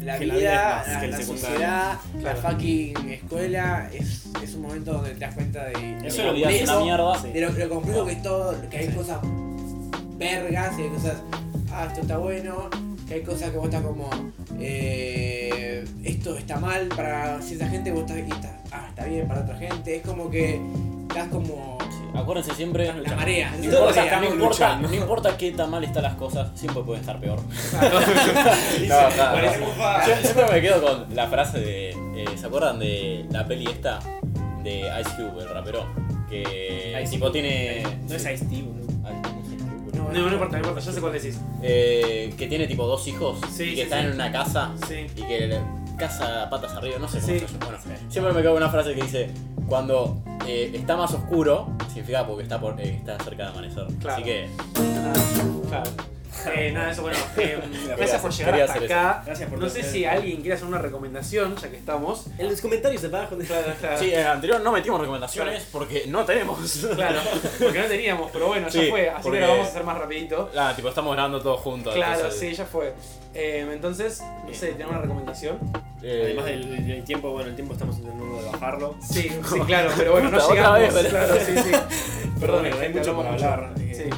la 0.00 0.18
Que 0.18 0.24
vida, 0.26 0.84
la 0.86 1.00
vida 1.00 1.18
la, 1.18 1.22
sociedad, 1.24 1.98
Claro. 2.20 2.40
la 2.42 2.50
fucking 2.50 3.08
escuela 3.10 3.90
es, 3.92 4.26
es 4.42 4.54
un 4.54 4.62
momento 4.62 4.92
donde 4.94 5.10
te 5.10 5.20
das 5.20 5.34
cuenta 5.34 5.64
de, 5.64 5.72
Eso 6.06 6.22
lo 6.24 6.32
es 6.34 6.36
una 6.64 6.72
complejo- 6.72 6.84
mierda. 6.84 7.22
Sí. 7.22 7.28
de 7.32 7.40
lo, 7.40 7.50
lo 7.52 7.68
complejo 7.68 8.06
que 8.06 8.12
es 8.12 8.22
todo, 8.22 8.68
que 8.70 8.78
hay 8.78 8.86
Sí. 8.88 8.92
cosas 8.94 9.18
vergas 10.16 10.78
y 10.78 10.82
hay 10.82 10.88
cosas, 10.88 11.14
ah, 11.72 11.86
esto 11.88 12.00
está 12.02 12.18
bueno, 12.18 12.70
que 13.06 13.14
hay 13.14 13.22
cosas 13.22 13.50
que 13.50 13.56
vos 13.56 13.66
estás 13.66 13.82
como, 13.82 14.08
eh, 14.60 15.84
esto 16.04 16.36
está 16.36 16.58
mal 16.58 16.88
para 16.88 17.40
cierta 17.42 17.68
gente, 17.68 17.90
vos 17.92 18.02
estás, 18.02 18.18
y 18.18 18.30
está, 18.30 18.60
ah, 18.72 18.86
está 18.88 19.04
bien 19.04 19.26
para 19.28 19.40
otra 19.42 19.56
gente, 19.56 19.96
es 19.96 20.02
como 20.02 20.30
que 20.30 20.60
estás 21.08 21.28
como 21.28 21.78
Acuérdense 22.20 22.54
siempre. 22.54 22.92
la 22.92 23.16
marea, 23.16 23.50
No 23.58 23.64
importa, 23.64 24.02
marea. 24.04 24.20
no, 24.20 24.26
importa, 24.34 24.76
no 24.76 24.94
importa 24.94 25.36
qué 25.36 25.52
tan 25.52 25.70
mal 25.70 25.84
están 25.84 26.02
las 26.02 26.14
cosas, 26.14 26.50
siempre 26.54 26.82
pueden 26.82 27.00
estar 27.00 27.18
peor. 27.20 27.40
No, 28.88 30.06
Yo 30.06 30.16
siempre 30.22 30.46
me 30.52 30.60
quedo 30.60 30.82
con 30.82 31.14
la 31.14 31.26
frase 31.28 31.58
de. 31.60 31.90
eh, 31.90 32.24
¿Se 32.36 32.46
acuerdan 32.46 32.78
de 32.78 33.26
la 33.30 33.46
peli 33.46 33.66
esta? 33.66 33.98
de 34.62 34.80
Ice 35.00 35.10
Cube, 35.16 35.42
el 35.42 35.48
rapero. 35.48 35.86
Que 36.28 36.98
Ice 37.02 37.12
tipo 37.12 37.26
Cube. 37.26 37.40
tiene. 37.40 37.82
No 38.08 38.14
es 38.14 38.22
Ice 38.22 38.44
T, 38.44 38.62
boludo. 38.62 38.86
Ay, 39.04 39.14
¿cómo 39.22 39.42
se 39.44 39.56
llama? 39.56 40.12
No, 40.12 40.20
no 40.26 40.32
importa, 40.32 40.52
no 40.58 40.62
importa, 40.68 40.80
ya 40.80 40.92
sé 40.92 41.00
cuál 41.00 41.12
decís. 41.12 41.38
Eh, 41.62 42.34
que 42.36 42.46
tiene 42.48 42.66
tipo 42.66 42.86
dos 42.86 43.06
hijos 43.08 43.38
Sí, 43.52 43.62
y 43.64 43.68
que 43.70 43.74
sí, 43.76 43.80
están 43.82 44.00
sí. 44.00 44.06
en 44.08 44.12
una 44.14 44.32
casa 44.32 44.72
Sí. 44.86 45.06
y 45.16 45.22
que 45.22 45.58
casa 45.98 46.48
patas 46.48 46.72
arriba, 46.74 46.98
no 46.98 47.08
sé 47.08 47.20
cómo 47.20 47.32
Sí. 47.32 47.40
se. 47.40 47.58
Bueno, 47.58 47.78
siempre 48.08 48.32
me 48.32 48.42
cago 48.42 48.56
una 48.56 48.70
frase 48.70 48.94
que 48.94 49.02
dice: 49.02 49.30
Cuando 49.68 50.22
eh, 50.46 50.70
está 50.74 50.96
más 50.96 51.12
oscuro, 51.12 51.68
significa 51.88 52.26
porque 52.26 52.44
está, 52.44 52.58
por, 52.60 52.80
eh, 52.80 52.94
está 52.96 53.18
cerca 53.22 53.44
de 53.44 53.48
amanecer. 53.50 53.86
Claro. 54.00 54.14
Así 54.14 54.22
que, 54.22 54.48
claro. 55.68 55.90
Eh, 56.54 56.72
nada, 56.72 56.90
eso 56.92 57.02
bueno. 57.02 57.18
eh, 57.36 57.58
gracias 57.96 58.20
por 58.22 58.30
llegar 58.32 58.60
hasta 58.60 58.78
acá. 58.84 59.22
Gracias 59.26 59.50
por 59.50 59.58
No 59.58 59.68
sé 59.68 59.82
si 59.82 60.04
alguien 60.04 60.36
quiere 60.40 60.54
hacer 60.54 60.66
una 60.66 60.78
recomendación, 60.78 61.56
ya 61.56 61.68
que 61.70 61.76
estamos. 61.76 62.26
En 62.38 62.48
los 62.50 62.60
comentarios 62.60 63.04
abajo. 63.04 63.36
Claro, 63.36 63.72
claro. 63.80 63.98
sí, 63.98 64.12
en 64.12 64.20
el 64.20 64.26
anterior 64.26 64.60
no 64.60 64.72
metimos 64.72 65.00
recomendaciones 65.00 65.66
porque 65.72 66.04
no 66.08 66.24
tenemos. 66.24 66.58
Claro, 66.94 67.20
porque 67.58 67.78
no 67.80 67.84
teníamos, 67.86 68.30
pero 68.32 68.46
bueno, 68.48 68.68
ya 68.68 68.80
Sí, 68.80 68.88
fue, 68.90 69.08
así 69.10 69.22
porque- 69.22 69.38
que 69.40 69.46
lo 69.46 69.52
vamos 69.52 69.66
a 69.66 69.70
hacer 69.70 69.84
más 69.84 69.98
rapidito. 69.98 70.50
Ah, 70.56 70.72
tipo, 70.74 70.88
estamos 70.88 71.12
grabando 71.14 71.40
todos 71.40 71.60
juntos. 71.60 71.94
Claro, 71.94 72.14
entonces, 72.16 72.40
sí, 72.40 72.54
ya 72.54 72.64
fue. 72.64 72.94
Eh, 73.34 73.68
entonces, 73.72 74.22
no 74.46 74.54
sé, 74.54 74.68
¿tenemos 74.72 74.92
una 74.92 75.02
recomendación? 75.02 75.58
eh, 76.02 76.22
Además 76.26 76.44
del, 76.46 76.86
del 76.86 77.04
tiempo, 77.04 77.30
bueno, 77.30 77.48
el 77.50 77.54
tiempo 77.56 77.74
estamos 77.74 77.98
intentando 77.98 78.40
de 78.42 78.50
bajarlo. 78.50 78.94
Sí, 79.00 79.22
sí, 79.22 79.60
claro, 79.66 79.90
pero 79.96 80.12
bueno, 80.12 80.30
no 80.30 80.48
llegamos. 80.50 80.78
vez, 80.80 80.94
pero- 80.94 81.08
Claro, 81.10 81.34
sí, 81.44 81.52
sí. 81.56 81.72
Perdón, 82.40 82.66
hay 82.66 82.88
mucho 82.92 83.16
para 83.16 83.32
hablar. 83.32 83.74
eh, 83.80 83.94
Sí, 83.94 84.10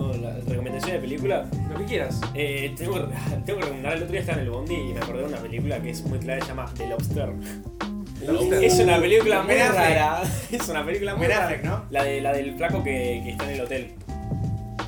No, 0.00 0.12
la 0.14 0.34
recomendación 0.48 0.92
de 0.92 0.98
película. 1.00 1.46
lo 1.70 1.78
que 1.78 1.84
quieras. 1.84 2.20
Eh, 2.34 2.74
tengo, 2.76 2.94
que, 2.94 3.00
tengo 3.46 3.58
que 3.58 3.64
recomendar, 3.64 3.92
el 3.96 4.02
otro 4.02 4.12
día 4.12 4.20
estaba 4.20 4.38
en 4.40 4.44
el 4.46 4.50
Bondi 4.50 4.74
y 4.74 4.92
me 4.94 5.00
acordé 5.00 5.20
de 5.20 5.24
una 5.26 5.38
película 5.38 5.80
que 5.80 5.90
es 5.90 6.02
muy 6.04 6.18
clara, 6.18 6.40
se 6.40 6.48
llama 6.48 6.72
The 6.76 6.86
Lobster. 6.88 7.28
Lobster. 8.26 8.64
Es 8.64 8.78
una 8.80 8.98
película 9.00 9.42
muy 9.42 9.54
Affleck. 9.54 9.74
rara. 9.76 10.22
Es 10.52 10.68
una 10.68 10.84
película 10.84 11.14
muy 11.16 11.26
rara. 11.26 11.60
¿no? 11.62 11.84
La, 11.90 12.04
de, 12.04 12.20
la 12.20 12.32
del 12.32 12.54
flaco 12.56 12.82
que, 12.82 13.20
que 13.24 13.30
está 13.32 13.44
en 13.44 13.50
el 13.50 13.60
hotel. 13.60 13.92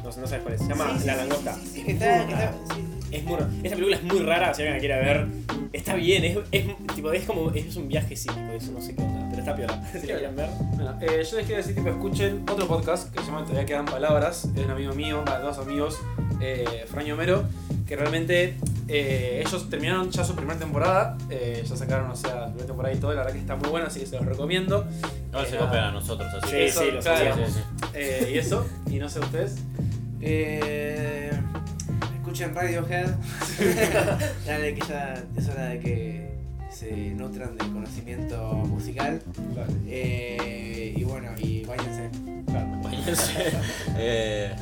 No, 0.05 0.11
sé- 0.13 0.21
no 0.21 0.27
sabes 0.27 0.43
cuál 0.43 0.55
es. 0.55 0.61
Se 0.63 0.69
llama 0.69 0.91
Sí, 0.95 1.01
sí, 1.01 1.07
La 1.07 1.17
Langosta. 1.17 1.55
sí, 1.55 1.67
sí, 1.73 1.83
que 1.85 1.93
está- 1.93 2.27
que 2.27 2.33
está- 2.33 2.53
sí. 2.75 2.85
Es 3.13 3.25
muy, 3.25 3.37
esa 3.63 3.75
película 3.77 3.97
es 3.97 4.03
muy 4.05 4.19
rara, 4.21 4.55
si 4.55 4.63
alguien 4.63 4.75
la 4.75 4.81
quiere 4.81 4.97
ver. 4.97 5.27
Está 5.73 5.95
bien, 5.95 6.23
es, 6.25 6.39
es, 6.53 6.65
tipo, 6.95 7.13
es 7.13 7.25
como 7.25 7.51
es 7.53 7.75
un 7.77 7.89
viaje 7.89 8.15
psíquico, 8.15 8.41
eso 8.55 8.73
no 8.73 8.81
sé 8.83 8.95
qué 8.95 9.03
onda, 9.03 9.27
pero 9.31 9.41
está 9.41 9.57
piola. 9.57 9.91
Si 9.93 10.01
quieren 10.01 10.37
ver. 10.37 10.51
Bueno, 10.75 10.99
eh, 11.01 11.25
yo 11.29 11.37
les 11.39 11.47
quiero 11.47 11.57
decir, 11.57 11.75
tipo, 11.75 11.89
escuchen 11.89 12.43
otro 12.51 12.67
podcast 12.69 13.11
que 13.13 13.21
se 13.21 13.27
llama 13.27 13.43
Todavía 13.45 13.65
Quedan 13.65 13.87
Palabras. 13.87 14.49
Es 14.55 14.65
un 14.65 14.71
amigo 14.71 14.93
mío, 14.95 15.25
dos 15.43 15.59
amigos, 15.59 15.99
eh, 16.41 16.85
Fran 16.91 17.07
y 17.07 17.13
Homero, 17.13 17.45
que 17.87 17.97
realmente 17.97 18.57
eh, 18.89 19.43
ellos 19.47 19.71
terminaron 19.71 20.11
ya 20.11 20.25
su 20.25 20.35
primera 20.37 20.59
temporada. 20.59 21.17
eh, 21.31 21.65
ya 21.67 21.77
sacaron, 21.77 22.11
o 22.11 22.17
sea, 22.17 22.35
la 22.35 22.47
primera 22.49 22.67
temporada 22.67 22.95
y 22.95 22.99
todo. 22.99 23.13
La 23.15 23.21
verdad 23.23 23.33
que 23.33 23.41
está 23.41 23.57
muy 23.57 23.71
buena, 23.71 23.87
así 23.87 24.01
que 24.01 24.07
se 24.07 24.17
los 24.17 24.27
recomiendo. 24.27 24.87
Igual 25.31 25.47
se 25.47 25.57
copian 25.57 25.85
a 25.85 25.91
nosotros, 25.93 26.29
así 26.35 26.47
Sí, 26.51 26.53
que. 26.53 26.67
Eso, 26.67 26.81
sí, 26.83 26.91
lo 26.91 27.01
claro. 27.01 27.37
Sí, 27.47 27.53
sí. 27.53 27.61
Eh, 27.95 28.31
y 28.35 28.39
eso, 28.39 28.67
y 28.91 28.97
no 28.99 29.09
sé 29.09 29.21
ustedes. 29.21 29.57
Eh, 30.21 31.22
escuchen 32.43 32.55
Radiohead. 32.55 33.11
Dale, 34.47 34.75
que 34.75 34.81
ya 34.87 35.15
es 35.37 35.49
hora 35.49 35.65
de 35.67 35.81
que 35.81 36.33
se 36.71 37.11
nutran 37.15 37.57
del 37.57 37.73
conocimiento 37.73 38.53
musical. 38.55 39.23
Eh, 39.87 40.95
y 40.97 41.05
bueno, 41.05 41.31
y 41.39 41.65
váyanse. 41.65 42.11
Váyanse. 42.83 43.53
eh, 43.97 44.55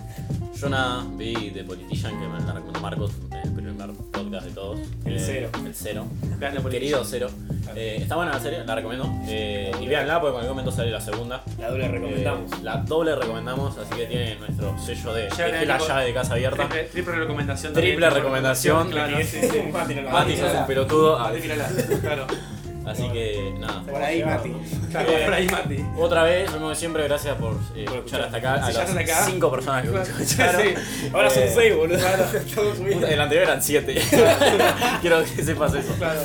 yo 0.61 0.69
nada, 0.69 1.07
vi 1.17 1.51
The 1.53 1.65
Politician 1.65 2.19
que 2.21 2.29
me 2.29 2.41
la 2.41 2.53
recomendó 2.53 2.81
Marcos, 2.81 3.13
podcast 4.31 4.47
de 4.47 4.55
todos. 4.55 4.81
El 5.05 5.17
Eh, 5.17 5.23
cero. 5.25 5.51
El 5.65 5.75
cero. 5.75 6.07
Querido 6.71 7.05
cero. 7.05 7.29
Eh, 7.75 7.99
está 8.01 8.17
buena 8.17 8.33
la 8.33 8.41
serie, 8.41 8.65
la 8.65 8.75
recomiendo. 8.75 9.13
Eh, 9.27 9.73
y 9.81 9.87
véanla 9.87 10.21
porque 10.21 10.37
en 10.37 10.41
algún 10.43 10.57
momento 10.57 10.73
sale 10.73 10.91
la 10.91 11.01
segunda. 11.01 11.43
La 11.59 11.71
doble 11.71 11.89
recomendamos. 11.89 12.53
Eh, 12.53 12.57
la 12.63 12.77
doble 12.79 13.15
recomendamos, 13.17 13.79
así 13.79 13.95
que 13.95 14.07
tiene 14.07 14.37
nuestro 14.37 14.79
sello 14.79 15.13
de 15.15 15.29
Ya 15.37 15.49
la 15.49 15.79
llave 15.79 16.05
de 16.07 16.15
casa 16.15 16.35
abierta. 16.35 16.69
Triple, 16.69 16.85
triple 16.85 17.15
recomendación 17.17 17.73
Triple 17.73 18.11
recomendación. 18.11 18.91
Claro, 18.91 19.19
sí, 19.19 19.39
sí. 19.41 19.63
Mati 20.11 20.37
sos 20.37 20.55
un 20.55 20.67
pelotudo. 20.67 21.19
Ah, 21.19 21.33
claro. 22.01 22.27
Así 22.91 23.09
que 23.11 23.55
nada. 23.59 23.83
Por 23.83 24.03
ahí, 24.03 24.25
Mati. 24.25 24.53
Claro, 24.91 25.09
por 25.25 25.35
ahí 25.35 25.47
Mati. 25.49 25.85
Otra 25.99 26.23
vez, 26.25 26.47
lo 26.47 26.53
mismo 26.55 26.69
de 26.71 26.77
siempre, 26.77 27.05
gracias 27.05 27.37
por, 27.37 27.53
eh, 27.75 27.85
Por 27.87 27.97
escuchar 27.99 28.21
escuchar. 28.21 28.21
hasta 28.23 28.37
acá. 28.39 28.55
A 28.55 28.67
Si 28.67 28.73
ya 28.73 28.85
las 28.85 28.97
acá. 28.97 29.27
cinco 29.27 29.51
personas 29.51 29.83
que 29.87 30.01
escucharon. 30.23 30.63
sí, 30.63 31.09
Ahora 31.13 31.31
son 31.31 31.43
Eh, 31.45 31.53
seis, 31.55 31.77
boludo. 31.77 31.99
Puta, 32.95 33.09
El 33.11 33.21
anterior 33.21 33.47
eran 33.49 33.63
7. 33.63 33.95
Quiero 35.01 35.23
que 35.25 35.43
sepas 35.45 35.75
eso. 35.75 35.95
claro. 35.99 36.21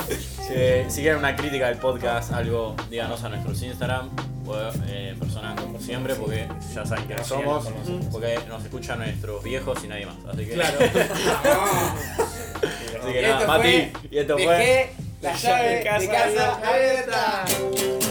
Eh, 0.51 0.85
si 0.89 1.01
quieren 1.01 1.19
una 1.19 1.35
crítica 1.35 1.67
del 1.69 1.77
podcast, 1.77 2.31
algo, 2.31 2.75
díganos 2.89 3.23
a 3.23 3.29
nuestros 3.29 3.61
Instagram. 3.61 4.09
O 4.47 4.55
eh, 4.87 5.15
personas 5.19 5.59
como 5.59 5.79
siempre, 5.79 6.13
porque 6.13 6.47
ya 6.75 6.85
saben 6.85 7.07
que 7.07 7.15
no 7.15 7.23
somos. 7.23 7.67
Porque 8.11 8.37
nos 8.47 8.63
escuchan 8.63 8.99
nuestros 8.99 9.43
viejos 9.43 9.83
y 9.83 9.87
nadie 9.87 10.05
más. 10.05 10.15
Así 10.31 10.45
que, 10.45 10.53
Claro. 10.53 10.77
así 13.03 13.11
que 13.13 13.19
Y 13.19 13.23
nada, 13.23 13.47
Mati. 13.47 13.91
Y 14.11 14.17
esto 14.19 14.37
fue. 14.37 14.91
La 15.25 15.33
llave 15.33 15.69
de 15.77 15.83
casa 15.83 16.07
casa 16.07 16.59
abierta. 16.63 18.04